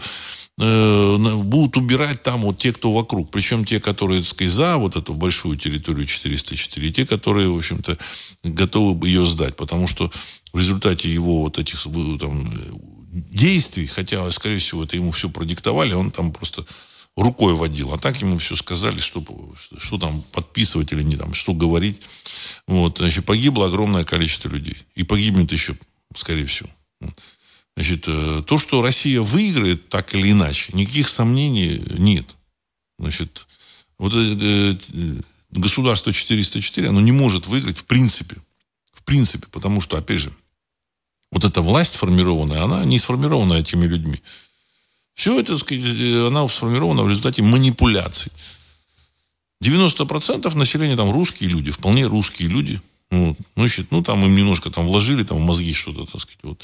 Э, 0.56 1.16
будут 1.16 1.76
убирать 1.76 2.22
там 2.22 2.42
вот 2.42 2.58
те, 2.58 2.72
кто 2.72 2.92
вокруг. 2.92 3.30
Причем 3.30 3.64
те, 3.64 3.80
которые, 3.80 4.20
так 4.20 4.28
сказать, 4.28 4.52
за 4.52 4.76
вот 4.76 4.96
эту 4.96 5.14
большую 5.14 5.56
территорию 5.56 6.06
404, 6.06 6.88
и 6.88 6.92
те, 6.92 7.06
которые, 7.06 7.48
в 7.50 7.56
общем-то, 7.56 7.98
готовы 8.44 9.08
ее 9.08 9.24
сдать. 9.24 9.56
Потому 9.56 9.86
что 9.86 10.10
в 10.52 10.58
результате 10.58 11.12
его 11.12 11.40
вот 11.42 11.58
этих 11.58 11.82
там, 12.20 12.52
действий, 13.12 13.86
хотя, 13.86 14.30
скорее 14.30 14.58
всего, 14.58 14.84
это 14.84 14.94
ему 14.94 15.10
все 15.10 15.28
продиктовали, 15.28 15.92
он 15.92 16.12
там 16.12 16.32
просто 16.32 16.64
рукой 17.16 17.54
водил. 17.54 17.92
А 17.92 17.98
так 17.98 18.20
ему 18.20 18.38
все 18.38 18.54
сказали, 18.54 18.98
что, 18.98 19.24
что 19.78 19.98
там 19.98 20.22
подписывать 20.32 20.92
или 20.92 21.02
не 21.02 21.16
там, 21.16 21.34
что 21.34 21.52
говорить. 21.52 22.00
Вот, 22.68 22.98
значит, 22.98 23.24
погибло 23.24 23.66
огромное 23.66 24.04
количество 24.04 24.48
людей. 24.48 24.76
И 24.94 25.02
погибнет 25.02 25.50
еще, 25.50 25.76
скорее 26.14 26.46
всего. 26.46 26.70
Значит, 27.76 28.04
э, 28.06 28.42
то, 28.46 28.58
что 28.58 28.82
Россия 28.82 29.20
выиграет 29.20 29.88
так 29.88 30.14
или 30.14 30.30
иначе, 30.30 30.70
никаких 30.72 31.08
сомнений 31.08 31.82
нет. 31.98 32.24
Значит, 32.98 33.46
вот 33.98 34.14
это 34.14 34.78
э, 34.92 35.20
государство 35.50 36.12
404, 36.12 36.88
оно 36.88 37.00
не 37.00 37.12
может 37.12 37.48
выиграть 37.48 37.78
в 37.78 37.84
принципе. 37.84 38.36
В 38.92 39.02
принципе, 39.02 39.46
потому 39.50 39.80
что, 39.80 39.96
опять 39.96 40.20
же, 40.20 40.32
вот 41.32 41.44
эта 41.44 41.62
власть 41.62 41.96
формированная, 41.96 42.62
она 42.62 42.84
не 42.84 43.00
сформирована 43.00 43.54
этими 43.54 43.86
людьми. 43.86 44.22
Все 45.14 45.40
это, 45.40 45.54
э, 45.54 46.26
она 46.28 46.46
сформирована 46.46 47.02
в 47.02 47.08
результате 47.08 47.42
манипуляций. 47.42 48.30
90% 49.60 50.54
населения 50.54 50.96
там 50.96 51.10
русские 51.10 51.50
люди, 51.50 51.72
вполне 51.72 52.06
русские 52.06 52.48
люди– 52.48 52.80
Вот. 53.14 53.38
Ну, 53.38 53.62
значит, 53.62 53.86
ну, 53.90 54.02
там 54.02 54.24
им 54.24 54.34
немножко 54.36 54.70
там 54.70 54.86
вложили, 54.86 55.24
там 55.24 55.38
в 55.38 55.40
мозги 55.40 55.72
что-то, 55.72 56.04
так 56.04 56.20
сказать, 56.20 56.40
вот. 56.42 56.60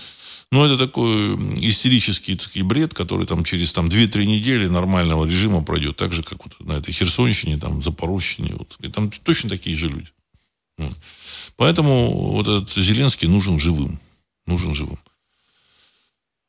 Но 0.53 0.67
это 0.67 0.77
такой 0.77 1.37
истерический 1.61 2.35
такой 2.37 2.63
бред, 2.63 2.93
который 2.93 3.25
там 3.25 3.45
через 3.45 3.73
там, 3.73 3.87
2-3 3.87 4.27
недели 4.27 4.67
нормального 4.67 5.25
режима 5.25 5.63
пройдет. 5.63 5.97
Так 5.97 6.13
же, 6.13 6.25
как 6.25 6.45
вот 6.45 6.59
на 6.67 6.73
этой 6.73 6.93
Херсонщине, 6.93 7.57
там, 7.57 7.83
Запорожщине. 7.83 8.55
Вот. 8.59 8.77
И 8.81 8.89
там 8.89 9.11
точно 9.11 9.49
такие 9.49 9.77
же 9.77 9.89
люди. 9.89 10.09
Вот. 10.77 10.99
Поэтому 11.57 12.33
вот 12.33 12.49
этот 12.49 12.71
Зеленский 12.71 13.29
нужен 13.29 13.61
живым. 13.61 14.01
Нужен 14.47 14.75
живым. 14.75 14.99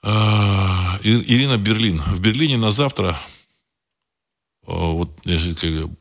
А, 0.04 1.00
Ирина 1.04 1.58
Берлин. 1.58 2.02
В 2.02 2.20
Берлине 2.22 2.58
на 2.58 2.72
завтра 2.72 3.16
вот, 4.66 5.10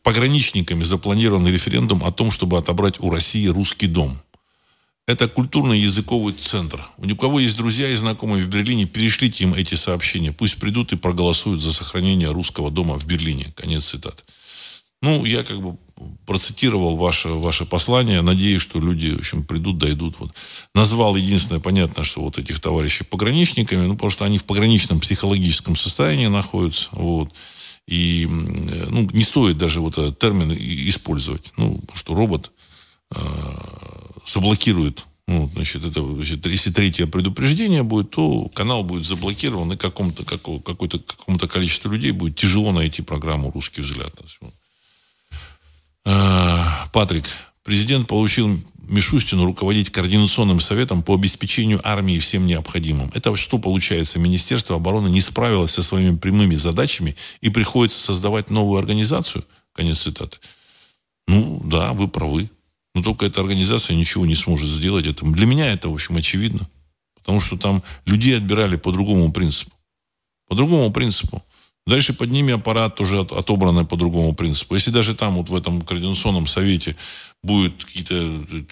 пограничниками 0.03 0.85
запланирован 0.85 1.47
референдум 1.47 2.05
о 2.05 2.13
том, 2.13 2.31
чтобы 2.31 2.59
отобрать 2.59 3.01
у 3.01 3.11
России 3.11 3.47
русский 3.47 3.87
дом. 3.87 4.21
Это 5.07 5.27
культурный 5.29 5.81
языковый 5.81 6.35
центр. 6.35 6.87
У 6.99 7.17
кого 7.17 7.41
есть 7.41 7.57
друзья 7.57 7.89
и 7.89 7.97
знакомые 7.97 8.45
в 8.45 8.49
Берлине, 8.49 8.87
перешлите 8.87 9.43
им 9.45 9.55
эти 9.55 9.75
сообщения. 9.75 10.31
Пусть 10.31 10.59
придут 10.59 10.93
и 10.93 10.97
проголосуют 10.97 11.61
за 11.61 11.73
сохранение 11.73 12.31
русского 12.31 12.71
дома 12.71 12.97
в 12.97 13.07
Берлине. 13.07 13.53
Конец 13.57 13.87
цитаты. 13.87 14.23
Ну, 15.03 15.25
я 15.25 15.43
как 15.43 15.61
бы 15.61 15.79
процитировал 16.27 16.97
ваше, 16.97 17.29
ваше 17.31 17.65
послание. 17.65 18.21
Надеюсь, 18.21 18.63
что 18.63 18.79
люди, 18.79 19.13
в 19.13 19.19
общем, 19.19 19.43
придут, 19.45 19.79
дойдут. 19.79 20.17
Вот. 20.21 20.31
Назвал 20.75 21.17
единственное, 21.17 21.61
понятно, 21.61 22.05
что 22.05 22.21
вот 22.21 22.39
этих 22.39 22.61
товарищей 22.61 23.05
пограничниками, 23.05 23.87
ну, 23.87 23.95
потому 23.95 24.11
что 24.11 24.25
они 24.25 24.39
в 24.39 24.45
пограничном 24.45 25.01
психологическом 25.01 25.75
состоянии 25.75 26.27
находятся. 26.29 26.91
Вот. 26.93 27.33
И 27.91 28.27
ну, 28.31 29.09
не 29.13 29.25
стоит 29.25 29.59
даже 29.59 29.81
вот 29.81 29.99
этот 29.99 30.19
термин 30.19 30.53
использовать. 30.53 31.53
Ну, 31.57 31.83
что 31.93 32.15
робот 32.15 32.53
э, 33.15 33.21
заблокирует 34.27 35.05
ну, 35.27 35.49
значит, 35.55 35.85
это, 35.85 36.03
значит, 36.03 36.45
если 36.47 36.73
третье 36.73 37.07
предупреждение 37.07 37.85
будет, 37.85 38.11
то 38.11 38.49
канал 38.49 38.83
будет 38.83 39.05
заблокирован, 39.05 39.73
и 39.73 39.77
какому-то, 39.77 40.25
какому-то, 40.25 40.99
какому-то 40.99 41.47
количеству 41.47 41.89
людей 41.89 42.11
будет 42.11 42.35
тяжело 42.35 42.73
найти 42.73 43.03
программу 43.03 43.53
«Русский 43.53 43.81
взгляд». 43.81 44.13
А, 46.05 46.89
Патрик, 46.93 47.25
президент 47.63 48.09
получил 48.09 48.61
Мишустину 48.89 49.45
руководить 49.45 49.91
координационным 49.91 50.61
советом 50.61 51.03
по 51.03 51.15
обеспечению 51.15 51.81
армии 51.85 52.19
всем 52.19 52.47
необходимым. 52.47 53.11
Это 53.15 53.35
что 53.37 53.59
получается? 53.59 54.19
Министерство 54.19 54.77
обороны 54.77 55.09
не 55.09 55.21
справилось 55.21 55.73
со 55.73 55.83
своими 55.83 56.17
прямыми 56.17 56.57
задачами 56.57 57.17
и 57.41 57.51
приходится 57.51 58.01
создавать 58.01 58.51
новую 58.51 58.79
организацию? 58.79 59.45
Конец 59.73 60.01
цитаты. 60.01 60.39
Ну, 61.29 61.63
да, 61.65 61.93
вы 61.93 62.09
правы. 62.09 62.51
Но 62.95 63.03
только 63.03 63.27
эта 63.27 63.41
организация 63.41 63.97
ничего 63.97 64.27
не 64.27 64.35
сможет 64.35 64.69
сделать. 64.69 65.07
Это, 65.07 65.25
для 65.25 65.47
меня 65.47 65.73
это, 65.73 65.89
в 65.89 65.95
общем, 65.95 66.17
очевидно. 66.17 66.69
Потому 67.15 67.41
что 67.41 67.57
там 67.57 67.83
людей 68.07 68.37
отбирали 68.37 68.77
по 68.77 68.91
другому 68.91 69.31
принципу. 69.31 69.71
По 70.49 70.57
другому 70.57 70.91
принципу. 70.91 71.45
Дальше 71.91 72.13
под 72.13 72.31
ними 72.31 72.53
аппарат 72.53 72.95
тоже 72.95 73.19
от, 73.19 73.33
отобранный 73.33 73.85
по 73.85 73.97
другому 73.97 74.33
принципу. 74.33 74.77
Если 74.77 74.91
даже 74.91 75.15
там 75.15 75.35
вот 75.35 75.49
в 75.49 75.55
этом 75.55 75.83
координационном 75.83 76.47
совете 76.47 76.97
будут 77.43 77.85
какие-то 77.85 78.15
э, 78.15 78.63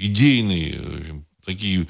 идейные, 0.00 0.80
такие 1.44 1.86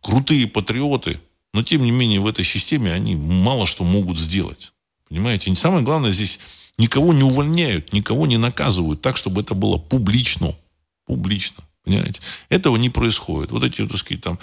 крутые 0.00 0.46
патриоты, 0.46 1.20
но 1.52 1.62
тем 1.62 1.82
не 1.82 1.90
менее 1.90 2.20
в 2.20 2.26
этой 2.26 2.44
системе 2.44 2.90
они 2.92 3.16
мало 3.16 3.66
что 3.66 3.84
могут 3.84 4.18
сделать. 4.18 4.72
Понимаете? 5.08 5.50
И 5.50 5.54
самое 5.54 5.84
главное 5.84 6.10
здесь 6.10 6.38
никого 6.78 7.12
не 7.12 7.22
увольняют, 7.22 7.92
никого 7.92 8.26
не 8.26 8.38
наказывают 8.38 9.02
так, 9.02 9.18
чтобы 9.18 9.42
это 9.42 9.54
было 9.54 9.76
публично 9.76 10.54
публично. 11.06 11.64
Понимаете? 11.84 12.20
Этого 12.48 12.76
не 12.76 12.90
происходит. 12.90 13.52
Вот 13.52 13.62
эти, 13.62 13.86
так 13.86 13.96
сказать, 13.96 14.22
там, 14.22 14.38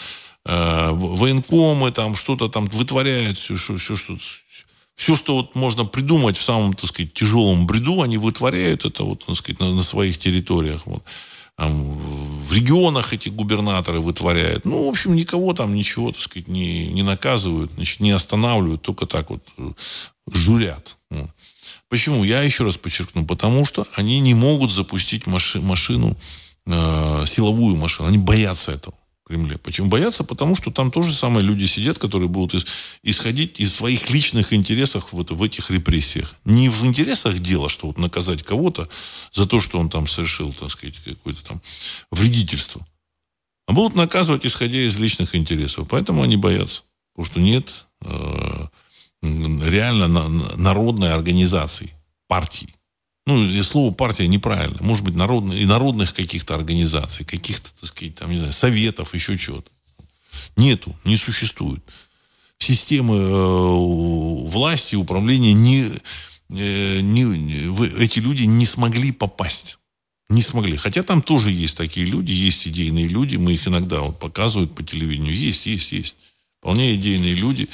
э, 0.45 0.89
военкомы 0.91 1.91
там 1.91 2.15
что-то 2.15 2.47
там 2.47 2.67
вытворяют, 2.67 3.37
все, 3.37 3.55
все, 3.55 3.75
все, 3.75 3.95
что, 3.97 4.17
все, 4.95 5.15
что 5.15 5.35
вот 5.37 5.55
можно 5.55 5.85
придумать 5.85 6.37
в 6.37 6.43
самом, 6.43 6.73
так 6.73 6.87
сказать, 6.87 7.13
тяжелом 7.13 7.65
бреду, 7.65 8.01
они 8.01 8.17
вытворяют 8.17 8.85
это 8.85 9.03
вот, 9.03 9.25
так 9.25 9.35
сказать, 9.35 9.59
на, 9.59 9.73
на 9.73 9.83
своих 9.83 10.17
территориях. 10.17 10.85
Вот. 10.85 11.03
Там, 11.57 11.97
в 11.97 12.53
регионах 12.53 13.13
эти 13.13 13.29
губернаторы 13.29 13.99
вытворяют. 13.99 14.65
Ну, 14.65 14.85
в 14.85 14.89
общем, 14.89 15.15
никого 15.15 15.53
там 15.53 15.75
ничего, 15.75 16.11
так 16.11 16.21
сказать, 16.21 16.47
не, 16.47 16.87
не 16.87 17.03
наказывают, 17.03 17.71
значит, 17.75 17.99
не 17.99 18.11
останавливают, 18.11 18.81
только 18.81 19.05
так 19.05 19.29
вот 19.29 19.41
э, 19.57 19.71
журят. 20.31 20.97
Почему? 21.89 22.23
Я 22.23 22.41
еще 22.41 22.63
раз 22.63 22.77
подчеркну. 22.77 23.25
Потому 23.25 23.65
что 23.65 23.85
они 23.95 24.19
не 24.19 24.33
могут 24.33 24.71
запустить 24.71 25.27
маши, 25.27 25.61
машину 25.61 26.17
э, 26.65 27.23
силовую 27.27 27.75
машину. 27.75 28.07
Они 28.07 28.17
боятся 28.17 28.71
этого 28.71 28.95
Кремле. 29.25 29.57
Почему 29.57 29.87
боятся? 29.87 30.23
Потому 30.23 30.55
что 30.55 30.69
там 30.69 30.91
тоже 30.91 31.13
самые 31.13 31.45
люди 31.45 31.65
сидят, 31.65 31.97
которые 31.97 32.27
будут 32.27 32.67
исходить 33.03 33.59
из 33.59 33.73
своих 33.73 34.09
личных 34.09 34.51
интересов 34.51 35.13
вот 35.13 35.31
в 35.31 35.41
этих 35.41 35.71
репрессиях. 35.71 36.35
Не 36.43 36.69
в 36.69 36.83
интересах 36.83 37.39
дела, 37.39 37.69
что 37.69 37.87
вот 37.87 37.97
наказать 37.97 38.43
кого-то 38.43 38.89
за 39.31 39.47
то, 39.47 39.61
что 39.61 39.79
он 39.79 39.89
там 39.89 40.07
совершил, 40.07 40.51
так 40.53 40.71
сказать, 40.71 40.95
какое-то 41.03 41.41
там 41.43 41.61
вредительство. 42.11 42.85
А 43.65 43.71
будут 43.71 43.95
наказывать, 43.95 44.45
исходя 44.45 44.79
из 44.79 44.97
личных 44.97 45.35
интересов. 45.35 45.87
Поэтому 45.89 46.21
они 46.21 46.35
боятся. 46.35 46.83
Потому 47.13 47.31
что 47.31 47.39
нет 47.39 47.85
э, 48.01 48.67
реально 49.21 50.07
народной 50.57 51.13
организации, 51.13 51.93
партии. 52.27 52.73
Ну, 53.25 53.63
слово 53.63 53.93
партия 53.93 54.27
неправильно. 54.27 54.77
Может 54.81 55.05
быть, 55.05 55.15
народных, 55.15 55.57
и 55.57 55.65
народных 55.65 56.13
каких-то 56.13 56.55
организаций, 56.55 57.25
каких-то, 57.25 57.73
так 57.73 57.85
сказать, 57.85 58.15
там, 58.15 58.29
не 58.31 58.37
знаю, 58.37 58.51
советов, 58.53 59.13
еще 59.13 59.37
чего-то. 59.37 59.71
Нету, 60.57 60.95
не 61.05 61.15
существует. 61.15 61.81
Системы 62.57 63.15
э, 63.15 64.47
власти, 64.49 64.95
управления 64.95 65.53
не, 65.53 65.89
э, 66.49 66.99
не, 67.01 67.23
эти 67.97 68.19
люди 68.19 68.43
не 68.43 68.65
смогли 68.65 69.11
попасть. 69.11 69.77
Не 70.29 70.41
смогли. 70.41 70.75
Хотя 70.75 71.03
там 71.03 71.21
тоже 71.21 71.51
есть 71.51 71.77
такие 71.77 72.05
люди, 72.05 72.31
есть 72.31 72.67
идейные 72.67 73.07
люди. 73.07 73.37
Мы 73.37 73.53
их 73.53 73.67
иногда 73.67 74.01
вот 74.01 74.19
показывают 74.19 74.73
по 74.75 74.83
телевидению. 74.83 75.35
Есть, 75.35 75.65
есть, 75.65 75.91
есть. 75.91 76.15
Вполне 76.59 76.95
идейные 76.95 77.35
люди. 77.35 77.69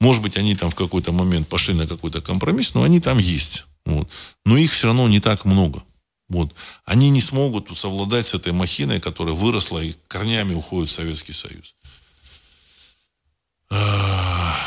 Может 0.00 0.22
быть, 0.22 0.36
они 0.36 0.54
там 0.54 0.70
в 0.70 0.74
какой-то 0.74 1.12
момент 1.12 1.48
пошли 1.48 1.74
на 1.74 1.86
какой-то 1.86 2.20
компромисс, 2.20 2.74
но 2.74 2.82
они 2.82 3.00
там 3.00 3.18
есть. 3.18 3.66
Вот. 3.84 4.08
Но 4.44 4.56
их 4.56 4.72
все 4.72 4.86
равно 4.86 5.08
не 5.08 5.20
так 5.20 5.44
много. 5.44 5.82
Вот. 6.28 6.54
Они 6.84 7.10
не 7.10 7.20
смогут 7.20 7.76
совладать 7.76 8.26
с 8.26 8.34
этой 8.34 8.52
махиной, 8.52 9.00
которая 9.00 9.34
выросла 9.34 9.80
и 9.80 9.94
корнями 10.08 10.54
уходит 10.54 10.88
в 10.88 10.92
Советский 10.92 11.32
Союз. 11.32 11.74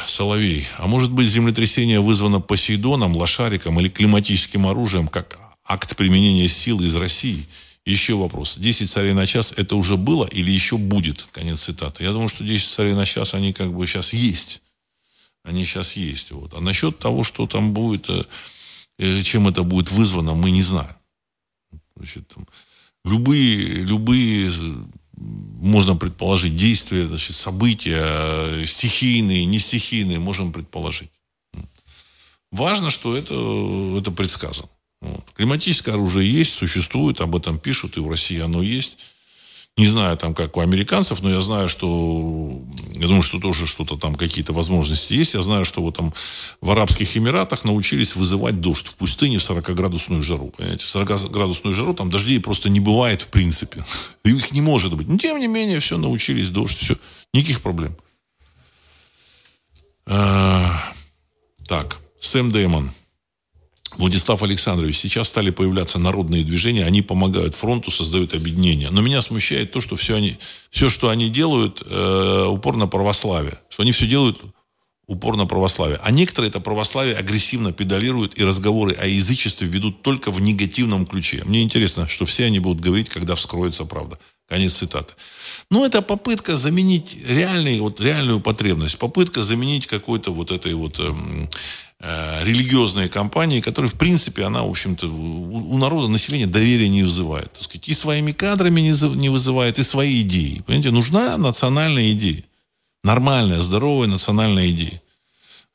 Соловей. 0.07 0.67
А 0.77 0.87
может 0.87 1.11
быть 1.11 1.27
землетрясение 1.27 1.99
вызвано 1.99 2.39
Посейдоном, 2.39 3.15
лошариком 3.15 3.79
или 3.79 3.89
климатическим 3.89 4.67
оружием, 4.67 5.07
как 5.07 5.39
акт 5.65 5.95
применения 5.95 6.47
силы 6.47 6.85
из 6.87 6.95
России? 6.95 7.45
Еще 7.85 8.15
вопрос. 8.15 8.57
10 8.57 8.89
царей 8.89 9.13
на 9.13 9.25
час 9.25 9.53
это 9.55 9.75
уже 9.75 9.95
было 9.95 10.25
или 10.25 10.51
еще 10.51 10.77
будет? 10.77 11.25
Конец 11.31 11.63
цитаты. 11.63 12.03
Я 12.03 12.11
думаю, 12.11 12.27
что 12.27 12.43
10 12.43 12.67
царей 12.67 12.93
на 12.93 13.05
час 13.05 13.33
они 13.33 13.53
как 13.53 13.71
бы 13.71 13.87
сейчас 13.87 14.11
есть. 14.11 14.61
Они 15.43 15.63
сейчас 15.63 15.95
есть. 15.95 16.31
Вот. 16.31 16.53
А 16.53 16.59
насчет 16.59 16.99
того, 16.99 17.23
что 17.23 17.47
там 17.47 17.73
будет 17.73 18.09
э, 18.09 18.23
чем 18.97 19.47
это 19.47 19.63
будет 19.63 19.91
вызвано, 19.91 20.33
мы 20.33 20.51
не 20.51 20.63
знаем. 20.63 20.95
Значит, 21.95 22.27
там, 22.27 22.47
любые, 23.05 23.57
любые, 23.83 24.51
можно 25.13 25.95
предположить, 25.95 26.55
действия, 26.55 27.07
значит, 27.07 27.35
события, 27.35 28.65
стихийные, 28.65 29.45
не 29.45 29.59
стихийные, 29.59 30.19
можем 30.19 30.51
предположить. 30.51 31.09
Важно, 32.51 32.89
что 32.89 33.15
это, 33.15 33.33
это 33.97 34.11
предсказано. 34.11 34.69
Вот. 35.01 35.25
Климатическое 35.35 35.93
оружие 35.93 36.31
есть, 36.31 36.53
существует, 36.53 37.21
об 37.21 37.35
этом 37.35 37.59
пишут, 37.59 37.97
и 37.97 37.99
в 37.99 38.09
России 38.09 38.39
оно 38.39 38.61
есть. 38.61 38.97
Не 39.77 39.85
знаю 39.85 40.17
там, 40.17 40.33
как 40.33 40.57
у 40.57 40.61
американцев, 40.61 41.21
но 41.21 41.29
я 41.29 41.39
знаю, 41.39 41.69
что... 41.69 42.61
Я 42.95 43.05
думаю, 43.05 43.21
что 43.21 43.39
тоже 43.39 43.67
что-то 43.67 43.95
там, 43.95 44.15
какие-то 44.15 44.51
возможности 44.51 45.13
есть. 45.13 45.35
Я 45.35 45.43
знаю, 45.43 45.65
что 45.65 45.83
вот 45.83 45.95
там 45.95 46.11
в 46.61 46.71
Арабских 46.71 47.15
Эмиратах 47.15 47.63
научились 47.63 48.15
вызывать 48.15 48.59
дождь 48.59 48.87
в 48.87 48.95
пустыне 48.95 49.37
в 49.37 49.41
40-градусную 49.47 50.23
жару. 50.23 50.51
Понимаете? 50.57 50.83
В 50.83 50.95
40-градусную 50.95 51.73
жару 51.73 51.93
там 51.93 52.09
дождей 52.09 52.39
просто 52.39 52.69
не 52.69 52.79
бывает 52.79 53.21
в 53.21 53.27
принципе. 53.27 53.85
Их 54.23 54.51
не 54.51 54.61
может 54.61 54.95
быть. 54.95 55.07
Но 55.07 55.15
тем 55.17 55.39
не 55.39 55.47
менее, 55.47 55.79
все 55.79 55.97
научились, 55.97 56.49
дождь, 56.49 56.77
все. 56.77 56.95
Никаких 57.33 57.61
проблем. 57.61 57.95
А, 60.07 60.81
так, 61.67 61.99
Сэм 62.19 62.51
Дэймон. 62.51 62.91
Владислав 63.95 64.43
Александрович, 64.43 64.97
сейчас 64.97 65.29
стали 65.29 65.49
появляться 65.49 65.97
народные 65.97 66.43
движения, 66.43 66.85
они 66.85 67.01
помогают 67.01 67.55
фронту, 67.55 67.89
создают 67.89 68.33
объединения. 68.33 68.89
Но 68.91 69.01
меня 69.01 69.21
смущает 69.21 69.71
то, 69.71 69.81
что 69.81 69.95
все, 69.95 70.15
они, 70.15 70.37
все 70.69 70.89
что 70.89 71.09
они 71.09 71.29
делают, 71.29 71.81
э, 71.85 72.45
упор 72.49 72.75
на 72.75 72.87
православие. 72.87 73.57
Что 73.69 73.83
они 73.83 73.91
все 73.91 74.05
делают 74.05 74.41
упор 75.07 75.37
на 75.37 75.45
православие. 75.45 75.99
А 76.03 76.11
некоторые 76.11 76.49
это 76.49 76.59
православие 76.59 77.15
агрессивно 77.15 77.71
педалируют 77.71 78.37
и 78.37 78.43
разговоры 78.43 78.93
о 78.93 79.07
язычестве 79.07 79.67
ведут 79.67 80.01
только 80.01 80.31
в 80.31 80.41
негативном 80.41 81.05
ключе. 81.05 81.43
Мне 81.45 81.63
интересно, 81.63 82.07
что 82.07 82.25
все 82.25 82.45
они 82.45 82.59
будут 82.59 82.81
говорить, 82.81 83.09
когда 83.09 83.35
вскроется 83.35 83.85
правда. 83.85 84.19
Конец 84.49 84.75
цитаты. 84.75 85.13
Ну, 85.69 85.85
это 85.85 86.01
попытка 86.01 86.55
заменить 86.55 87.17
реальный, 87.27 87.79
вот, 87.79 87.99
реальную 87.99 88.39
потребность, 88.39 88.97
попытка 88.97 89.43
заменить 89.43 89.87
какой-то 89.87 90.31
вот 90.31 90.51
этой 90.51 90.73
вот 90.73 90.99
эм, 90.99 91.49
э, 91.99 92.43
религиозной 92.43 93.09
кампании, 93.09 93.61
которая, 93.61 93.89
в 93.89 93.95
принципе, 93.95 94.43
она, 94.43 94.63
в 94.63 94.69
общем-то, 94.69 95.07
у, 95.07 95.77
народа, 95.77 96.07
населения 96.07 96.47
доверия 96.47 96.89
не 96.89 97.03
вызывает. 97.03 97.51
Так 97.53 97.63
сказать, 97.63 97.87
и 97.89 97.93
своими 97.93 98.31
кадрами 98.31 98.81
не, 98.81 99.15
не 99.15 99.29
вызывает, 99.29 99.79
и 99.79 99.83
свои 99.83 100.21
идеи. 100.21 100.61
Понимаете, 100.65 100.91
нужна 100.91 101.37
национальная 101.37 102.11
идея. 102.11 102.43
Нормальная, 103.03 103.59
здоровая 103.59 104.07
национальная 104.07 104.69
идея. 104.71 105.01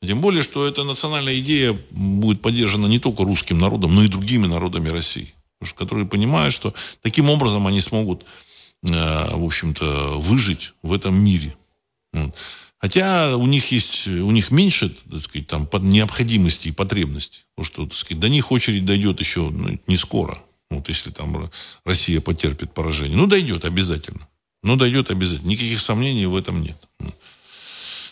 Тем 0.05 0.19
более, 0.19 0.43
что 0.43 0.67
эта 0.67 0.83
национальная 0.83 1.39
идея 1.39 1.77
будет 1.91 2.41
поддержана 2.41 2.87
не 2.87 2.99
только 2.99 3.23
русским 3.23 3.59
народом, 3.59 3.95
но 3.95 4.03
и 4.03 4.09
другими 4.09 4.47
народами 4.47 4.89
России. 4.89 5.33
Которые 5.77 6.05
понимают, 6.05 6.53
что 6.53 6.73
таким 7.01 7.29
образом 7.29 7.67
они 7.67 7.79
смогут 7.79 8.25
Э, 8.85 9.35
в 9.35 9.45
общем-то, 9.45 10.19
выжить 10.19 10.73
в 10.81 10.91
этом 10.91 11.15
мире. 11.15 11.55
Хотя 12.83 13.37
у 13.37 13.45
них 13.45 13.71
есть, 13.71 14.09
у 14.09 14.31
них 14.31 14.51
меньше, 14.51 14.89
так 14.89 15.21
сказать, 15.21 15.47
там, 15.47 15.69
необходимости 15.83 16.67
и 16.67 16.73
потребностей. 16.73 17.45
Потому 17.55 17.65
что, 17.65 17.85
так 17.85 17.97
сказать, 17.97 18.19
до 18.19 18.27
них 18.27 18.51
очередь 18.51 18.83
дойдет 18.83 19.21
еще 19.21 19.49
ну, 19.49 19.79
не 19.87 19.95
скоро. 19.95 20.37
Вот 20.69 20.89
если 20.89 21.09
там 21.09 21.49
Россия 21.85 22.19
потерпит 22.19 22.73
поражение. 22.73 23.15
Ну, 23.15 23.25
дойдет 23.25 23.63
обязательно. 23.63 24.27
Ну, 24.63 24.75
дойдет 24.75 25.11
обязательно. 25.11 25.51
Никаких 25.51 25.79
сомнений 25.79 26.25
в 26.25 26.35
этом 26.35 26.61
нет. 26.61 26.75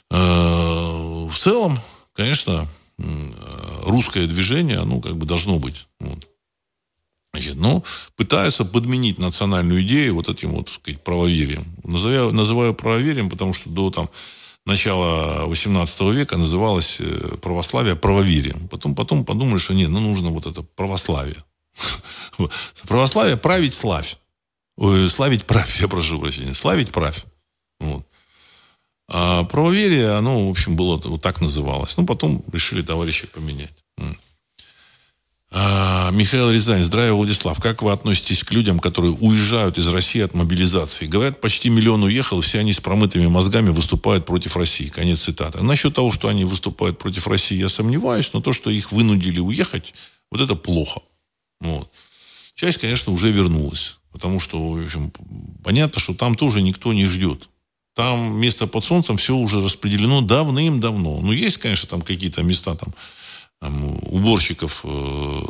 Э, 0.09 1.27
в 1.29 1.35
целом, 1.37 1.77
конечно, 2.13 2.65
русское 3.83 4.25
движение, 4.25 4.85
ну, 4.85 5.01
как 5.01 5.17
бы 5.17 5.25
должно 5.25 5.59
быть. 5.59 5.87
Вот. 5.99 6.29
Значит, 7.33 7.55
ну, 7.55 7.83
пытаются 8.15 8.63
подменить 8.63 9.17
национальную 9.19 9.81
идею 9.81 10.15
вот 10.15 10.29
этим 10.29 10.51
вот, 10.51 10.67
так 10.67 10.75
сказать, 10.75 11.03
правоверием. 11.03 11.65
Называю, 11.83 12.31
называю 12.31 12.73
правоверием, 12.73 13.29
потому 13.29 13.51
что 13.51 13.69
до 13.69 13.91
там, 13.91 14.09
начала 14.65 15.45
18 15.45 16.01
века 16.13 16.37
называлось 16.37 16.99
э, 16.99 17.37
православие 17.41 17.95
правоверием. 17.95 18.67
Потом, 18.67 18.95
потом 18.95 19.25
подумали, 19.25 19.57
что 19.57 19.73
нет, 19.73 19.89
ну 19.89 19.99
нужно 19.99 20.29
вот 20.29 20.45
это 20.45 20.61
православие. 20.61 21.43
Православие 22.87 23.37
править 23.37 23.73
славь. 23.73 24.17
Ой, 24.77 25.09
славить 25.09 25.45
правь, 25.45 25.77
я 25.81 25.87
прошу 25.87 26.19
прощения. 26.19 26.53
Славить 26.53 26.91
правь. 26.91 27.23
Вот. 27.79 28.05
А 29.07 29.43
правоверие, 29.43 30.11
оно, 30.11 30.47
в 30.47 30.51
общем, 30.51 30.75
было 30.75 30.97
вот 30.97 31.21
так 31.21 31.41
называлось. 31.41 31.97
Ну, 31.97 32.05
потом 32.05 32.43
решили 32.51 32.81
товарищи 32.81 33.27
поменять. 33.27 33.83
А, 35.53 36.11
Михаил 36.11 36.49
Рязань. 36.49 36.83
Здравия, 36.85 37.11
Владислав. 37.11 37.59
Как 37.59 37.81
вы 37.81 37.91
относитесь 37.91 38.41
к 38.43 38.51
людям, 38.51 38.79
которые 38.79 39.11
уезжают 39.11 39.77
из 39.77 39.87
России 39.87 40.21
от 40.21 40.33
мобилизации? 40.33 41.07
Говорят, 41.07 41.41
почти 41.41 41.69
миллион 41.69 42.03
уехал, 42.03 42.39
все 42.39 42.59
они 42.59 42.71
с 42.71 42.79
промытыми 42.79 43.27
мозгами 43.27 43.69
выступают 43.69 44.25
против 44.25 44.55
России. 44.55 44.87
Конец 44.87 45.23
цитаты. 45.23 45.61
Насчет 45.61 45.93
того, 45.93 46.13
что 46.13 46.29
они 46.29 46.45
выступают 46.45 46.97
против 46.97 47.27
России, 47.27 47.57
я 47.57 47.67
сомневаюсь, 47.67 48.31
но 48.31 48.39
то, 48.39 48.53
что 48.53 48.69
их 48.69 48.93
вынудили 48.93 49.39
уехать, 49.39 49.93
вот 50.31 50.39
это 50.39 50.55
плохо. 50.55 51.01
Вот. 51.59 51.91
Часть, 52.55 52.77
конечно, 52.77 53.11
уже 53.11 53.29
вернулась. 53.29 53.97
Потому 54.13 54.39
что, 54.39 54.71
в 54.71 54.85
общем, 54.85 55.11
понятно, 55.65 55.99
что 55.99 56.13
там 56.13 56.35
тоже 56.35 56.61
никто 56.61 56.93
не 56.93 57.07
ждет. 57.07 57.49
Там 57.93 58.39
место 58.39 58.67
под 58.67 58.85
солнцем 58.85 59.17
все 59.17 59.35
уже 59.35 59.61
распределено 59.61 60.21
давным-давно. 60.21 61.19
Ну, 61.19 61.33
есть, 61.33 61.57
конечно, 61.57 61.89
там 61.89 62.01
какие-то 62.01 62.41
места 62.41 62.73
там 62.75 62.93
там, 63.61 63.95
уборщиков 64.07 64.81
э, 64.83 65.41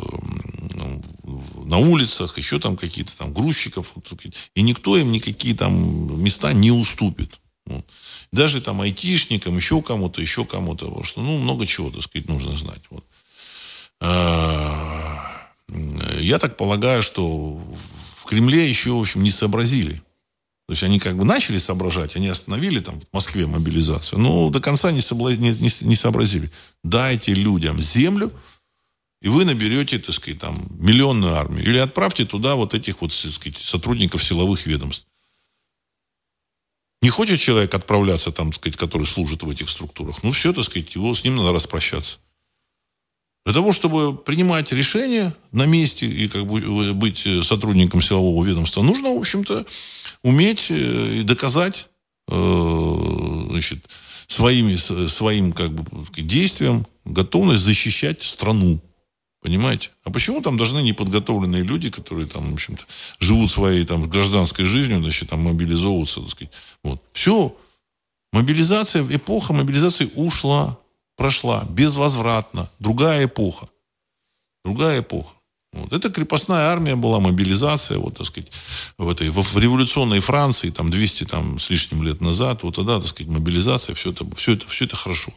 на 1.64 1.78
улицах, 1.78 2.36
еще 2.36 2.58
там 2.58 2.76
какие-то 2.76 3.16
там 3.16 3.32
грузчиков. 3.32 3.94
И 4.54 4.60
никто 4.62 4.98
им 4.98 5.10
никакие 5.10 5.56
там 5.56 6.22
места 6.22 6.52
не 6.52 6.70
уступит. 6.70 7.40
Вот. 7.64 7.86
Даже 8.30 8.60
там 8.60 8.82
айтишникам, 8.82 9.56
еще 9.56 9.80
кому-то, 9.80 10.20
еще 10.20 10.44
кому-то. 10.44 10.86
Потому 10.86 11.04
что, 11.04 11.22
ну, 11.22 11.38
много 11.38 11.66
чего, 11.66 11.90
так 11.90 12.02
сказать, 12.02 12.28
нужно 12.28 12.54
знать. 12.54 12.82
Вот. 12.90 13.04
А, 14.00 15.48
я 16.20 16.38
так 16.38 16.58
полагаю, 16.58 17.02
что 17.02 17.58
в 18.14 18.24
Кремле 18.26 18.68
еще, 18.68 18.90
в 18.90 19.00
общем, 19.00 19.22
не 19.22 19.30
сообразили 19.30 20.02
то 20.72 20.74
есть 20.74 20.84
они 20.84 20.98
как 20.98 21.18
бы 21.18 21.26
начали 21.26 21.58
соображать, 21.58 22.16
они 22.16 22.28
остановили 22.28 22.80
там 22.80 22.98
в 22.98 23.04
Москве 23.12 23.46
мобилизацию, 23.46 24.18
но 24.18 24.48
до 24.48 24.58
конца 24.58 24.90
не, 24.90 25.02
собла... 25.02 25.36
не, 25.36 25.50
не, 25.50 25.68
не 25.82 25.94
сообразили. 25.94 26.50
Дайте 26.82 27.34
людям 27.34 27.78
землю, 27.82 28.32
и 29.20 29.28
вы 29.28 29.44
наберете, 29.44 29.98
так 29.98 30.14
сказать, 30.14 30.40
там, 30.40 30.66
миллионную 30.70 31.34
армию. 31.34 31.62
Или 31.62 31.76
отправьте 31.76 32.24
туда 32.24 32.54
вот 32.54 32.72
этих 32.72 33.02
вот, 33.02 33.10
так 33.10 33.32
сказать, 33.32 33.58
сотрудников 33.58 34.24
силовых 34.24 34.64
ведомств. 34.64 35.06
Не 37.02 37.10
хочет 37.10 37.38
человек 37.38 37.74
отправляться 37.74 38.32
там, 38.32 38.50
так 38.50 38.62
сказать, 38.62 38.78
который 38.78 39.06
служит 39.06 39.42
в 39.42 39.50
этих 39.50 39.68
структурах, 39.68 40.22
ну 40.22 40.30
все, 40.30 40.54
так 40.54 40.64
сказать, 40.64 40.94
его, 40.94 41.12
с 41.12 41.22
ним 41.22 41.36
надо 41.36 41.52
распрощаться. 41.52 42.18
Для 43.44 43.54
того, 43.54 43.72
чтобы 43.72 44.16
принимать 44.16 44.72
решения 44.72 45.34
на 45.50 45.66
месте 45.66 46.06
и 46.06 46.28
как 46.28 46.46
бы 46.46 46.92
быть 46.94 47.26
сотрудником 47.42 48.00
силового 48.00 48.44
ведомства, 48.44 48.82
нужно, 48.82 49.12
в 49.14 49.18
общем-то, 49.18 49.66
уметь 50.22 50.70
э, 50.70 51.18
и 51.18 51.22
доказать 51.22 51.88
э, 52.28 53.46
значит, 53.50 53.78
своими, 54.28 54.76
своим 54.76 55.52
как 55.52 55.72
бы, 55.72 55.84
действием 56.22 56.86
готовность 57.04 57.62
защищать 57.62 58.22
страну. 58.22 58.80
Понимаете? 59.40 59.90
А 60.04 60.10
почему 60.10 60.40
там 60.40 60.56
должны 60.56 60.78
неподготовленные 60.78 61.64
люди, 61.64 61.90
которые 61.90 62.28
там, 62.28 62.48
в 62.50 62.54
общем-то, 62.54 62.84
живут 63.18 63.50
своей 63.50 63.84
там 63.84 64.08
гражданской 64.08 64.64
жизнью, 64.64 65.00
значит, 65.02 65.30
там 65.30 65.40
мобилизовываться, 65.40 66.20
так 66.20 66.30
сказать. 66.30 66.52
Вот. 66.84 67.02
Все. 67.12 67.56
Мобилизация, 68.32 69.04
эпоха 69.10 69.52
мобилизации 69.52 70.10
ушла 70.14 70.78
прошла 71.16 71.64
безвозвратно. 71.68 72.68
Другая 72.78 73.26
эпоха. 73.26 73.68
Другая 74.64 75.00
эпоха. 75.00 75.36
Вот. 75.72 75.92
Это 75.92 76.10
крепостная 76.10 76.66
армия 76.66 76.96
была, 76.96 77.18
мобилизация, 77.18 77.98
вот, 77.98 78.18
так 78.18 78.26
сказать, 78.26 78.52
в 78.98 79.08
этой, 79.08 79.30
в, 79.30 79.58
революционной 79.58 80.20
Франции, 80.20 80.70
там, 80.70 80.90
200 80.90 81.24
там, 81.24 81.58
с 81.58 81.70
лишним 81.70 82.02
лет 82.02 82.20
назад, 82.20 82.62
вот 82.62 82.74
тогда, 82.74 82.98
так 82.98 83.08
сказать, 83.08 83.32
мобилизация, 83.32 83.94
все 83.94 84.10
это, 84.10 84.26
все 84.36 84.52
это, 84.52 84.68
все 84.68 84.84
это 84.84 84.96
хорошо. 84.96 85.32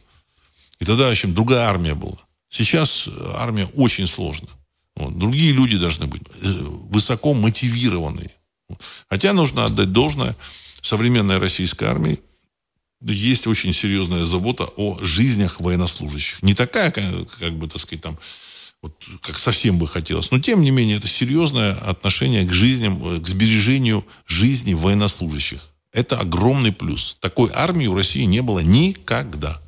И 0.79 0.85
тогда, 0.85 1.07
в 1.07 1.11
общем, 1.11 1.33
другая 1.33 1.67
армия 1.67 1.95
была. 1.95 2.17
Сейчас 2.49 3.07
армия 3.35 3.67
очень 3.75 4.07
сложная. 4.07 4.51
Вот. 4.97 5.17
Другие 5.17 5.53
люди 5.53 5.77
должны 5.77 6.07
быть 6.07 6.23
э, 6.41 6.51
высоко 6.89 7.33
мотивированные. 7.33 8.31
Хотя 9.09 9.33
нужно 9.33 9.65
отдать 9.65 9.91
должное 9.91 10.35
современной 10.81 11.37
российской 11.37 11.85
армии, 11.85 12.19
есть 13.01 13.47
очень 13.47 13.73
серьезная 13.73 14.25
забота 14.25 14.65
о 14.77 14.97
жизнях 15.01 15.59
военнослужащих. 15.59 16.41
Не 16.43 16.53
такая, 16.53 16.91
как, 16.91 17.05
как 17.39 17.53
бы, 17.53 17.67
так 17.67 17.79
сказать, 17.79 18.01
там, 18.01 18.17
вот, 18.81 18.93
как 19.21 19.39
совсем 19.39 19.77
бы 19.77 19.87
хотелось. 19.87 20.31
Но, 20.31 20.39
тем 20.39 20.61
не 20.61 20.71
менее, 20.71 20.97
это 20.97 21.07
серьезное 21.07 21.73
отношение 21.73 22.45
к 22.45 22.53
жизням, 22.53 23.03
э, 23.05 23.19
к 23.19 23.27
сбережению 23.27 24.05
жизни 24.25 24.73
военнослужащих. 24.73 25.59
Это 25.91 26.19
огромный 26.19 26.71
плюс. 26.71 27.17
Такой 27.19 27.49
армии 27.53 27.87
у 27.87 27.95
России 27.95 28.23
не 28.23 28.41
было 28.41 28.59
никогда. 28.59 29.61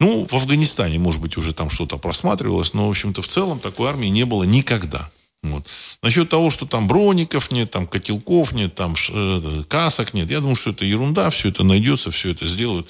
Ну, 0.00 0.26
в 0.26 0.34
Афганистане, 0.34 0.98
может 0.98 1.20
быть, 1.20 1.36
уже 1.36 1.54
там 1.54 1.70
что-то 1.70 1.96
просматривалось, 1.96 2.74
но, 2.74 2.88
в 2.88 2.90
общем-то, 2.90 3.22
в 3.22 3.26
целом 3.26 3.60
такой 3.60 3.88
армии 3.88 4.08
не 4.08 4.24
было 4.24 4.42
никогда. 4.42 5.10
Вот. 5.44 5.66
Насчет 6.02 6.30
того, 6.30 6.48
что 6.48 6.64
там 6.64 6.88
броников 6.88 7.50
нет, 7.50 7.70
там 7.70 7.86
котелков 7.86 8.52
нет, 8.52 8.74
там 8.74 8.94
э, 9.10 9.62
касок 9.68 10.14
нет, 10.14 10.30
я 10.30 10.40
думаю, 10.40 10.56
что 10.56 10.70
это 10.70 10.86
ерунда, 10.86 11.28
все 11.28 11.50
это 11.50 11.64
найдется, 11.64 12.10
все 12.10 12.30
это 12.30 12.48
сделают. 12.48 12.88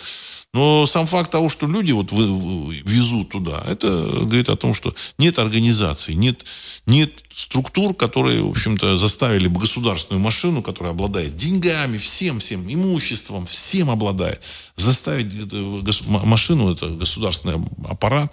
Но 0.52 0.86
сам 0.86 1.08
факт 1.08 1.32
того, 1.32 1.48
что 1.48 1.66
люди 1.66 1.90
вот 1.90 2.12
везут 2.12 3.30
туда, 3.30 3.60
это 3.66 3.88
говорит 3.88 4.48
о 4.48 4.56
том, 4.56 4.72
что 4.72 4.94
нет 5.18 5.40
организации, 5.40 6.12
нет, 6.12 6.46
нет 6.86 7.10
структур, 7.34 7.92
которые, 7.92 8.40
в 8.40 8.50
общем-то, 8.50 8.96
заставили 8.96 9.48
бы 9.48 9.58
государственную 9.58 10.22
машину, 10.22 10.62
которая 10.62 10.92
обладает 10.92 11.34
деньгами, 11.34 11.98
всем, 11.98 12.38
всем, 12.38 12.72
имуществом, 12.72 13.46
всем 13.46 13.90
обладает, 13.90 14.40
заставить 14.76 15.26
эту 15.46 15.82
машину, 16.06 16.72
это 16.72 16.86
государственный 16.86 17.56
аппарат, 17.88 18.32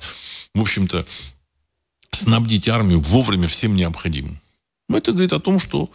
в 0.53 0.61
общем-то, 0.61 1.07
снабдить 2.11 2.67
армию 2.67 2.99
вовремя 2.99 3.47
всем 3.47 3.75
необходимым. 3.75 4.39
Это 4.89 5.11
говорит 5.11 5.33
о 5.33 5.39
том, 5.39 5.59
что 5.59 5.89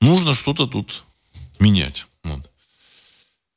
нужно 0.00 0.34
что-то 0.34 0.66
тут 0.66 1.04
менять. 1.58 2.06
Вот. 2.22 2.48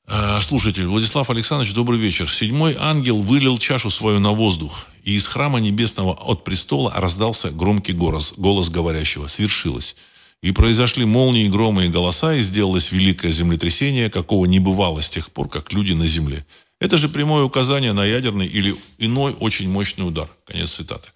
А, 0.07 0.41
слушатель, 0.41 0.85
Владислав 0.85 1.29
Александрович, 1.29 1.73
добрый 1.73 1.99
вечер. 1.99 2.29
Седьмой 2.29 2.75
ангел 2.79 3.21
вылил 3.21 3.57
чашу 3.57 3.89
свою 3.89 4.19
на 4.19 4.31
воздух, 4.31 4.87
и 5.03 5.15
из 5.15 5.27
храма 5.27 5.59
небесного 5.59 6.13
от 6.13 6.43
престола 6.43 6.91
раздался 6.95 7.49
громкий 7.51 7.93
голос, 7.93 8.33
голос 8.37 8.69
говорящего. 8.69 9.27
Свершилось. 9.27 9.95
И 10.41 10.51
произошли 10.51 11.05
молнии, 11.05 11.47
громы 11.47 11.85
и 11.85 11.89
голоса, 11.89 12.35
и 12.35 12.43
сделалось 12.43 12.91
великое 12.91 13.31
землетрясение, 13.31 14.11
какого 14.11 14.45
не 14.45 14.59
бывало 14.59 15.01
с 15.01 15.09
тех 15.09 15.31
пор, 15.31 15.49
как 15.49 15.73
люди 15.73 15.93
на 15.93 16.05
земле. 16.05 16.45
Это 16.79 16.97
же 16.97 17.09
прямое 17.09 17.43
указание 17.43 17.93
на 17.93 18.05
ядерный 18.05 18.45
или 18.45 18.75
иной 18.99 19.33
очень 19.39 19.69
мощный 19.69 20.07
удар. 20.07 20.29
Конец 20.45 20.73
цитаты. 20.73 21.09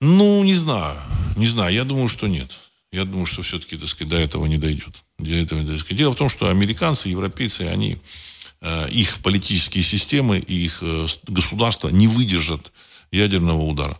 Ну, 0.00 0.42
не 0.44 0.54
знаю. 0.54 0.96
Не 1.36 1.46
знаю. 1.46 1.74
Я 1.74 1.84
думаю, 1.84 2.08
что 2.08 2.26
нет. 2.26 2.58
Я 2.92 3.04
думаю, 3.04 3.26
что 3.26 3.42
все-таки, 3.42 3.76
так 3.76 3.88
сказать, 3.88 4.10
до 4.10 4.18
этого 4.18 4.46
не 4.46 4.58
дойдет. 4.58 5.02
До 5.18 5.30
этого, 5.30 5.64
так 5.64 5.78
сказать. 5.78 5.98
Дело 5.98 6.12
в 6.12 6.16
том, 6.16 6.28
что 6.28 6.48
американцы, 6.48 7.08
европейцы, 7.08 7.62
они, 7.62 7.98
э, 8.60 8.88
их 8.90 9.20
политические 9.20 9.84
системы 9.84 10.38
и 10.38 10.64
их 10.64 10.78
э, 10.82 11.06
государства 11.28 11.88
не 11.88 12.08
выдержат 12.08 12.72
ядерного 13.12 13.62
удара 13.62 13.98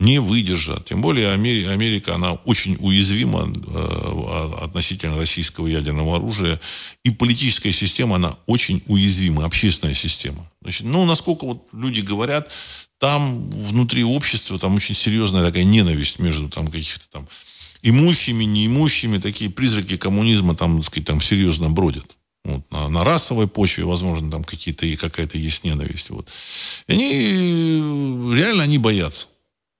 не 0.00 0.18
выдержат. 0.18 0.84
Тем 0.86 1.00
более 1.00 1.32
Америка, 1.32 2.14
она 2.14 2.32
очень 2.32 2.76
уязвима 2.80 3.48
э, 3.48 4.64
относительно 4.64 5.16
российского 5.16 5.66
ядерного 5.66 6.16
оружия. 6.16 6.60
И 7.04 7.10
политическая 7.10 7.72
система, 7.72 8.16
она 8.16 8.36
очень 8.46 8.82
уязвима, 8.86 9.44
общественная 9.44 9.94
система. 9.94 10.50
Значит, 10.62 10.86
ну, 10.86 11.04
насколько 11.04 11.46
вот 11.46 11.66
люди 11.72 12.00
говорят, 12.00 12.50
там 12.98 13.50
внутри 13.50 14.04
общества 14.04 14.58
там 14.58 14.74
очень 14.74 14.94
серьезная 14.94 15.44
такая 15.44 15.64
ненависть 15.64 16.18
между 16.18 16.48
там 16.48 16.68
каких-то 16.68 17.08
там 17.08 17.28
имущими, 17.82 18.44
неимущими, 18.44 19.18
такие 19.18 19.50
призраки 19.50 19.96
коммунизма 19.96 20.56
там, 20.56 20.78
так 20.78 20.86
сказать, 20.86 21.06
там 21.06 21.20
серьезно 21.20 21.70
бродят. 21.70 22.16
Вот, 22.44 22.70
на, 22.70 22.88
на 22.88 23.04
расовой 23.04 23.48
почве, 23.48 23.84
возможно, 23.84 24.30
там 24.30 24.44
какие-то 24.44 24.86
и 24.86 24.96
какая-то 24.96 25.38
есть 25.38 25.64
ненависть. 25.64 26.10
Вот. 26.10 26.28
И 26.88 26.92
они 26.92 28.34
реально 28.34 28.64
они 28.64 28.78
боятся 28.78 29.28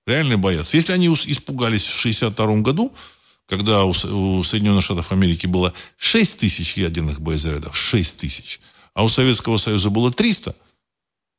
реально 0.07 0.39
боятся. 0.39 0.77
Если 0.77 0.93
они 0.93 1.09
испугались 1.09 1.85
в 1.85 1.99
1962 2.01 2.57
году, 2.63 2.93
когда 3.47 3.85
у 3.85 3.93
Соединенных 4.43 4.85
Штатов 4.85 5.13
Америки 5.13 5.47
было 5.47 5.73
6 5.99 6.41
тысяч 6.41 6.77
ядерных 6.77 7.21
боезарядов, 7.21 7.77
6 7.77 8.17
тысяч, 8.17 8.61
а 8.95 9.05
у 9.05 9.09
Советского 9.09 9.57
Союза 9.57 9.91
было 9.91 10.11
300, 10.11 10.55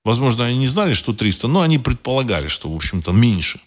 возможно, 0.06 0.46
они 0.46 0.58
не 0.58 0.68
знали, 0.68 0.94
что 0.94 1.14
300, 1.14 1.50
но 1.50 1.62
они 1.62 1.78
предполагали, 1.78 2.48
что, 2.48 2.72
в 2.72 2.76
общем-то, 2.76 3.12
меньше. 3.12 3.60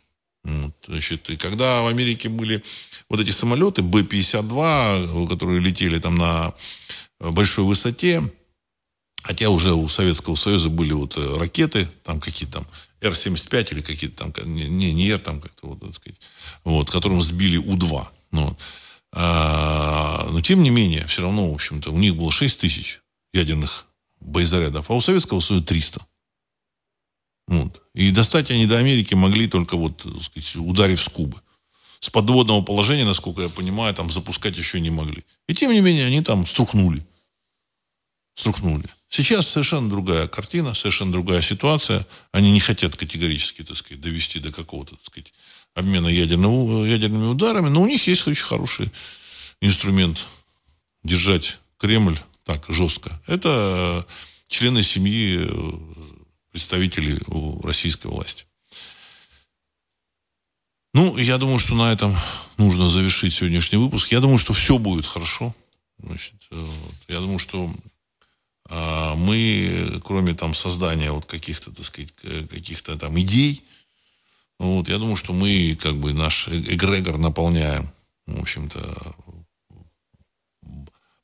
Вот, 0.44 0.72
значит, 0.86 1.28
и 1.28 1.36
когда 1.36 1.82
в 1.82 1.88
Америке 1.88 2.30
были 2.30 2.62
вот 3.10 3.20
эти 3.20 3.30
самолеты 3.30 3.82
Б-52, 3.82 5.28
которые 5.28 5.60
летели 5.60 5.98
там 5.98 6.14
на 6.14 6.54
большой 7.20 7.64
высоте, 7.64 8.22
Хотя 9.22 9.50
уже 9.50 9.74
у 9.74 9.88
Советского 9.88 10.36
Союза 10.36 10.70
были 10.70 10.92
вот 10.92 11.18
э, 11.18 11.36
ракеты, 11.36 11.88
там 12.02 12.20
какие-то 12.20 12.60
там 12.60 12.66
Р-75 13.02 13.72
или 13.72 13.80
какие-то 13.82 14.30
там, 14.30 14.54
не, 14.54 14.92
не 14.92 15.08
Р, 15.10 15.20
там 15.20 15.40
как-то 15.40 15.66
вот, 15.66 15.80
так 15.80 15.92
сказать, 15.92 16.18
вот, 16.64 16.90
которым 16.90 17.20
сбили 17.20 17.58
У-2. 17.58 18.06
Ну, 18.30 18.56
а, 19.12 20.28
но 20.30 20.40
тем 20.40 20.62
не 20.62 20.70
менее, 20.70 21.06
все 21.06 21.22
равно, 21.22 21.50
в 21.50 21.54
общем-то, 21.54 21.90
у 21.90 21.98
них 21.98 22.16
было 22.16 22.30
6 22.30 22.60
тысяч 22.60 23.00
ядерных 23.32 23.88
боезарядов, 24.20 24.90
а 24.90 24.94
у 24.94 25.00
Советского 25.00 25.40
Союза 25.40 25.66
300. 25.66 26.00
Вот. 27.48 27.82
И 27.94 28.10
достать 28.10 28.50
они 28.50 28.66
до 28.66 28.78
Америки 28.78 29.14
могли 29.14 29.48
только 29.48 29.76
вот, 29.76 30.06
сказать, 30.22 30.56
ударив 30.56 31.00
с 31.00 31.08
Кубы. 31.08 31.40
С 31.98 32.10
подводного 32.10 32.62
положения, 32.62 33.04
насколько 33.04 33.42
я 33.42 33.48
понимаю, 33.48 33.92
там 33.94 34.10
запускать 34.10 34.56
еще 34.56 34.78
не 34.80 34.90
могли. 34.90 35.24
И 35.48 35.54
тем 35.54 35.72
не 35.72 35.80
менее, 35.80 36.06
они 36.06 36.22
там 36.22 36.46
струхнули. 36.46 37.04
Струхнули. 38.34 38.84
Сейчас 39.08 39.48
совершенно 39.48 39.88
другая 39.88 40.28
картина, 40.28 40.74
совершенно 40.74 41.10
другая 41.10 41.40
ситуация. 41.40 42.06
Они 42.32 42.52
не 42.52 42.60
хотят 42.60 42.96
категорически, 42.96 43.64
так 43.64 43.76
сказать, 43.76 44.00
довести 44.02 44.38
до 44.38 44.52
какого-то, 44.52 44.96
так 44.96 45.04
сказать, 45.06 45.32
обмена 45.74 46.08
ядерного, 46.08 46.84
ядерными 46.84 47.26
ударами, 47.26 47.68
но 47.70 47.80
у 47.80 47.86
них 47.86 48.06
есть 48.06 48.26
очень 48.26 48.44
хороший 48.44 48.90
инструмент 49.60 50.26
держать 51.02 51.58
Кремль 51.78 52.18
так 52.44 52.66
жестко. 52.68 53.20
Это 53.26 54.06
члены 54.48 54.82
семьи 54.82 55.48
э, 56.58 56.78
представителей 56.78 57.18
российской 57.62 58.08
власти. 58.08 58.46
Ну, 60.94 61.16
я 61.16 61.38
думаю, 61.38 61.58
что 61.58 61.74
на 61.74 61.92
этом 61.92 62.16
нужно 62.56 62.90
завершить 62.90 63.32
сегодняшний 63.32 63.78
выпуск. 63.78 64.10
Я 64.10 64.20
думаю, 64.20 64.38
что 64.38 64.52
все 64.52 64.78
будет 64.78 65.06
хорошо. 65.06 65.54
Значит, 65.98 66.34
э, 66.50 66.66
я 67.08 67.20
думаю, 67.20 67.38
что 67.38 67.72
а 68.70 69.14
мы, 69.14 70.00
кроме 70.04 70.34
там 70.34 70.52
создания 70.52 71.10
вот 71.10 71.24
каких-то, 71.24 71.70
так 71.70 71.86
сказать, 71.86 72.12
каких-то 72.50 72.98
там 72.98 73.18
идей, 73.18 73.62
вот, 74.58 74.88
я 74.88 74.98
думаю, 74.98 75.16
что 75.16 75.32
мы 75.32 75.78
как 75.80 75.96
бы 75.96 76.12
наш 76.12 76.48
э, 76.48 76.58
эгрегор 76.74 77.18
наполняем, 77.18 77.88
в 78.26 78.40
общем-то, 78.40 79.14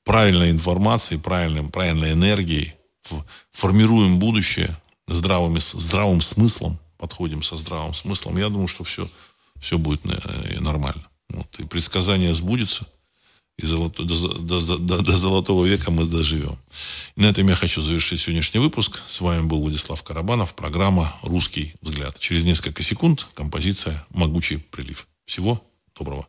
правильной 0.05 0.51
информацией, 0.51 1.21
правильной, 1.21 1.69
правильной 1.69 2.13
энергией, 2.13 2.75
формируем 3.51 4.19
будущее 4.19 4.77
здравыми, 5.07 5.59
здравым 5.59 6.21
смыслом, 6.21 6.79
подходим 6.99 7.43
со 7.43 7.57
здравым 7.57 7.95
смыслом. 7.95 8.39
Я 8.39 8.49
думаю, 8.49 8.69
что 8.69 8.85
все, 8.85 9.09
все 9.61 9.79
будет 9.79 10.01
э, 10.05 10.61
нормально. 10.61 11.07
Вот, 11.29 11.59
и 11.59 11.65
предсказание 11.65 12.35
сбудется 12.35 12.87
и 13.57 13.67
золото, 13.67 14.05
до, 14.05 14.29
до, 14.39 14.79
до, 14.79 15.03
до 15.03 15.17
золотого 15.17 15.65
века 15.65 15.91
мы 15.91 16.05
доживем. 16.05 16.59
И 17.17 17.21
на 17.21 17.27
этом 17.27 17.49
я 17.49 17.55
хочу 17.55 17.81
завершить 17.83 18.21
сегодняшний 18.21 18.61
выпуск. 18.61 19.03
С 19.07 19.21
вами 19.21 19.43
был 19.47 19.61
Владислав 19.61 20.03
Карабанов, 20.03 20.55
программа 20.55 21.15
«Русский 21.23 21.75
взгляд». 21.81 22.19
Через 22.19 22.45
несколько 22.45 22.83
секунд 22.83 23.27
композиция 23.35 24.05
«Могучий 24.11 24.57
прилив». 24.57 25.07
Всего 25.25 25.63
доброго. 25.97 26.27